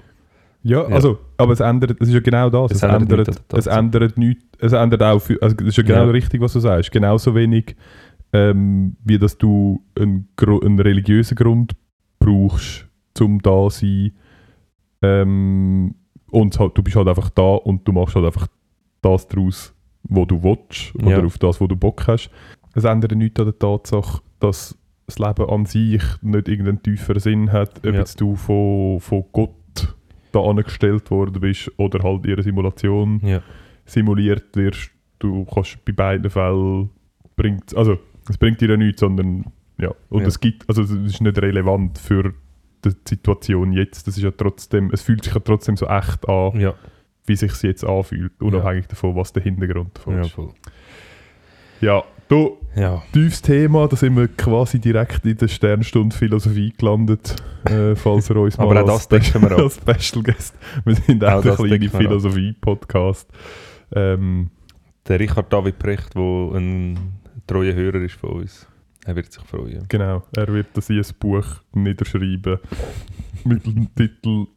[0.63, 0.95] Ja, Ja.
[0.95, 2.71] also, aber es ändert, es ist ja genau das.
[2.71, 5.83] Es Es, ändert ändert, es ändert nichts, es ändert auch, für, also das ist ja
[5.83, 6.11] genau Ja.
[6.11, 6.91] richtig, was du sagst.
[6.91, 7.75] Genauso wenig,
[8.33, 11.73] ähm, wie dass du einen, einen religiösen Grund
[12.19, 14.11] brauchst, zum da sein.
[15.01, 15.95] Ähm,
[16.31, 18.47] und halt, du bist halt einfach da und du machst halt einfach
[19.01, 21.23] das daraus, wo du willst oder Ja.
[21.23, 22.29] auf das, wo du Bock hast.
[22.75, 27.51] Es ändert nichts an der Tatsache, dass das Leben an sich nicht irgendeinen tieferen Sinn
[27.51, 27.99] hat, ob Ja.
[27.99, 29.95] jetzt du von, von Gott
[30.33, 33.41] da angestellt worden bist oder halt einer Simulation Ja.
[33.87, 34.91] Simuliert wirst.
[35.19, 36.89] Du kannst bei beiden Fällen
[37.35, 37.97] bringt also
[38.29, 39.45] es bringt dir ja nichts, sondern
[39.79, 40.27] ja und Ja.
[40.27, 42.33] es gibt also es ist nicht relevant für
[42.85, 44.05] die Situation jetzt.
[44.07, 46.73] Das ist ja trotzdem es fühlt sich ja trotzdem so echt an, Ja.
[47.25, 50.31] wie sich jetzt anfühlt, unabhängig davon, was der Hintergrund davon ja, ist.
[50.31, 50.49] voll.
[51.81, 53.01] Ja, Du, Ja.
[53.13, 58.35] tiefes Thema, da sind wir quasi direkt in der Sternstunde Philosophie gelandet, äh, falls ihr
[58.35, 59.59] uns Aber mal auch als, das decken wir ab.
[59.59, 60.53] als Special Guest.
[60.83, 61.89] Wir sind Auch auch ein kleiner wir.
[61.89, 63.29] Philosophie-Podcast.
[63.93, 64.49] Ähm,
[65.07, 66.97] Der Richard David Precht, der ein
[67.47, 68.67] treuer Hörer ist von uns.
[69.05, 69.85] Er wird sich freuen.
[69.87, 72.59] genau, er wird das in ein Buch niederschreiben
[73.45, 74.47] mit dem Titel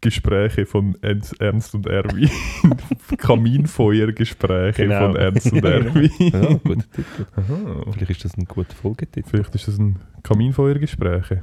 [0.00, 2.30] Gespräche von Ernst, und Erwin.
[3.18, 5.06] Kaminfeuergespräche Genau.
[5.08, 6.10] von Ernst und Erwin.
[6.18, 7.26] Ja, guter Titel.
[7.34, 7.82] Aha.
[7.92, 9.28] Vielleicht ist das ein guter Folgetitel.
[9.28, 11.42] Vielleicht ist das ein Kaminfeuergespräche.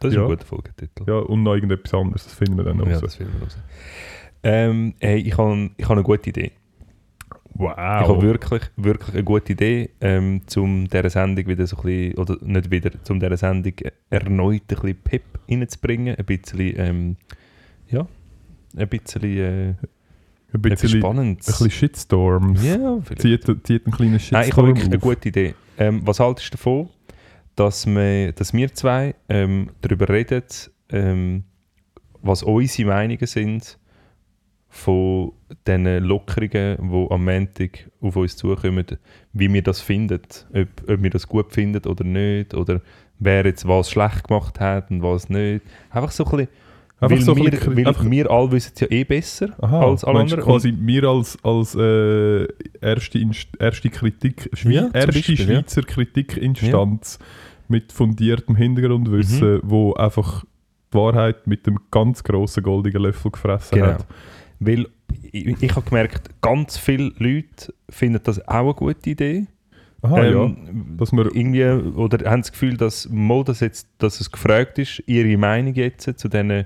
[0.00, 0.22] Das ist Ja.
[0.22, 1.04] ein guter Folgetitel.
[1.08, 3.02] Ja, und noch irgendetwas anderes, das finden wir dann noch Ja, raus.
[3.02, 3.58] das finden wir raus.
[4.42, 6.52] Ähm, hey, ich habe ich hab eine gute Idee.
[7.54, 7.72] Wow.
[7.72, 7.76] Ich
[8.08, 12.36] habe wirklich, wirklich eine gute Idee, ähm, um dieser Sendung wieder so ein bisschen, oder
[12.40, 13.74] nicht wieder, um dieser Sendung
[14.10, 16.16] erneut ein bisschen Pep reinzubringen.
[16.16, 17.16] Ein bisschen, ähm,
[17.88, 18.06] ja,
[18.76, 19.74] ein bisschen, äh,
[20.54, 21.46] ein bisschen, ein Spannendes.
[21.46, 22.64] bisschen Shitstorms.
[22.64, 23.44] ja, vielleicht.
[23.44, 25.02] Zieht, zieht einen kleinen Nein, Shitstorm ich habe wirklich eine auf.
[25.02, 25.54] gute Idee.
[25.78, 26.88] Ähm, was haltest du davon,
[27.54, 30.42] dass wir, dass wir zwei ähm, darüber reden,
[30.88, 31.44] ähm,
[32.22, 33.78] was unsere Meinungen sind
[34.74, 35.32] von
[35.66, 38.86] diesen Lockerungen, die am Montag auf uns zukommen,
[39.34, 40.22] wie wir das finden,
[40.54, 42.80] ob, ob wir das gut finden oder nicht, oder
[43.18, 45.62] wer jetzt was schlecht gemacht hat und was nicht.
[45.90, 46.48] Einfach so ein bisschen,
[47.00, 49.80] Einfach weil, so wir, bisschen- weil einfach- wir alle wissen es ja eh besser Aha,
[49.84, 50.42] als alle anderen.
[50.42, 52.46] quasi wir als, als äh,
[52.80, 55.44] erste, Inst erste Kritik, Schwe Ja, erste Beispiel, ja.
[55.44, 57.18] Schweizer Kritikinstanz
[57.68, 59.60] mit fundiertem Hintergrundwissen, Mhm.
[59.64, 60.44] wo einfach
[60.92, 63.92] die Wahrheit mit dem ganz grossen goldenen Löffel gefressen Genau.
[63.92, 64.06] hat.
[64.66, 64.86] Weil
[65.32, 69.46] ich, ich habe gemerkt, ganz viele Leute finden das auch eine gute Idee.
[70.02, 70.44] Aha, ja.
[70.44, 74.78] Ähm, Dass wir, irgendwie, oder haben das Gefühl, dass, mal, dass, jetzt, dass es gefragt
[74.78, 76.64] ist, ihre Meinung jetzt zu diesen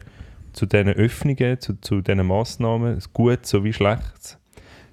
[0.57, 4.39] zu diesen Öffnungen, zu, zu diesen Massnahmen, gut sowie schlecht.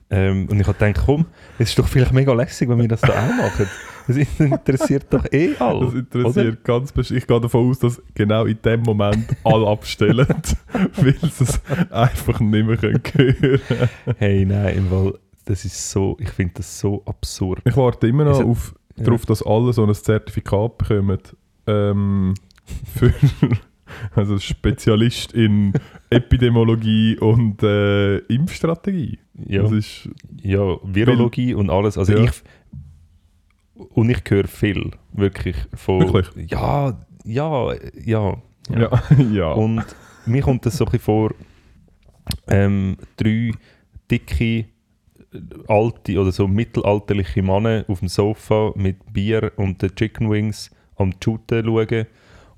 [0.09, 1.25] Ähm, und ich habe gedacht, komm,
[1.57, 3.67] es ist doch vielleicht mega lässig, wenn wir das da auch machen.
[4.07, 5.85] Das interessiert doch eh alle.
[5.85, 7.19] das interessiert ganz bestimmt.
[7.21, 10.27] Ich gehe davon aus, dass genau in dem Moment alle abstellen,
[10.95, 13.61] weil sie es einfach nicht mehr hören können.
[14.17, 15.13] Hey, nein, im Fall,
[15.45, 17.61] das ist so, ich finde das so absurd.
[17.65, 19.03] Ich warte immer noch auf, ja.
[19.05, 21.19] darauf, dass alle so ein Zertifikat bekommen.
[21.67, 22.33] Ähm,
[22.97, 23.13] für
[24.15, 25.73] also Spezialist in
[26.09, 29.19] Epidemiologie und äh, Impfstrategie.
[29.47, 29.63] Ja.
[29.63, 30.09] Das ist,
[30.41, 31.97] Ja, Virologie und alles.
[31.97, 32.23] Also Ja.
[32.25, 32.31] ich
[33.75, 36.01] und ich höre viel, wirklich von.
[36.01, 36.49] Wirklich?
[36.51, 37.73] Ja, ja,
[38.05, 38.37] ja.
[38.69, 39.51] ja, ja.
[39.51, 39.83] Und
[40.25, 41.33] mir kommt das so ein bisschen vor,
[42.47, 43.51] ähm, drei
[44.09, 44.65] dicke,
[45.67, 51.13] alte oder so mittelalterliche Männer auf dem Sofa mit Bier und den Chicken Wings am
[51.23, 52.05] Shooten schauen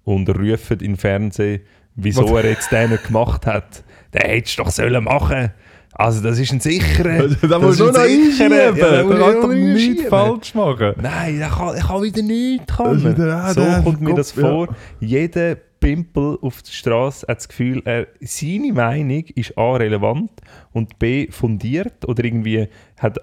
[0.04, 1.62] und rufen im Fernsehen,
[1.96, 2.44] wieso Was?
[2.44, 3.84] er jetzt den gemacht hat.
[4.14, 5.52] Der hätte es doch sollen machen.
[5.98, 7.28] Also das ist ein sicherer.
[7.50, 8.52] da muss ist nur noch einschieben.
[8.52, 10.94] Ja, da da muss ich kann noch doch nichts falsch machen.
[11.02, 13.04] Nein, er kann, er kann wieder nichts Das kommen.
[13.18, 14.42] wieder- ah, so kommt mir Kopf, das ja.
[14.42, 14.76] vor.
[15.00, 20.32] Jeder Pimpel auf der Straße hat das Gefühl, er, seine Meinung ist A relevant
[20.74, 22.68] und B fundiert oder irgendwie
[22.98, 23.18] hat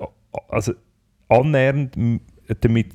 [0.48, 0.72] also
[1.28, 1.94] annähernd
[2.60, 2.86] damit.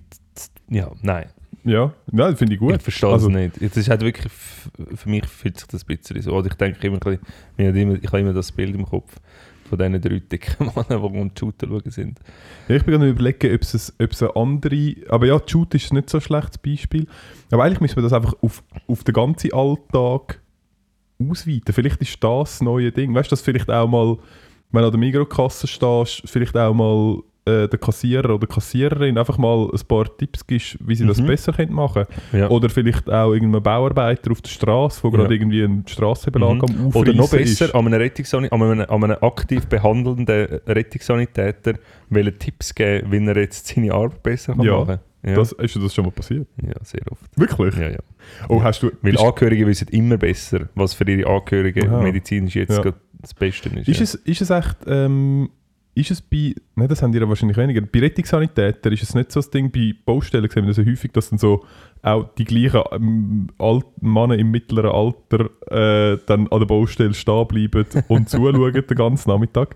[0.70, 1.28] Ja, nein,
[1.64, 2.76] Ja, ja finde ich gut.
[2.78, 3.62] ich verstehe Also- das nicht.
[3.62, 4.32] Das ist halt wirklich,
[4.96, 6.32] für mich fühlt sich das ein bisschen so.
[6.34, 9.16] Oder ich denke mir immer, ich habe immer das Bild im Kopf
[9.68, 12.20] von diesen drei dicken Männern, die am Shooter schauen sind.
[12.68, 14.96] Ja, ich bin gerade überlegen, ob es, ob es eine andere.
[15.10, 17.08] Aber ja, die Shoot ist nicht so ein schlechtes Beispiel.
[17.52, 20.42] Aber eigentlich müssen wir das einfach auf, auf den ganzen Alltag
[21.20, 21.74] ausweiten.
[21.74, 23.14] Vielleicht ist das das neue Ding.
[23.14, 24.18] Weißt du, dass vielleicht auch mal,
[24.72, 29.38] wenn du an der Mikrokasse stehst, vielleicht auch mal äh, der Kassierer oder Kassiererin einfach
[29.38, 31.28] mal ein paar Tipps gibst, wie sie das Mhm.
[31.28, 32.50] besser können machen Ja.
[32.50, 35.10] Oder vielleicht auch irgendein Bauarbeiter auf der Straße, Ja.
[35.10, 36.62] gerade irgendwie einen Strassenbelag Mhm.
[36.62, 37.60] am Aufreißen Oder noch ist.
[37.60, 40.26] besser, an einem, Rettungssani an, einem, an einem aktiv behandelnden
[40.68, 41.74] Rettungssanitäter
[42.10, 45.00] wollen Tipps geben, wie er jetzt seine Arbeit besser kann Ja, machen kann.
[45.32, 45.36] Ja.
[45.36, 46.48] Das, ist dir das schon mal passiert?
[46.64, 47.22] ja, sehr oft.
[47.36, 47.76] Wirklich?
[47.76, 48.00] Ja, ja.
[48.48, 48.92] Oh, hast du...
[49.02, 52.02] Weil Angehörige wissen immer besser, was für ihre Angehörigen Aha.
[52.02, 52.94] medizinisch jetzt Ja.
[53.20, 53.88] das Beste ist.
[53.90, 54.04] Ist ja.
[54.04, 55.50] es, ist es echt, ähm,
[55.98, 59.32] ist es bei, nein, das haben die ja wahrscheinlich weniger, bei Rettungssanitätern ist es nicht
[59.32, 61.66] so das Ding, bei Baustellen sehen wir das ja häufig, dass dann so
[62.04, 63.48] auch die gleichen ähm,
[64.02, 69.30] Männer im mittleren Alter äh, dann an der Baustelle stehen bleiben und zuschauen den ganzen
[69.30, 69.76] Nachmittag.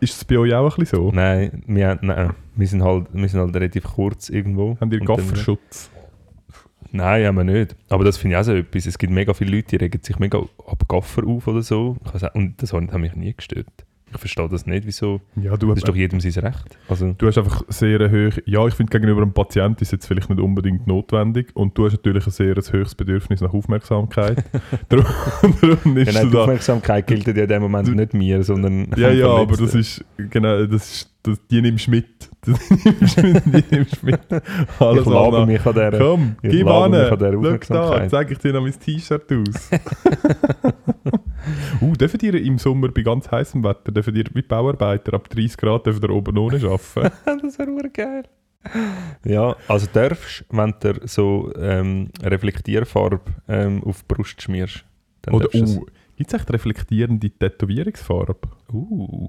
[0.00, 1.10] Ist es bei euch auch ein bisschen so?
[1.12, 4.76] Nein, wir, nein, wir, sind halt, wir sind halt relativ kurz irgendwo.
[4.80, 5.90] Haben dann- Gafferschutz?
[6.90, 7.74] Nein, haben wir nicht.
[7.88, 8.84] Aber das finde ich auch so etwas.
[8.84, 11.96] Es gibt mega viele Leute, die regen sich mega ab Gaffer auf oder so.
[12.34, 13.86] Und das hat mich nie gestört.
[14.12, 15.20] Ich verstehe das nicht, wieso.
[15.36, 16.78] Ja, du Das ist doch jedem sein Recht.
[16.88, 20.28] Also, du hast einfach sehr hohe, ja, ich finde gegenüber einem Patienten ist jetzt vielleicht
[20.30, 24.44] nicht unbedingt notwendig und du hast natürlich ein sehr ein höchstes Bedürfnis nach Aufmerksamkeit.
[24.88, 25.06] darum,
[25.60, 28.88] darum ist ja, nein, die Aufmerksamkeit gilt ja in dem Moment Du- nicht mir, sondern
[28.96, 32.30] Ja, ja, aber das ist, genau, das ist, das, die nimmst du mit.
[32.44, 32.58] Alles
[34.98, 35.98] ich labe mich an dieser...
[35.98, 36.92] Komm, ich gib an.
[36.92, 38.10] Schau da, Aufmerksamkeit.
[38.10, 39.70] zeig ich dir noch mein T-Shirt aus.
[41.80, 45.56] uh, dürfen ihr im Sommer bei ganz heißem Wetter, dürfen ihr wie Bauarbeiter ab 30
[45.56, 47.12] Grad dürfen ihr oben ohne arbeiten?
[47.42, 48.24] das wäre geil.
[49.24, 54.84] Ja, also darfst, wenn du so ähm, Reflektierfarbe ähm, auf die Brust schmierst,
[55.22, 55.86] dann Oder, uh,
[56.16, 58.48] gibt es echt reflektierende Tätowierungsfarbe?
[58.72, 59.28] Uh.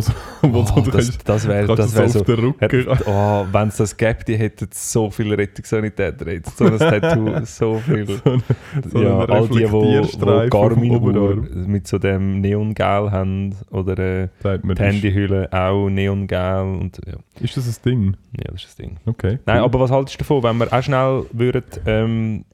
[0.00, 2.86] So, wo Oh, das, das wäre das wär so auf den Rücken...
[2.90, 6.56] Hat, oh, wenn es das gäbe, die hätten so viele Rettungssanitäter jetzt.
[6.56, 8.06] So ein Tattoo, so viel.
[8.06, 8.42] so ein,
[8.90, 15.48] so ja, all die, die, Garmin mit so dem Neongel haben oder äh, die Handyhülle
[15.52, 17.14] auch Neongel und ja.
[17.40, 18.16] ist das ein Ding?
[18.38, 18.96] ja, das ist das Ding.
[19.06, 19.38] Okay.
[19.46, 19.64] Nein, cool.
[19.64, 22.44] aber was haltest du davon, wenn wir auch schnell würden, ähm,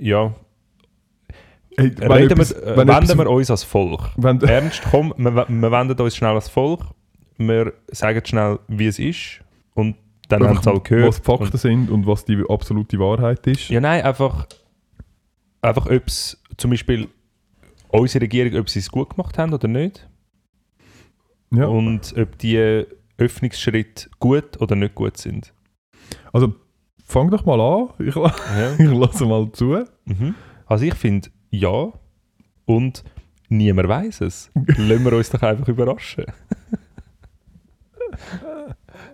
[0.00, 0.34] ja,
[1.76, 4.10] Hey, reden etwas- wir, äh, wenden etwas- wir uns als Volk.
[4.16, 6.80] wenn, Ernst, komm, wir, wir wenden uns schnell als Volk,
[7.38, 9.40] wir sagen schnell, wie es ist
[9.74, 9.96] und
[10.28, 11.08] dann haben sie alle gehört.
[11.08, 13.68] was die Fakten sind und was die absolute Wahrheit ist.
[13.68, 14.46] Ja, nein, einfach,
[15.60, 17.08] einfach ob es zum Beispiel
[17.88, 20.08] unsere Regierung, ob sie es gut gemacht haben oder nicht.
[21.54, 21.66] Ja.
[21.66, 22.84] Und ob die
[23.18, 25.52] Öffnungsschritte gut oder nicht gut sind.
[26.32, 26.54] Also,
[27.04, 27.88] fang doch mal an.
[27.98, 28.72] Ich, la- Ja.
[28.78, 29.84] ich lasse mal zu.
[30.06, 30.34] Mhm.
[30.66, 31.92] Also ich finde ja
[32.64, 33.04] und
[33.48, 34.50] niemand weiß es.
[34.54, 36.24] Lassen wir uns doch einfach überraschen.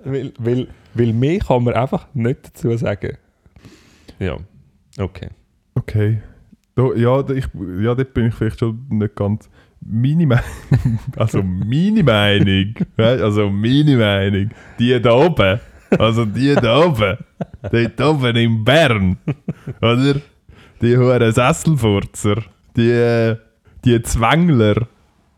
[0.04, 3.18] weil, weil, weil mehr kann man einfach nicht dazu sagen.
[4.18, 4.38] Ja,
[4.98, 5.28] okay.
[5.74, 6.22] Okay.
[6.74, 9.50] Da, ja, da, ich, ja, dort bin ich vielleicht schon nicht ganz.
[9.80, 10.44] Meine Meinung,
[11.16, 15.60] also meine Meinung, also meine Meinung, die da oben,
[15.90, 17.16] also die da oben,
[17.70, 19.16] dort oben in Bern,
[19.80, 20.20] oder?
[20.80, 22.42] Die hohen Sesselfurzer,
[22.76, 23.36] die, äh,
[23.84, 24.86] die Zwängler,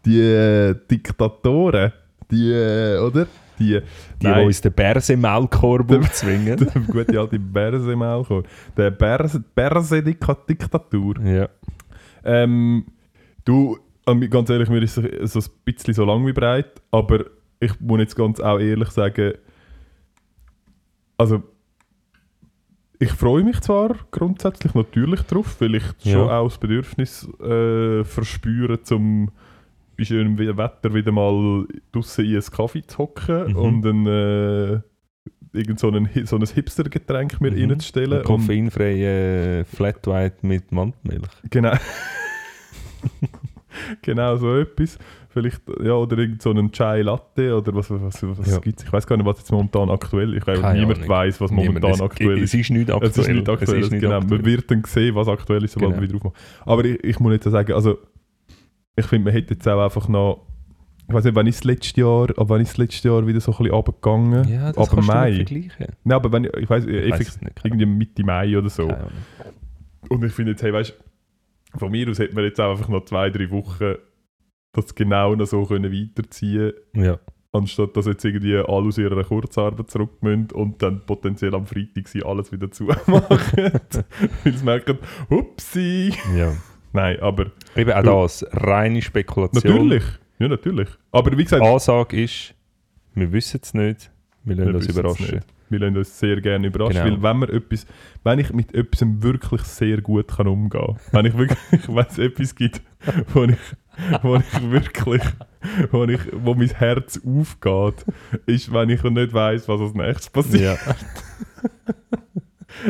[0.05, 1.93] die äh, Diktatoren,
[2.30, 3.26] die, äh, oder?
[3.59, 3.78] Die,
[4.22, 6.57] Die, die uns den Bärs im Maulkorb aufzwingen.
[6.74, 8.45] der gute alte Berse im Alkohol.
[8.76, 11.20] Der Berse, Berse-Diktatur.
[11.24, 11.49] ja.
[12.24, 12.86] Ähm,
[13.45, 17.24] du, ähm, ganz ehrlich, mir ist es so ein bisschen so lang wie breit, aber
[17.61, 19.34] ich muss jetzt ganz auch ehrlich sagen,
[21.18, 21.43] also
[23.01, 26.12] ich freue mich zwar grundsätzlich natürlich drauf, weil ich Ja.
[26.12, 29.30] schon auch das Bedürfnis äh, verspüre, zum
[29.96, 33.57] bei schönem We- Wetter wieder mal draußen in einen Kaffee zu hocken Mhm.
[33.57, 34.80] und ein, äh,
[35.53, 37.70] irgend so, einen, so ein Hipster-Getränk mir Mhm.
[37.70, 38.18] reinzustellen.
[38.18, 41.28] Und- koffeinfreie Flat White mit Mandmilch.
[41.51, 41.72] Genau.
[44.03, 44.98] genau so etwas.
[45.33, 48.59] Vielleicht, ja, oder irgend so einen Chai Latte oder was, was, was Ja.
[48.59, 48.83] gibt's?
[48.83, 50.39] Ich weiß gar nicht, was jetzt momentan aktuell ist.
[50.39, 52.61] Ich glaube, Keine niemand weiß, was Niemand- momentan es, aktuell es ist.
[52.62, 53.11] ist nicht aktuell.
[53.11, 54.16] Es ist nicht aktuell, Es ist nicht genau.
[54.16, 54.39] aktuell.
[54.41, 56.03] Man wird dann sehen, was aktuell ist, sobald Genau.
[56.03, 56.37] wir wieder aufmachen.
[56.66, 57.99] Aber ich, ich muss jetzt auch sagen, also
[58.97, 60.47] ich finde, man hätte jetzt auch einfach noch,
[61.09, 63.41] ich weiß nicht, wann ist das letzte Jahr, aber wann ist das letzte Jahr wieder
[63.41, 64.49] so ein bisschen runtergegangen?
[64.49, 65.31] Ja, das aber Mai.
[65.31, 65.87] du vergleichen.
[66.03, 67.61] Nein, aber wenn ich, ich weiß, Ich effektiv es nicht.
[67.62, 68.89] irgendwie Mitte Mai oder so.
[70.09, 70.93] Und ich finde jetzt, hey, weißt
[71.78, 73.95] von mir aus hätte man jetzt auch einfach noch zwei, drei Wochen
[74.73, 77.18] das genau noch so können weiterziehen Ja.
[77.53, 82.07] anstatt dass jetzt irgendwie alle aus ihrer Kurzarbeit zurück müssen und dann potenziell am Freitag
[82.09, 83.05] sie alles wieder zumachen.
[84.45, 84.99] Weil sie merken,
[85.29, 86.12] upsi.
[86.37, 86.53] ja.
[86.93, 87.47] Nein, aber
[87.77, 89.62] Eben auch Du- das, reine Spekulation.
[89.75, 90.05] natürlich.
[90.41, 90.89] Ja, natürlich.
[91.12, 92.55] Aber wie gesagt, Ansage ist,
[93.14, 94.11] wir wissen es nicht,
[94.45, 95.27] wir lassen Wir uns überraschen.
[95.37, 95.47] nicht.
[95.68, 97.23] wir lassen uns sehr gerne überraschen, Genau.
[97.23, 97.87] weil wenn, man etwas,
[98.25, 101.59] wenn ich mit etwas wirklich sehr gut kann umgehen kann, wenn ich wirklich,
[101.89, 102.81] wenn es etwas gibt,
[103.35, 103.57] wo ich,
[104.22, 105.22] wo ich wirklich,
[105.90, 108.05] wo, ich, wo mein Herz aufgeht,
[108.46, 110.78] ist, wenn ich nicht weiß, was als nächstes passiert.
[110.86, 110.96] Ja.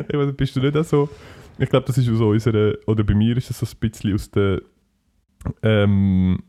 [0.09, 1.09] Ich weiß, bist du nicht auch so?
[1.59, 4.31] Ich glaube, das ist aus unserer, oder bei mir ist das so ein bisschen aus
[4.31, 4.63] der,
[5.63, 6.43] ähm,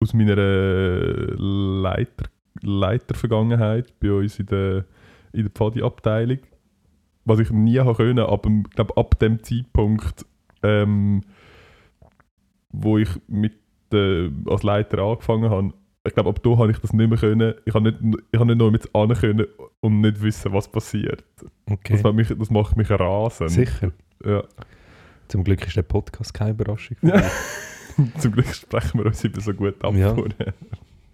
[0.00, 2.26] aus meiner Leiter,
[2.60, 4.84] Leitervergangenheit bei uns in der,
[5.32, 6.38] in der Pfadi-Abteilung.
[7.24, 10.24] Was ich nie habe können, aber ich glaube, ab dem Zeitpunkt,
[10.62, 11.22] ähm,
[12.70, 13.54] wo ich mit,
[13.94, 15.72] äh, als Leiter angefangen habe,
[16.06, 17.54] ich glaube, ab da habe ich das nicht mehr können.
[17.66, 19.46] Ich habe nicht, ich habe nicht noch mit an können
[19.80, 21.22] und nicht wissen, was passiert.
[21.70, 21.94] Okay.
[21.94, 23.50] Das, macht mich, das macht mich rasend.
[23.50, 23.92] Sicher.
[24.24, 24.42] Ja.
[25.28, 26.96] Zum Glück ist der Podcast keine Überraschung.
[27.02, 27.22] Ja.
[28.18, 29.94] Zum Glück sprechen wir uns immer so gut ab.
[29.94, 30.16] Ja.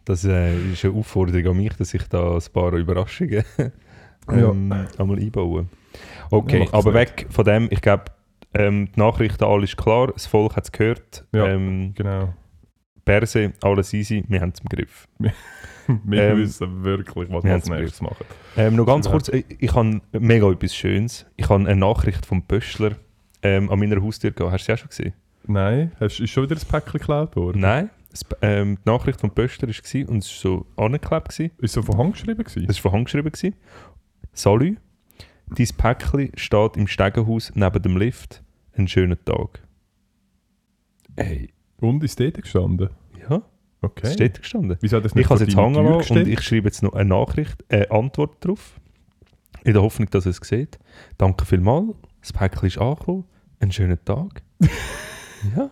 [0.04, 3.42] Das äh, ist eine Aufforderung an mich, dass ich da ein paar Überraschungen
[4.30, 5.66] ähm, einmal einbaue.
[6.30, 6.94] Okay, Ja, aber nicht.
[6.94, 8.04] weg von dem, ich glaube,
[8.52, 11.24] ähm, die Nachrichten, alles ist klar, das Volk hat es gehört.
[11.32, 11.46] Ja.
[11.48, 12.34] Ähm, Genau.
[13.05, 15.09] Perse, alles easy, wir haben es im Griff.
[16.05, 18.24] Wir Ähm, wissen wirklich, was wir als nächstes machen.
[18.57, 21.26] Ähm, noch ganz kurz, ich, ich habe mega etwas Schönes.
[21.36, 22.92] Ich habe eine Nachricht vom Pöschler
[23.42, 24.55] ähm, an meiner Haustür gehabt.
[24.55, 25.12] Hast du sie auch schon gesehen?
[25.46, 27.61] Nein, hast, ist schon wieder das Päckchen geklaut worden?
[27.61, 27.90] Nein.
[28.11, 31.28] Das, ähm, die Nachricht vom Pöster war und es war so angeklebt.
[31.28, 31.50] Gewesen.
[31.59, 32.66] Ist so von Hand geschrieben gewesen?
[32.70, 33.30] Es war von Hand geschrieben.
[33.30, 33.55] Gewesen.
[34.32, 34.76] Salü,
[35.50, 38.42] dein Päckchen steht im Stegenhaus neben dem Lift.
[38.72, 39.62] Einen schönen Tag.
[41.16, 41.50] Ey,
[41.85, 42.91] Und ist dort gestanden?
[43.28, 43.43] ja,
[43.82, 44.01] Okay.
[44.07, 44.76] es steht gestanden.
[44.80, 46.82] Wieso hat das Ich nicht habe es vor jetzt hängen lassen und ich schreibe jetzt
[46.82, 48.80] noch eine Nachricht, eine Antwort drauf.
[49.64, 50.78] In der Hoffnung, dass er es sieht.
[51.18, 51.89] Danke vielmals.
[52.20, 53.24] Das Päckchen ist angekommen.
[53.61, 54.43] Einen schönen Tag.
[55.57, 55.70] ja,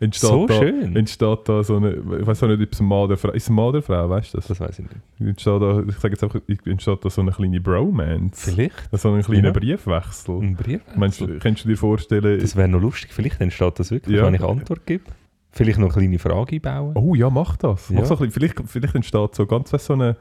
[0.00, 0.96] entsteht so da, schön.
[0.96, 3.42] Entsteht da so eine, ich weiß auch nicht, ob es ein Mann oder Frau ist.
[3.44, 4.46] es ein Mann oder Frau, weißt du das?
[4.48, 5.00] Das weiß ich nicht.
[5.20, 8.50] Entsteht da, ich sage jetzt einfach, entsteht da so eine kleine Bromance.
[8.52, 9.50] Vielleicht So einen kleinen Ja.
[9.52, 10.38] Briefwechsel.
[10.40, 10.80] ein Brief.
[10.96, 13.12] Meinst, du- kannst du dir vorstellen, Das wäre noch lustig.
[13.12, 14.26] Vielleicht entsteht das wirklich, Ja.
[14.26, 15.04] wenn ich Antwort gebe.
[15.52, 16.92] Vielleicht noch eine kleine Frage einbauen.
[16.96, 17.90] oh ja, mach das.
[17.90, 18.04] Mach Ja.
[18.06, 20.16] so ein bisschen, vielleicht, vielleicht entsteht so ganz so eine,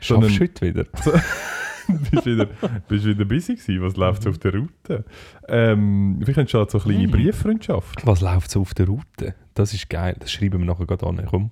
[0.00, 0.84] so Schaffst einen- du heute wieder?
[2.10, 2.48] bist wieder,
[2.88, 5.04] bist wieder busy gewesen, was läuft so auf der Route?
[5.48, 7.10] Ähm, vielleicht entsteht so eine kleine Mhm.
[7.12, 8.06] Brieffreundschaft.
[8.06, 9.34] Was läuft so auf der Route?
[9.54, 10.16] Das ist geil.
[10.18, 11.22] Das schreiben wir nachher gerade an.
[11.28, 11.50] Komm.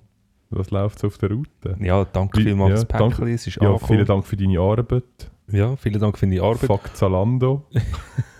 [0.49, 1.77] Was läuft so auf der Route?
[1.79, 3.09] Ja, danke Wie- vielmals ja, das Päckchen.
[3.11, 3.33] danke.
[3.33, 3.87] Es ist Ja, angekommen.
[3.87, 5.03] vielen Dank für deine Arbeit.
[5.49, 6.59] Ja, vielen Dank für deine Arbeit.
[6.67, 7.65] Fuck Zalando.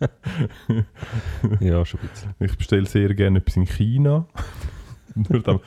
[1.60, 2.34] Ja, schon ein bisschen.
[2.40, 4.26] Ich bestelle sehr gerne etwas in China.
[5.14, 5.60] Nur dann,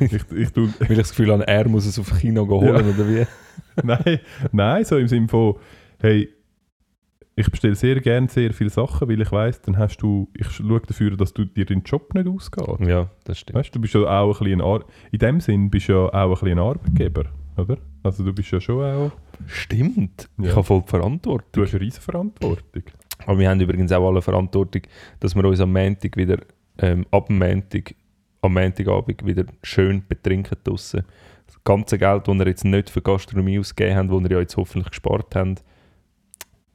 [0.00, 3.08] ich, ich tue, Weil ich das Gefühl habe, er muss es auf China holen, oder
[3.08, 3.26] wie?
[3.84, 4.20] nein,
[4.52, 5.56] nein, so im Sinne von,
[6.00, 6.28] hey,
[7.36, 10.80] ich bestelle sehr gerne sehr viele Sachen, weil ich weiß, dann hast du, ich schaue
[10.80, 12.86] dafür, dass du dir deinen Job nicht ausgeht.
[12.86, 13.58] Ja, das stimmt.
[13.58, 15.98] Weißt du, bist ja auch ein bisschen ein Ar in dem Sinn bist du ja
[16.08, 17.24] auch ein bisschen ein Arbeitgeber,
[17.56, 17.78] oder?
[18.02, 19.12] Also du bist ja schon auch,
[19.46, 20.28] Stimmt.
[20.38, 20.50] Ja.
[20.50, 21.48] Ich habe voll die Verantwortung.
[21.52, 22.82] du hast eine riesen Verantwortung.
[23.26, 24.82] Aber wir haben übrigens auch alle Verantwortung,
[25.20, 26.38] dass wir uns am Montag wieder,
[26.78, 27.94] ähm, ab dem Montag,
[28.42, 31.04] am Montagabend wieder schön betrinken draussen.
[31.46, 34.56] Das ganze Geld, das wir jetzt nicht für Gastronomie ausgegeben haben, das wir ja jetzt
[34.56, 35.56] hoffentlich gespart haben.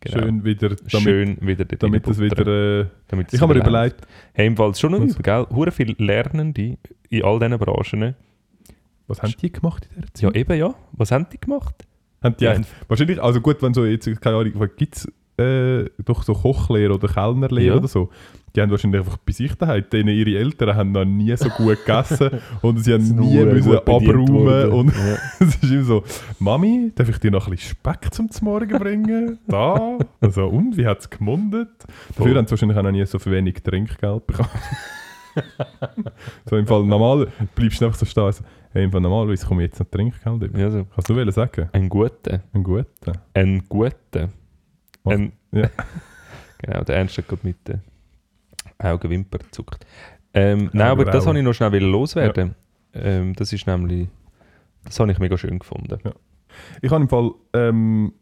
[0.01, 0.19] Genau.
[0.19, 4.05] Schön wieder, damit, schön wieder damit reinbuttern, wieder, äh, damit es ich habe mir überlegt,
[4.33, 5.11] Hey, im Fall schon noch Was?
[5.11, 5.47] übel, gell?
[5.49, 6.77] Hure viele Lernende
[7.09, 8.15] in all diesen Branchen.
[9.07, 10.35] was haben die gemacht in der Zeit?
[10.35, 10.75] Ja, eben ja.
[10.91, 11.87] Was haben die gemacht?
[12.21, 12.55] Haben die Ja,
[12.87, 17.07] wahrscheinlich, also gut, wenn so jetzt, keine Ahnung, gibt es äh, doch so Kochlehrer oder
[17.07, 17.79] Kellnerlehrer Ja.
[17.79, 18.09] oder so,
[18.55, 21.86] die haben wahrscheinlich einfach bei sich daheim, denen ihre Eltern haben noch nie so gut
[21.86, 22.29] gegessen
[22.61, 25.17] und sie haben nie müssen abräumen und Ja.
[25.39, 26.03] es ist immer so,
[26.39, 29.39] Mami, darf ich dir noch ein bisschen Speck zum Morgen bringen?
[29.47, 29.97] Da.
[30.21, 31.69] Also, und, wie hat es gemundet?
[32.17, 34.49] Dafür haben sie wahrscheinlich auch noch nie so wenig Trinkgeld bekommen.
[36.49, 39.63] so im Fall normal bleibst du einfach so stehen, also, hey, im Fall normalerweise komme
[39.63, 40.57] ich jetzt noch Trinkgeld über.
[40.59, 40.86] Ja, so.
[40.95, 41.69] Kannst du nur sagen?
[41.73, 42.41] Ein guter.
[42.53, 43.13] Ein guter.
[43.33, 44.29] Ein guter.
[45.06, 45.70] Ein, ja.
[46.60, 47.82] genau, der Ernst hat gerade mit den
[48.78, 49.86] Augenwimpern gezuckt.
[50.34, 52.56] Ähm, nein, aber das wollte ich noch schnell loswerden.
[52.93, 54.08] Ähm, das ist nämlich,
[54.84, 55.97] das habe ich mega schön gefunden.
[56.82, 58.14] Ich habe im Fall, ähm,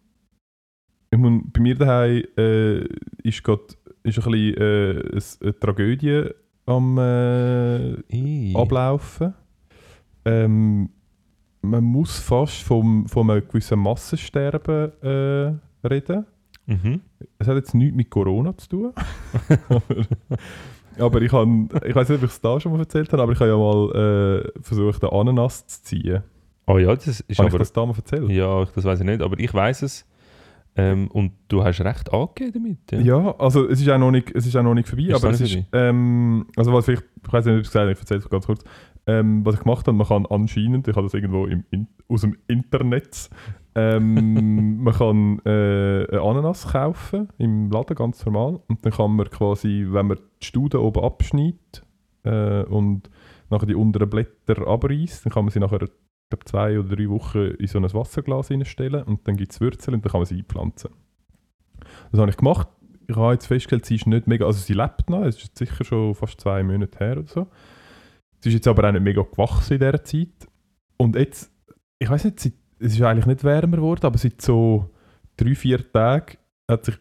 [1.12, 2.84] ich muss, bei mir daheim äh,
[3.24, 3.64] ist gerade
[4.04, 6.30] ist ein bisschen äh, eine Tragödie
[6.66, 8.54] am äh.
[8.56, 9.34] Ablaufen.
[10.26, 10.90] Ähm,
[11.62, 16.26] man muss fast vom, von einem gewissen Massensterben äh, reden.
[16.66, 17.02] Mhm.
[17.40, 18.94] Es hat jetzt nichts mit Corona zu tun.
[21.00, 23.32] aber ich, han, ich weiß nicht, ob ich es da schon mal erzählt habe, aber
[23.34, 26.24] ich habe ja mal äh, versucht, einen Ananas zu ziehen.
[26.68, 27.60] Oh ja, das ist Habe ich aber...
[27.60, 28.30] das da mal erzählt?
[28.30, 30.08] Ja, ich- das weiß ich nicht, aber ich weiß es.
[30.76, 33.06] Ähm, und du hast recht angegeben damit.
[33.06, 35.32] Ja, also es ist auch noch nicht, es ist auch noch nicht vorbei, Ist aber
[35.32, 38.00] es ist, ähm, also was vielleicht, ich weiß nicht, ob ich es gesagt habe, ich
[38.00, 38.64] erzähle es ganz kurz.
[39.06, 42.22] Ähm, was ich gemacht habe, man kann anscheinend, ich habe das irgendwo im, in, aus
[42.22, 43.30] dem Internet,
[43.76, 49.30] ähm, man kann äh, eine Ananas kaufen im Laden, ganz normal, und dann kann man
[49.30, 51.84] quasi, wenn man die Studen oben abschneidet
[52.24, 53.10] äh, und
[53.50, 57.10] nachher die unteren Blätter abreißt, dann kann man sie nachher ich glaube, zwei oder drei
[57.10, 60.26] Wochen in so ein Wasserglas reinstellen und dann gibt es Wurzeln und dann kann man
[60.26, 60.90] sie einpflanzen.
[62.12, 62.68] Das habe ich gemacht.
[63.08, 65.84] Ich habe jetzt festgestellt, sie ist nicht mega, also sie lebt noch, es ist sicher
[65.84, 67.48] schon fast zwei Monate her oder so.
[68.40, 70.50] Sie ist jetzt aber auch nicht mega gewachsen in dieser Zeit.
[70.98, 71.52] Und jetzt,
[72.00, 72.54] ich weiß nicht, seit,
[72.84, 74.90] es ist eigentlich nicht wärmer geworden, aber seit so
[75.38, 76.38] drei, vier Tagen
[76.70, 76.96] hat sich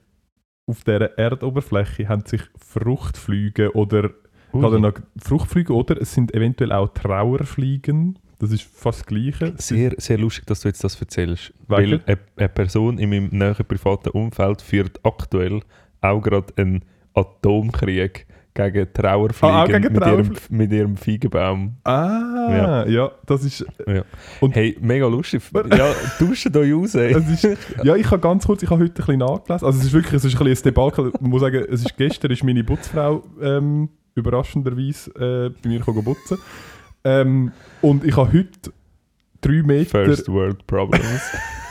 [0.66, 4.10] auf dieser Erdoberfläche haben sich Fruchtfliegen oder
[4.52, 8.18] oder noch Fruchtfliegen oder es sind eventuell auch Trauerfliegen.
[8.38, 9.54] Das ist fast das Gleiche.
[9.56, 11.54] Sehr, sehr lustig, dass du jetzt das erzählst.
[11.68, 11.68] Wegen?
[11.68, 15.60] Weil eine, eine Person in meinem näheren privaten Umfeld führt aktuell
[16.02, 21.76] auch gerade einen Atomkrieg gegen Trauerfliegen Ah, gegen mit, ihrem, mit ihrem Feigenbaum.
[21.84, 23.64] Ah, ja, das ist.
[23.86, 24.02] Ja.
[24.40, 25.42] Und- hey, mega lustig.
[25.54, 26.94] Ja, tauschen euch raus.
[26.94, 27.48] Ist
[27.82, 29.66] ja, ich habe ganz kurz, ich habe heute ein bisschen nachgelesen.
[29.66, 31.12] Also es ist wirklich, es ist ein bisschen ein Debakel.
[31.14, 36.38] Ich muss sagen, es ist gestern ist meine Putzfrau ähm, überraschenderweise äh, bei mir putzen.
[37.04, 38.72] Ähm, und ich habe heute
[39.40, 41.22] drei Meter, First World Problems.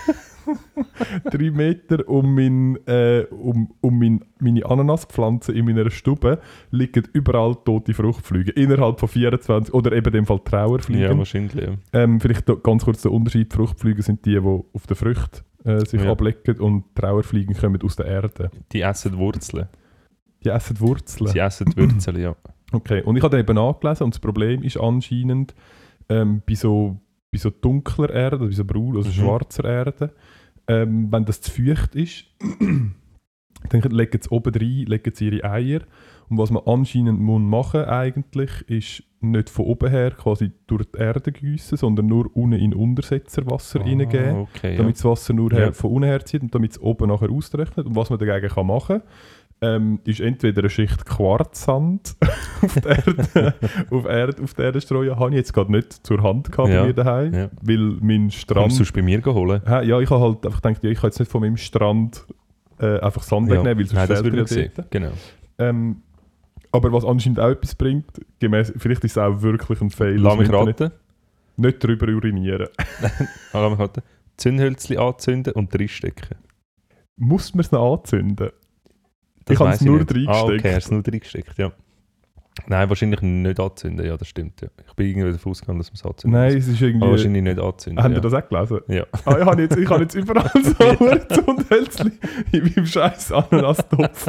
[1.32, 6.40] drei Meter um, mein, äh, um, um mein, meine Ananaspflanze in meiner Stube
[6.72, 8.54] liegen überall tote Fruchtfliegen.
[8.56, 11.18] Innerhalb von 24, oder eben in dem Fall Ja, Trauerfliegen.
[11.18, 11.56] wahrscheinlich.
[11.66, 11.74] Ja.
[11.94, 13.54] ähm, vielleicht ganz kurz der Unterschied.
[13.54, 16.12] Fruchtfliegen sind die, die auf der Frucht äh, sich Ja.
[16.12, 18.50] ablecken und Trauerfliegen kommen aus der Erde.
[18.72, 19.68] Die essen Wurzeln.
[20.44, 21.30] Die essen Wurzeln.
[21.32, 22.36] Sie essen die Wurzeln, ja.
[22.74, 25.54] Okay, und ich habe eben angelesen und das Problem ist anscheinend
[26.08, 26.98] ähm, bei, so,
[27.30, 29.14] bei so dunkler Erde, bei so braun, also Mhm.
[29.14, 30.12] schwarzer Erde,
[30.68, 32.26] ähm, wenn das zu feucht ist,
[33.70, 35.82] dann legen sie oben rein, legen sie ihre Eier.
[36.30, 40.98] Und was man anscheinend muss machen eigentlich, ist nicht von oben her quasi durch die
[40.98, 44.78] Erde gießen, sondern nur unten in Untersetzerwasser reingeben, Ah, okay, ja.
[44.78, 45.72] damit das Wasser nur Ja.
[45.74, 47.86] von unten her zieht und damit es oben nachher austrocknet.
[47.86, 49.02] Und was man dagegen kann machen
[49.64, 52.16] ähm, ist entweder eine Schicht Quarzsand
[52.62, 53.54] auf die Erde,
[53.92, 55.16] auf, Erde, auf die Erde streuen.
[55.20, 56.82] Habe ich jetzt gerade nicht zur Hand gehabt Ja.
[56.82, 57.50] bei mir daheim, Ja.
[57.62, 58.62] weil mein Strand...
[58.62, 59.62] Kannst du es bei mir holen?
[59.66, 62.26] Hä, ja, ich habe halt einfach gedacht, ja, ich kann jetzt nicht von meinem Strand
[62.80, 63.56] äh, einfach Sand Ja.
[63.58, 64.72] wegnehmen, weil sonst Nein, das fehlt würde ich sehen.
[64.76, 64.92] dort.
[64.92, 65.12] Genau.
[65.60, 66.02] Ähm,
[66.72, 68.06] aber was anscheinend auch etwas bringt,
[68.40, 70.16] gemäss, vielleicht ist es auch wirklich ein Fail.
[70.18, 70.92] Lass mich raten.
[71.58, 72.68] Nicht drüber urinieren.
[73.54, 74.02] Lass mich raten.
[74.38, 76.38] Zündhölzchen anzünden und reinstecken.
[77.18, 78.50] Muss man es noch anzünden?
[79.46, 80.12] Das Ich habe es weiss nur nicht.
[80.28, 80.60] Ah, reingesteckt.
[80.60, 81.72] okay, hast es nur reingesteckt, ja.
[82.68, 84.62] Nein, wahrscheinlich nicht anzünden, ja, das stimmt.
[84.62, 84.68] Ja.
[84.88, 86.64] Ich bin irgendwie davon ausgegangen, dass man es anzünden Nein, muss.
[86.64, 87.06] es ist irgendwie...
[87.06, 88.04] Aber wahrscheinlich nicht anzünden.
[88.04, 88.18] Habt ja.
[88.18, 88.80] ihr das auch gelesen?
[88.88, 89.06] Ja.
[89.26, 92.20] Ah, ich habe jetzt, ich habe jetzt überall so Zundhölzchen
[92.52, 94.28] in meinem scheiß Ananastopf.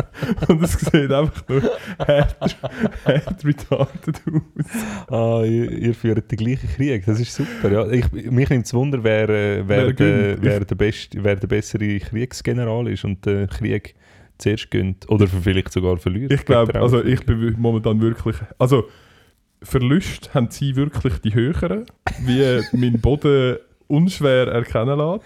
[0.48, 1.62] Und es sieht einfach nur
[1.98, 5.10] hart, retarded aus.
[5.10, 7.70] Ah, ihr, ihr führt den gleichen Krieg, das ist super.
[7.70, 7.90] Ja.
[7.90, 11.48] Ich, mich nimmt es Wunder, wer, äh, wer, Wer der, wer, der beste, wer der
[11.48, 13.96] bessere Kriegsgeneral ist und den Krieg
[14.42, 15.08] zuerst gönnt.
[15.10, 16.32] Oder vielleicht sogar verliert.
[16.32, 18.36] Ich glaube, also ich bin momentan wirklich...
[18.58, 18.84] Also,
[19.62, 21.84] Verlust haben sie wirklich die höheren,
[22.26, 25.20] wie mein Boden unschwer erkennen lässt.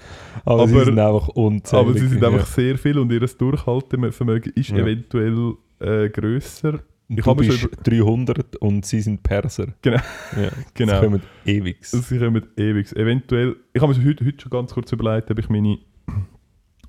[0.45, 1.87] aber, aber- sie sind einfach unzählig.
[1.87, 4.79] Aber sie sind einfach sehr viel und ihr Durchhaltevermögen ist Ja.
[4.79, 6.81] eventuell äh, grösser.
[7.09, 9.69] Ich du bist schon 300 und sie sind Perser.
[9.81, 9.99] Genau.
[10.37, 10.95] Ja, Genau.
[11.01, 11.77] Sie kommen ewig.
[11.87, 12.97] Sie kommen ewig.
[12.97, 15.79] Eventuell, ich habe mir heute, heute schon ganz kurz überlegt, ob ich meine,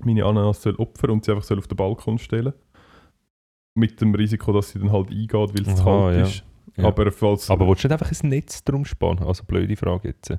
[0.00, 2.52] meine Ananas soll opfern und sie einfach soll auf den Balkon stellen
[3.74, 6.22] Mit dem Risiko, dass sie dann halt eingeht, weil es zu Aha, kalt ja.
[6.24, 6.44] ist.
[6.76, 6.84] Ja.
[6.84, 7.50] Aber falls...
[7.50, 9.24] Aber willst du nicht einfach ein Netz drum spannen?
[9.24, 10.30] Also blöde Frage jetzt.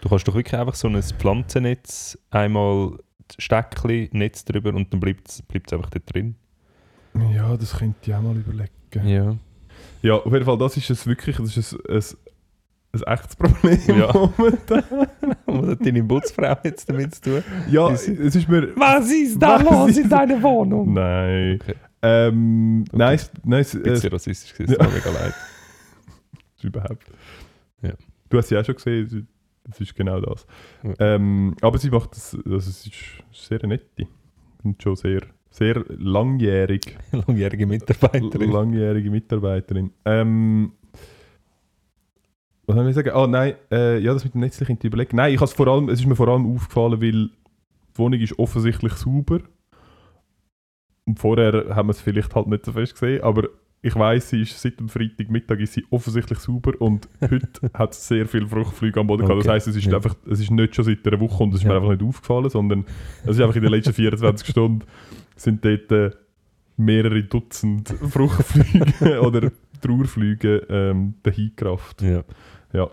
[0.00, 2.98] Du kannst doch wirklich einfach so ein Pflanzennetz einmal
[3.38, 5.42] Steckchen, Netz drüber und dann bleibt es
[5.72, 6.36] einfach dort drin.
[7.34, 9.08] ja, das könnte ich auch mal überlegen.
[9.08, 9.36] Ja.
[10.02, 12.18] Ja, auf jeden Fall, das ist es wirklich, das ist ein,
[12.94, 14.12] ein, ein echtes Problem Ja.
[14.12, 14.82] momentan.
[15.46, 17.42] Was hat deine Putzfrau jetzt damit zu tun?
[17.70, 18.74] Ja, Ist- es ist mir...
[18.76, 20.92] Was ist da los in deiner Wohnung?
[20.92, 21.58] Nein.
[21.62, 21.74] Okay.
[22.02, 22.96] Ähm, Okay.
[22.98, 24.82] Nein, es, nein, es, Ein es, bisschen rassistisch, es Ja.
[24.88, 25.34] mega leid.
[26.62, 27.06] überhaupt.
[27.82, 27.92] Ja.
[28.30, 29.28] Du hast sie auch schon gesehen,
[29.64, 30.46] das ist genau das.
[30.82, 30.94] Ja.
[31.14, 32.90] Ähm, aber sie macht das, also es ist
[33.32, 34.06] sehr nette
[34.62, 35.20] und schon sehr,
[35.50, 38.50] sehr langjährig, Langjährige Mitarbeiterin.
[38.50, 39.90] langjährige Mitarbeiterin.
[40.04, 40.72] Ähm,
[42.66, 43.10] was soll ich sagen?
[43.14, 45.16] Ah nein, äh, ja, das mit dem Netz ich könnte überlegen.
[45.16, 48.38] Nein, ich has vor allem, es ist mir vor allem aufgefallen, weil die Wohnung ist
[48.38, 49.40] offensichtlich sauber.
[51.06, 53.48] Und vorher haben wir es vielleicht halt nicht so fest gesehen, aber
[53.82, 58.08] ich weiß, sie ist seit dem Freitagmittag ist sie offensichtlich sauber und heute hat es
[58.08, 59.40] sehr viel Fruchtflüge am Boden gehabt.
[59.44, 59.96] Das heisst, es ist Ja.
[59.96, 61.76] einfach, es ist nicht schon seit einer Woche und es ist mir Ja.
[61.76, 62.86] einfach nicht aufgefallen, sondern
[63.24, 64.86] es ist einfach in den letzten 24 Stunden
[65.36, 66.10] sind dort äh,
[66.78, 69.52] mehrere Dutzend Fruchtflüge oder
[69.82, 72.00] Trauerflüge ähm, dahingerafft.
[72.00, 72.24] Ja.
[72.74, 72.90] Ja.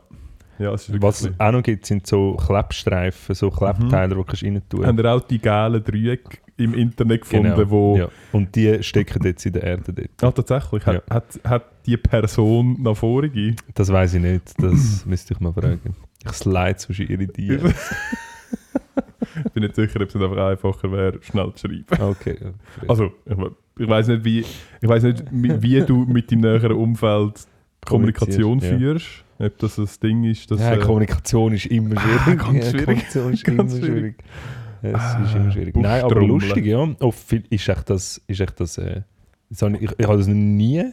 [0.59, 4.15] Ja, es ist wirklich Was es auch noch gibt, sind so Klebstreifen, so Klebteile, die
[4.15, 7.97] du kannst rein tun Haben ihr auch die gelben Dreiecke im Internet gefunden, wo...
[7.97, 8.09] ja.
[8.32, 10.09] Und die stecken jetzt in der Erde dort.
[10.23, 10.86] Ah, tatsächlich?
[10.86, 11.15] Hat, Ja.
[11.15, 13.55] hat, hat die Person nach vorige?
[13.73, 15.95] Das weiß ich nicht, das müsste ich mal fragen.
[16.23, 17.73] Ich slide zwischen ihre Tiere.
[19.45, 21.86] Ich bin nicht sicher, ob es nicht einfach einfacher wäre, schnell zu schreiben.
[22.03, 22.38] Okay.
[22.41, 22.49] ja,
[22.88, 26.73] Also, ich, we- ich weiß nicht, wie, ich weiss nicht wie du mit deinem näheren
[26.73, 27.47] Umfeld
[27.86, 29.23] Kommunikation führst.
[29.46, 30.60] Ob das ein Ding ist, dass...
[30.60, 32.39] ja, äh, Kommunikation ist immer Ah, schwierig.
[32.39, 32.86] ganz schwierig.
[32.86, 34.24] Kommunikation ist Ganz immer schwierig.
[34.84, 35.76] Es Ah, ist immer schwierig.
[35.78, 36.88] Nein, aber lustig, ja.
[37.12, 39.02] Viel- ist echt das, ist echt das, äh,
[39.50, 40.84] ich, ich, ich habe das noch nie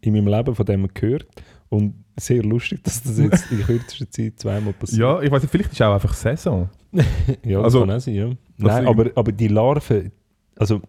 [0.00, 1.26] in meinem Leben von dem gehört
[1.68, 5.00] und sehr lustig, dass das jetzt in kürzester Zeit zweimal passiert.
[5.00, 6.68] ja, ich weiß nicht, vielleicht ist auch einfach Saison.
[7.44, 8.30] Ja, das Also, kann auch sein, ja.
[8.56, 10.10] Nein, aber, aber die Larven,
[10.56, 10.80] also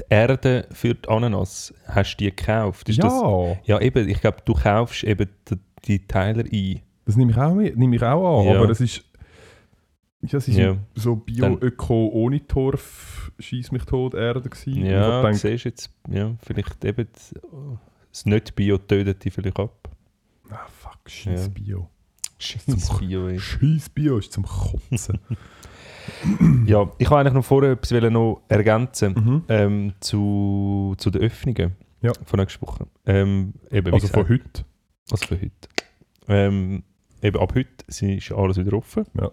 [0.00, 2.88] die Erde für die Ananas, hast du die gekauft?
[2.88, 5.56] Ist ja, Das, ja, eben, ich glaube, du kaufst eben die,
[5.88, 6.80] die Teile ein.
[7.04, 8.60] das nehme ich auch, mit, nehme ich auch an, Ja.
[8.60, 9.04] aber es ist...
[10.22, 10.76] Ja, es ist Ja.
[10.94, 14.84] so Bio-Öko ohne Torf schieß mich tot Erde gewesen.
[14.84, 17.06] Ja, gedacht, siehst jetzt, ja, vielleicht eben
[18.10, 19.88] das Nicht-Bio tötet die vielleicht ab.
[20.50, 21.48] ah, fuck, scheiß Ja.
[21.52, 21.90] Bio.
[22.38, 23.38] Scheiß Bio, ey.
[23.38, 25.18] Scheiß Bio ist zum Kotzen.
[26.66, 29.42] Ja, ich wollte eigentlich noch vorher etwas noch ergänzen mhm.
[29.48, 32.12] ähm, zu, zu den Öffnungen Ja.
[32.24, 32.86] von nächster Woche.
[33.06, 34.64] Ähm, eben, Also von gesagt, heute.
[35.10, 35.52] Also für heute.
[36.28, 36.82] Ähm,
[37.22, 39.04] eben ab heute ist alles wieder offen.
[39.18, 39.30] Ja.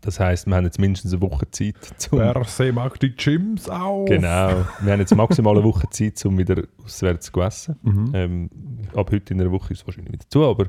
[0.00, 4.08] Das heisst, wir haben jetzt mindestens eine Woche Zeit, zum Wer mag die Gyms auf?
[4.08, 4.64] Genau.
[4.80, 7.76] Wir haben jetzt maximal eine Woche Zeit, um wieder auswärts zu essen.
[7.82, 8.10] Mhm.
[8.14, 8.50] Ähm,
[8.94, 10.66] ab heute in einer Woche ist es wahrscheinlich wieder zu, aber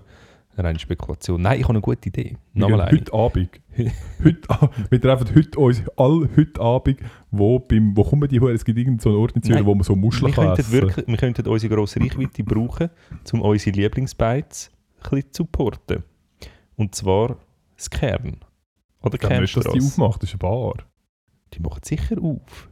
[0.58, 1.42] reine Spekulation.
[1.42, 2.38] Nein, ich habe eine gute Idee.
[2.54, 3.50] Nochmal heute Abend.
[4.24, 7.00] heute, wir treffen heute uns alle heute Abend,
[7.32, 8.50] wo, beim, wo kommen die her?
[8.50, 10.72] Es gibt irgendeinen so Ort in Zürich, wo man so Muscheln Wir kann könnten, essen.
[10.72, 12.90] wirklich, wir könnten unsere grosse Reichweite brauchen,
[13.32, 16.04] um unsere Lieblingsbites ein bisschen zu supporten.
[16.76, 17.38] Und zwar
[17.76, 18.38] das Kern.
[19.02, 20.02] Oder glaube nicht, dass die Kernstrasse.
[20.02, 20.76] aufmacht, das ist eine Bar.
[21.54, 22.70] Die macht sicher auf.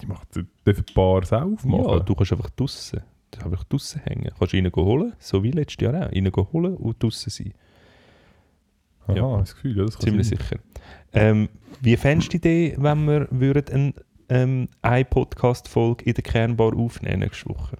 [0.00, 1.84] Die macht dürfen die Bars auch aufmachen.
[1.84, 3.02] Ja, du kannst einfach draussen.
[3.38, 4.30] Du einfach draussen hängen.
[4.38, 6.12] Kannst gehen holen, so wie letztes Jahr auch.
[6.12, 7.52] Rein holen und draussen sein.
[9.06, 9.38] Aha, ja.
[9.38, 10.38] das Gefühl, ja, das kann Ziemlich sein.
[10.38, 10.56] sicher.
[11.12, 11.48] Ähm,
[11.80, 13.94] wie fändest du die Idee, wenn wir würden ein,
[14.28, 17.76] ähm, eine Podcast-Folge in der Kernbar aufnehmen nächste Woche?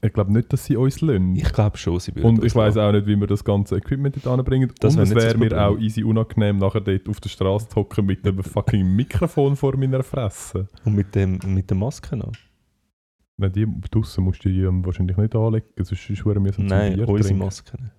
[0.00, 1.34] Ich glaube nicht, dass sie uns lassen.
[1.34, 4.14] Ich glaube schon, sie würden Und ich weiß auch nicht, wie wir das ganze Equipment
[4.22, 4.72] dort anbringen.
[4.78, 5.58] Das Und es wäre mir Problem.
[5.58, 9.76] auch easy unangenehm, nachher dort auf der Straße zu hocken mit einem fucking Mikrofon vor
[9.76, 10.68] meiner Fresse.
[10.84, 12.30] Und mit, dem, mit der Maske noch?
[13.40, 16.60] Nein, die draussen musst du die ähm, wahrscheinlich nicht anlegen, sonst ist es mir so
[16.62, 17.38] Nein, unsere trinken.
[17.38, 17.90] Masken.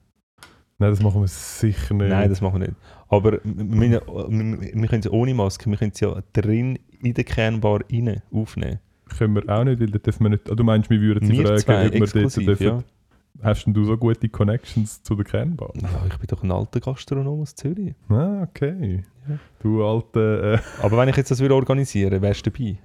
[0.77, 2.09] Nein, das machen wir sicher nicht.
[2.09, 2.79] Nein, das machen wir nicht.
[3.07, 7.13] Aber wir, wir, wir, wir können es ohne Maske, wir können es ja drin in
[7.13, 8.79] der Kernbar rein aufnehmen.
[9.17, 10.49] können wir auch nicht, weil dort dürfen wir nicht...
[10.51, 12.63] Ah, du meinst, wir würden sie Wir fragen, zwei ob wir dort dürfen...
[12.63, 12.83] ja.
[13.41, 15.71] Hast denn du so gute Connections zu der Kernbar?
[15.75, 15.87] ja.
[16.09, 17.95] Ich bin doch ein alter Gastronom aus Zürich.
[18.09, 19.03] Ah, okay.
[19.29, 19.37] Ja.
[19.61, 20.59] Du alte...
[20.59, 22.77] Äh, Aber wenn ich jetzt das würde organisieren, wärst du dabei?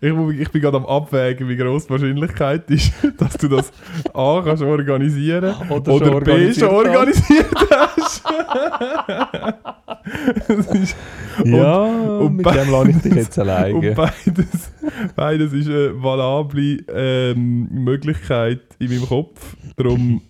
[0.00, 3.72] Ich, ich bin gerade am Abwägen, wie groß die Wahrscheinlichkeit ist, dass du das
[4.14, 8.22] A kannst organisieren Oder oder, schon B schon organisiert hast.
[10.48, 10.96] Ist,
[11.44, 13.92] Ja, und mit be- dem lasse ich dich jetzt und alleine.
[13.92, 14.72] beides,
[15.16, 19.56] beides ist eine valable ähm, Möglichkeit in meinem Kopf.
[19.76, 20.20] Darum,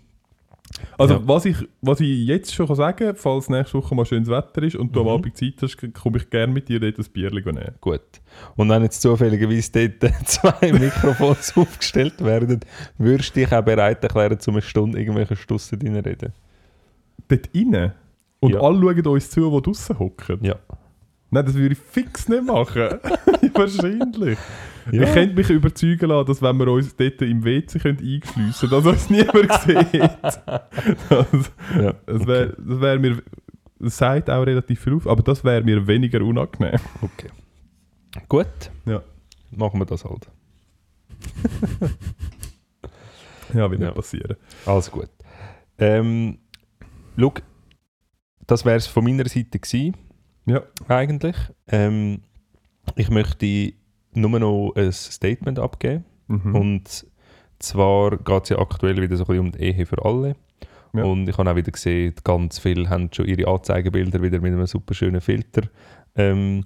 [0.98, 1.20] also Ja.
[1.24, 4.76] was, ich, was ich jetzt schon sagen kann, falls nächste Woche mal schönes Wetter ist
[4.76, 5.08] und du Mhm.
[5.08, 7.74] am Abend Zeit hast, komme ich gerne mit dir dort ein Bier nehmen.
[7.80, 8.00] Gut.
[8.56, 12.60] Und wenn jetzt zufälligerweise dort zwei Mikrofons aufgestellt werden,
[12.98, 16.32] würdest du dich auch bereit erklären, zu einer Stunde irgendwelche Stussen reinreden?
[17.28, 17.92] Dort rein?
[18.40, 18.60] Und Ja.
[18.60, 20.38] alle schauen uns zu, die draussen hocken?
[20.42, 20.56] Ja.
[21.34, 22.76] Nein, das würde ich fix nicht machen.
[23.54, 24.38] Wahrscheinlich.
[24.90, 25.02] Ja.
[25.04, 28.84] Ich könnte mich überzeugen lassen, dass wenn wir uns dort im WC können einschliessen können,
[28.84, 30.10] dass uns niemand sieht.
[31.08, 31.94] Das, ja.
[32.06, 33.22] das wäre wär mir...
[33.78, 36.78] Das sagt auch relativ viel auf, aber das wäre mir weniger unangenehm.
[37.00, 37.30] Okay.
[38.28, 38.70] Gut.
[38.84, 39.02] Ja.
[39.50, 40.28] Machen wir das halt.
[43.54, 43.86] Ja, wird Ja.
[43.88, 44.36] nicht passieren.
[44.66, 45.08] Alles gut.
[45.78, 46.38] Ähm,
[47.18, 47.34] schau,
[48.46, 49.94] das wäre es von meiner Seite gewesen,
[50.46, 50.62] Ja.
[50.88, 51.36] eigentlich.
[51.68, 52.22] Ähm,
[52.96, 53.72] ich möchte
[54.12, 56.04] nur noch ein Statement abgeben.
[56.26, 56.54] Mhm.
[56.54, 57.06] Und
[57.58, 60.34] zwar geht es ja aktuell wieder so ein bisschen um die Ehe für alle.
[60.94, 61.04] Ja.
[61.04, 64.66] Und ich habe auch wieder gesehen, ganz viele haben schon ihre Anzeigebilder wieder mit einem
[64.66, 65.62] super schönen Filter
[66.16, 66.64] ähm,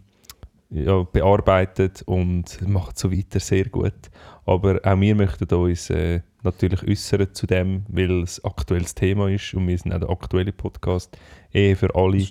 [0.70, 4.10] ja, bearbeitet und macht so weiter sehr gut.
[4.46, 9.52] Aber auch wir möchten uns äh, natürlich äußern zu dem, weil es aktuelles Thema ist
[9.54, 11.18] und wir sind auch der aktuelle Podcast.
[11.52, 12.24] Ehe für alle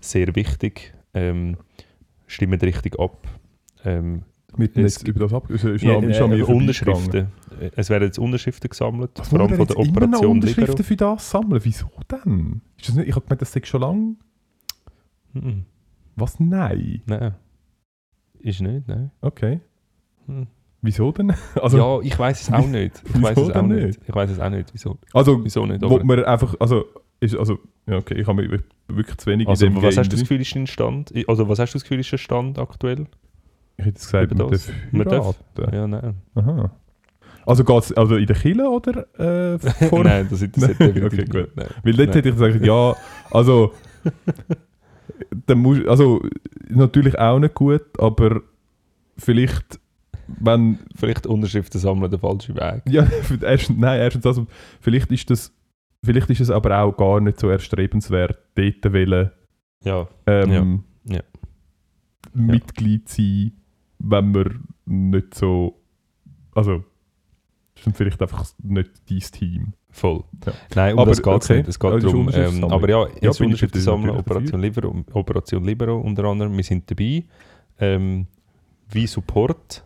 [0.00, 0.92] sehr wichtig.
[1.14, 1.56] Ähm,
[2.26, 3.26] stimmt richtig ab.
[3.84, 4.24] Ähm,
[4.56, 5.48] Mit jetzt über das ab...
[5.48, 6.56] Ist, ist, ja, äh, mir vorbeigegangen.
[6.56, 7.28] Unterschriften.
[7.60, 10.82] Äh, Es werden jetzt Unterschriften gesammelt, Was vor allem von der Operation Unterschriften Libero.
[10.82, 11.60] für das sammeln?
[11.64, 12.62] Wieso denn?
[12.78, 14.16] Ist das nicht, ich habe gemeint, das sei schon lange...
[15.34, 15.64] Mhm.
[16.16, 16.40] Was?
[16.40, 17.02] Nein.
[17.06, 17.34] Nein.
[18.40, 19.12] Ist nicht, nein.
[19.20, 19.60] Okay.
[20.26, 20.48] Hm.
[20.82, 21.32] Wieso denn?
[21.60, 23.02] Also, ja, ich weiß es auch nicht.
[23.04, 23.86] Ich weiß es auch nicht?
[23.86, 24.00] nicht?
[24.06, 24.72] Ich weiß es auch nicht.
[24.72, 25.82] Wieso, also wieso nicht?
[25.82, 26.54] wo Aber, man einfach...
[26.58, 26.86] Also,
[27.20, 29.98] ist, also ja, okay, ich habe mich wirklich zu wenig also in dem was Game
[29.98, 30.20] hast du das.
[30.20, 31.12] Gefühl, ist dein Stand?
[31.28, 33.06] Also, was hast du das Gefühl, ist der Stand aktuell?
[33.76, 35.36] Ich hätte gesagt, man darf Man darf?
[35.72, 36.14] Ja, nein.
[36.34, 36.70] Aha.
[37.46, 39.58] Also geht es also in der Kille oder äh,
[39.88, 40.04] vor?
[40.04, 41.56] nein, das interessiert Nein, definitiv okay, nicht.
[41.56, 41.66] Nein.
[41.82, 42.16] Weil dort Nein.
[42.16, 42.96] hätte ich gesagt, ja,
[43.30, 43.72] also...
[45.46, 46.22] dann muss, also
[46.68, 48.42] natürlich auch nicht gut, aber
[49.16, 49.80] vielleicht,
[50.38, 50.78] wenn...
[50.94, 52.82] Vielleicht Unterschriften sammeln, der falsche Weg.
[52.88, 53.06] Ja,
[53.42, 54.46] erstens, nein, erstens also,
[54.80, 55.52] vielleicht ist das...
[56.04, 59.30] Vielleicht ist es aber auch gar nicht so erstrebenswert, dort wollen,
[59.84, 61.22] Ja, ähm, Ja, ja.
[62.32, 63.52] Mitglied sein,
[63.98, 65.76] wenn man nicht so...
[66.54, 66.84] Also,
[67.86, 69.72] ist vielleicht einfach nicht dein Team.
[69.90, 70.24] voll.
[70.46, 70.52] Ja.
[70.74, 71.58] Nein, um Aber, das geht es okay.
[71.58, 71.68] nicht.
[71.68, 75.04] Es Ja, geht ist darum, ähm, aber ja, Ja, jetzt ich Unterschriften sammeln, Operation Libero,
[75.12, 76.56] Operation Libero unter anderem.
[76.56, 77.24] Wir sind dabei.
[77.78, 78.26] Ähm,
[78.90, 79.84] wie Support,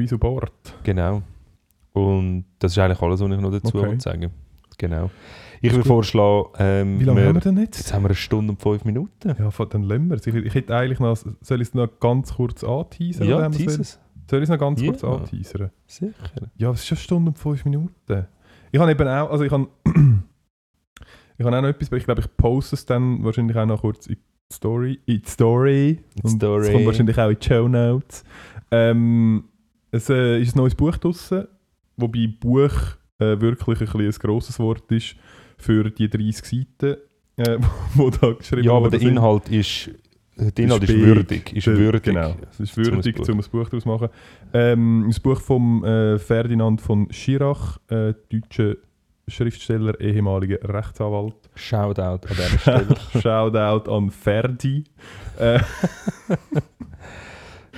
[0.00, 0.52] Wie so Bord.
[0.82, 1.22] genau.
[1.92, 3.98] Und das ist eigentlich alles, was ich noch dazu Okay.
[3.98, 4.30] sagen
[4.78, 5.10] Genau.
[5.60, 7.78] Ich würde vorschlagen, ähm, Wie lange wir- haben wir denn jetzt?
[7.78, 9.28] jetzt haben wir eine Stunde und fünf Minuten.
[9.28, 10.26] Ja, dann lassen wir es.
[10.26, 13.28] Ich, ich hätte eigentlich noch, soll ich es noch ganz kurz anteasern?
[13.28, 14.00] Ja, dieses.
[14.30, 15.12] Soll ich es noch ganz kurz Ja.
[15.12, 15.70] anteasern?
[15.86, 16.12] Sicher.
[16.56, 18.26] Ja, es ist schon eine Stunde und fünf Minuten.
[18.72, 19.68] Ich habe eben auch, also ich habe,
[21.36, 23.80] ich habe auch noch etwas, aber ich glaube, ich poste es dann wahrscheinlich auch noch
[23.82, 25.00] kurz in die Story.
[25.06, 25.88] In die Story.
[25.90, 26.66] In die Und Story.
[26.68, 28.24] Es kommt wahrscheinlich auch in die Show Notes.
[28.70, 29.44] Ähm,
[29.90, 31.46] es äh, ist ein neues Buch draussen,
[31.96, 32.72] wobei Buch
[33.18, 35.14] äh, wirklich ein, bisschen ein grosses Wort ist
[35.58, 36.96] für die 30 Seiten,
[37.36, 37.58] äh,
[37.94, 39.10] wo da geschrieben Ja, aber der sind.
[39.10, 39.90] Inhalt ist,
[40.36, 41.04] der Inhalt ist big.
[41.04, 41.52] würdig.
[41.56, 42.02] Ist Der- würdig.
[42.04, 43.28] Genau, es ist würdig, Buch.
[43.28, 44.08] um ein Buch daraus zu machen.
[44.54, 48.76] Ähm, ein Buch von äh, Ferdinand von Schirach, äh, deutscher
[49.28, 51.36] Schriftsteller, ehemaliger Rechtsanwalt.
[51.54, 52.96] Shoutout an dieser Stelle.
[53.20, 54.84] Shoutout an Ferdi.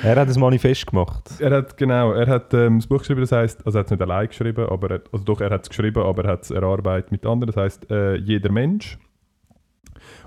[0.02, 1.30] Er hat ein Manifest gemacht.
[1.38, 3.90] er hat genau, er hat ähm, das Buch geschrieben, das heißt, also er hat es
[3.92, 6.50] nicht allein geschrieben, aber er, also doch, er hat es geschrieben, aber er hat es
[6.50, 7.52] erarbeitet mit anderen.
[7.52, 8.98] Das heißt, äh, jeder Mensch.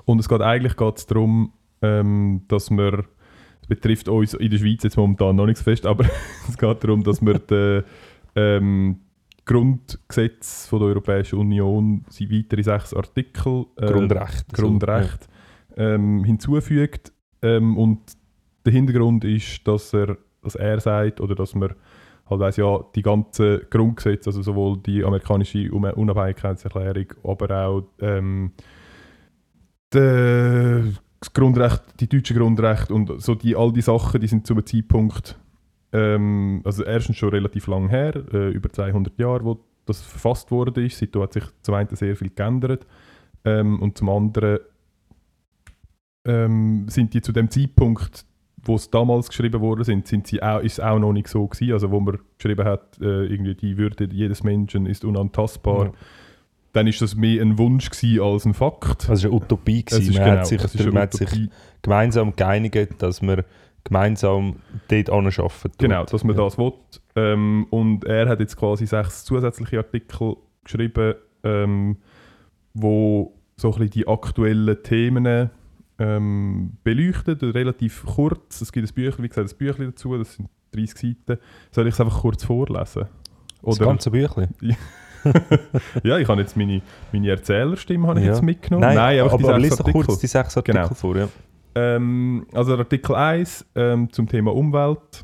[0.05, 1.51] Und es geht eigentlich geht's darum,
[1.81, 3.05] ähm, dass wir
[3.67, 6.05] das betrifft uns in der Schweiz jetzt momentan noch nichts fest, aber
[6.47, 7.83] es geht darum, dass wir die
[8.35, 9.01] ähm,
[9.45, 14.53] Grundgesetze von der Europäischen Union, sind weitere sechs Artikel, äh, Grundrecht.
[14.53, 15.27] Grundrecht
[15.77, 17.11] ähm, hinzufügt.
[17.41, 18.01] Ähm, und
[18.65, 21.73] der Hintergrund ist, dass er, dass er sagt, oder dass man
[22.29, 28.51] halt weiss, ja, die ganzen Grundgesetze, also sowohl die amerikanische Un- Unabhängigkeitserklärung, aber auch ähm,
[29.93, 30.83] de,
[31.19, 34.65] das Grundrecht, die deutschen Grundrechte und so die, all die Sachen, die sind zu einem
[34.65, 35.37] Zeitpunkt,
[35.93, 40.83] ähm, also erstens schon relativ lang her, äh, über 200 Jahre, wo das verfasst worden
[40.85, 40.97] ist.
[40.97, 42.85] Seitdem hat sich zum einen sehr viel geändert
[43.43, 44.59] ähm, und zum anderen
[46.25, 48.25] ähm, sind die zu dem Zeitpunkt,
[48.65, 51.47] wo es damals geschrieben worden sind, sind sie auch, ist es auch noch nicht so
[51.47, 51.73] gewesen.
[51.73, 55.91] Also wo man geschrieben hat, äh, irgendwie die Würde jedes Menschen ist unantastbar, Ja.
[56.73, 59.07] dann ist das mehr ein Wunsch gewesen als ein Fakt.
[59.07, 59.83] Das war eine Utopie.
[59.87, 60.15] Es Gewesen.
[60.15, 61.49] Man genau, hat sich, es man hat sich
[61.81, 63.43] gemeinsam geeinigt, dass man
[63.83, 64.55] gemeinsam
[64.87, 65.71] dort anschaffen.
[65.77, 66.43] Genau, dass man ja.
[66.43, 66.73] das will.
[67.15, 71.13] Ähm, und er hat jetzt quasi sechs zusätzliche Artikel geschrieben,
[71.43, 71.97] ähm,
[72.73, 75.51] wo so ein bisschen die aktuellen Themen
[75.99, 78.61] ähm, beleuchtet, relativ kurz.
[78.61, 81.41] Es gibt ein Büchlein, wie gesagt, ein Büchlein dazu, das sind 30 Seiten.
[81.71, 83.05] Soll ich es einfach kurz vorlesen?
[83.61, 84.53] Das Oder, ganze Büchlein.
[86.03, 86.81] ja, ich habe jetzt meine,
[87.11, 88.33] meine Erzählerstimme habe ich Ja.
[88.33, 88.85] jetzt mitgenommen.
[88.93, 90.93] Nein, einfach aber, aber lies doch kurz die sechs Artikel Genau.
[90.93, 91.15] vor.
[91.17, 91.29] Ja.
[91.75, 95.23] Ähm, also Artikel 1 ähm, zum Thema Umwelt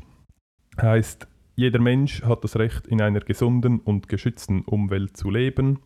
[0.80, 5.78] heißt, jeder Mensch hat das Recht, in einer gesunden und geschützten Umwelt zu leben.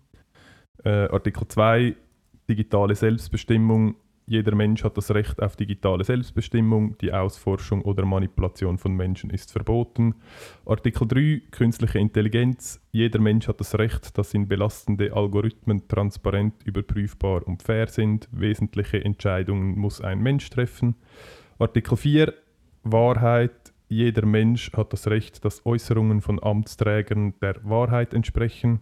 [0.85, 1.95] Äh, Artikel 2
[2.49, 3.97] digitale Selbstbestimmung.
[4.29, 6.99] Jeder Mensch hat das Recht auf digitale Selbstbestimmung.
[6.99, 10.17] Die Ausforschung oder Manipulation von Menschen ist verboten.
[10.65, 12.81] Artikel 3 künstliche Intelligenz.
[12.91, 18.29] Jeder Mensch hat das Recht, dass ihn belastende Algorithmen transparent, überprüfbar und fair sind.
[18.33, 20.97] Wesentliche Entscheidungen muss ein Mensch treffen.
[21.61, 22.35] Artikel 4
[22.83, 23.73] Wahrheit.
[23.89, 28.81] Jeder Mensch hat das Recht, dass Äußerungen von Amtsträgern der Wahrheit entsprechen.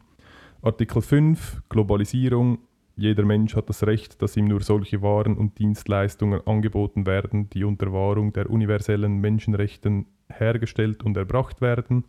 [0.62, 2.61] Artikel 5 Globalisierung.
[2.97, 7.64] Jeder Mensch hat das Recht, dass ihm nur solche Waren und Dienstleistungen angeboten werden, die
[7.64, 12.05] unter Wahrung der universellen Menschenrechten hergestellt und erbracht werden.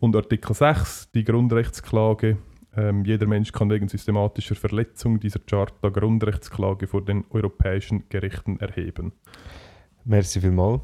[0.00, 2.38] Und Artikel 6, die Grundrechtsklage.
[2.76, 9.12] Ähm, jeder Mensch kann wegen systematischer Verletzung dieser Charta Grundrechtsklage vor den europäischen Gerichten erheben.
[10.04, 10.80] Merci vielmals.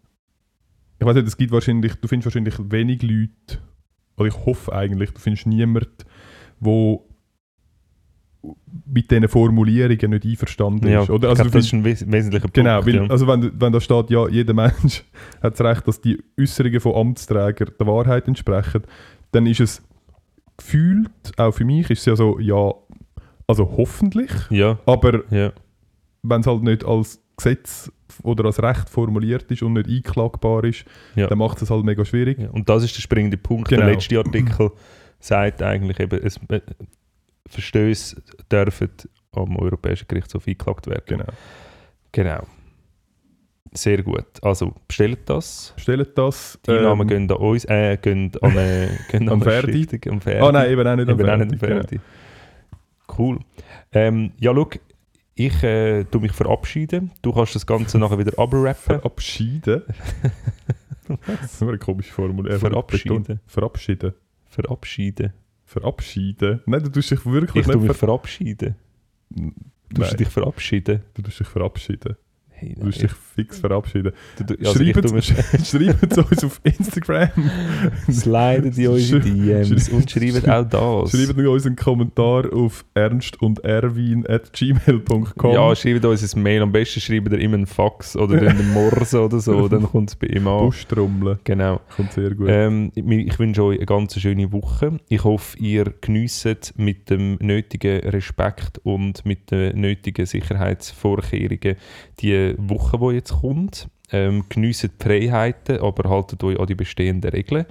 [0.99, 3.60] ich weiß nicht, es gibt wahrscheinlich, du findest wahrscheinlich wenig Leute,
[4.18, 5.89] oder ich hoffe eigentlich, du findest niemanden,
[6.60, 7.07] wo
[8.85, 11.10] mit diesen Formulierungen nicht einverstanden ja, ist.
[11.10, 11.30] Oder?
[11.30, 12.55] Also glaube, du das ist ein wes wesentlicher Punkt.
[12.55, 13.07] Genau, weil, ja.
[13.07, 15.03] also wenn, wenn da steht, ja, jeder Mensch
[15.41, 18.84] hat das Recht, dass die Äußerungen von Amtsträgern der Wahrheit entsprechen,
[19.31, 19.81] dann ist es
[20.57, 22.73] gefühlt, auch für mich, ist es ja so, ja,
[23.47, 25.51] also hoffentlich, ja, aber ja,
[26.23, 27.91] wenn es halt nicht als Gesetz
[28.23, 30.85] oder als Recht formuliert ist und nicht einklagbar ist,
[31.15, 31.27] Ja.
[31.27, 32.38] dann macht es halt mega schwierig.
[32.39, 32.49] ja.
[32.51, 33.67] Und das ist der springende Punkt.
[33.69, 33.81] Genau.
[33.85, 34.71] Der letzte Artikel
[35.19, 36.61] sagt eigentlich eben, es, äh,
[37.49, 38.21] Verstöße
[38.51, 38.89] dürfen
[39.34, 41.03] am Europäischen Gerichtshof eingeklagt werden.
[41.07, 41.25] Genau.
[42.11, 42.43] Genau.
[43.75, 44.25] Sehr gut.
[44.41, 45.73] Also bestellt das.
[45.75, 46.59] Bestellt das.
[46.65, 49.61] Die ähm, gehen an uns, äh, gehen an, äh, gehen An an.
[49.63, 50.39] Stiftung, an Verdi.
[50.45, 51.81] Ah nein, eben auch nicht Eben auch nicht Fernsehen, an genau.
[51.81, 51.99] Verdi.
[53.17, 53.39] Cool.
[53.91, 54.69] Ähm, ja, schau,
[55.35, 57.11] ich äh, tu mich verabschieden.
[57.21, 58.75] Du kannst das Ganze nachher wieder abrappen.
[58.75, 59.81] Verabschieden.
[61.41, 62.51] das ist eine komische Formel.
[62.51, 63.39] Äh, Verabschieden.
[63.47, 64.13] Verabschieden.
[64.47, 65.33] Verabschieden.
[65.65, 66.61] Verabschieden.
[66.67, 68.75] Nein, du tust dich wirklich Ich tu nicht mich ver verabschieden.
[69.29, 69.53] Nein,
[69.95, 71.01] Tust du dich verabschieden?
[71.15, 72.15] du tust dich verabschieden.
[72.64, 74.14] Hey, Du nein, tust dich fix verabschieden.
[74.38, 74.73] du, also
[75.64, 77.30] Schreibt uns auf Instagram.
[78.11, 81.11] slidet in unsere DMs und schreibt auch das.
[81.11, 85.53] Schreibt uns einen Kommentar auf ernst und erwin at gmail.com.
[85.53, 86.61] Ja, schreibt uns ein Mail.
[86.61, 89.68] Am besten schreibt ihr immer einen Fax oder einen Morse oder so.
[89.73, 90.60] Dann kommt es bei ihm an.
[90.60, 91.40] Buschtrommeln.
[91.44, 91.81] Genau.
[91.95, 92.48] Kommt sehr gut.
[92.49, 94.99] Ähm, ich ich wünsche euch eine ganz schöne Woche.
[95.10, 101.76] Ich hoffe, ihr geniesst mit dem nötigen Respekt und mit den nötigen Sicherheitsvorkehrungen
[102.19, 103.88] die Woche, die jetzt kommt.
[104.11, 107.65] Ähm, geniesst die Freiheiten, aber haltet euch an die bestehenden Regeln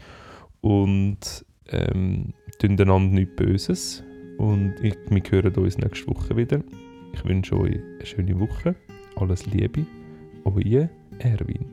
[0.61, 4.05] und ähm, tun einander nichts Böses.
[4.39, 6.61] Und ich, wir hören uns nächste Woche wieder.
[7.13, 8.75] Ich wünsche euch eine schöne Woche.
[9.17, 9.87] Alles Liebe.
[10.45, 10.89] Euer
[11.19, 11.67] Erwin.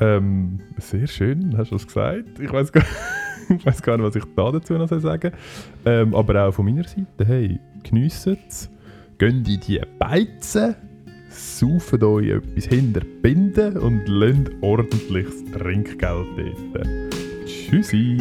[0.00, 2.40] Ähm, sehr schön, hast du das gesagt?
[2.40, 2.82] Ich weiß gar,
[3.82, 5.32] gar nicht, was ich da dazu noch sagen soll.
[5.84, 8.70] Ähm, aber auch von meiner Seite, hey, geniessen es,
[9.18, 10.74] in die Beizen,
[11.30, 16.26] saufen euch etwas hinter die Binde und lasst ordentliches Trinkgeld
[16.74, 16.88] dort.
[17.46, 18.16] Tschüssi!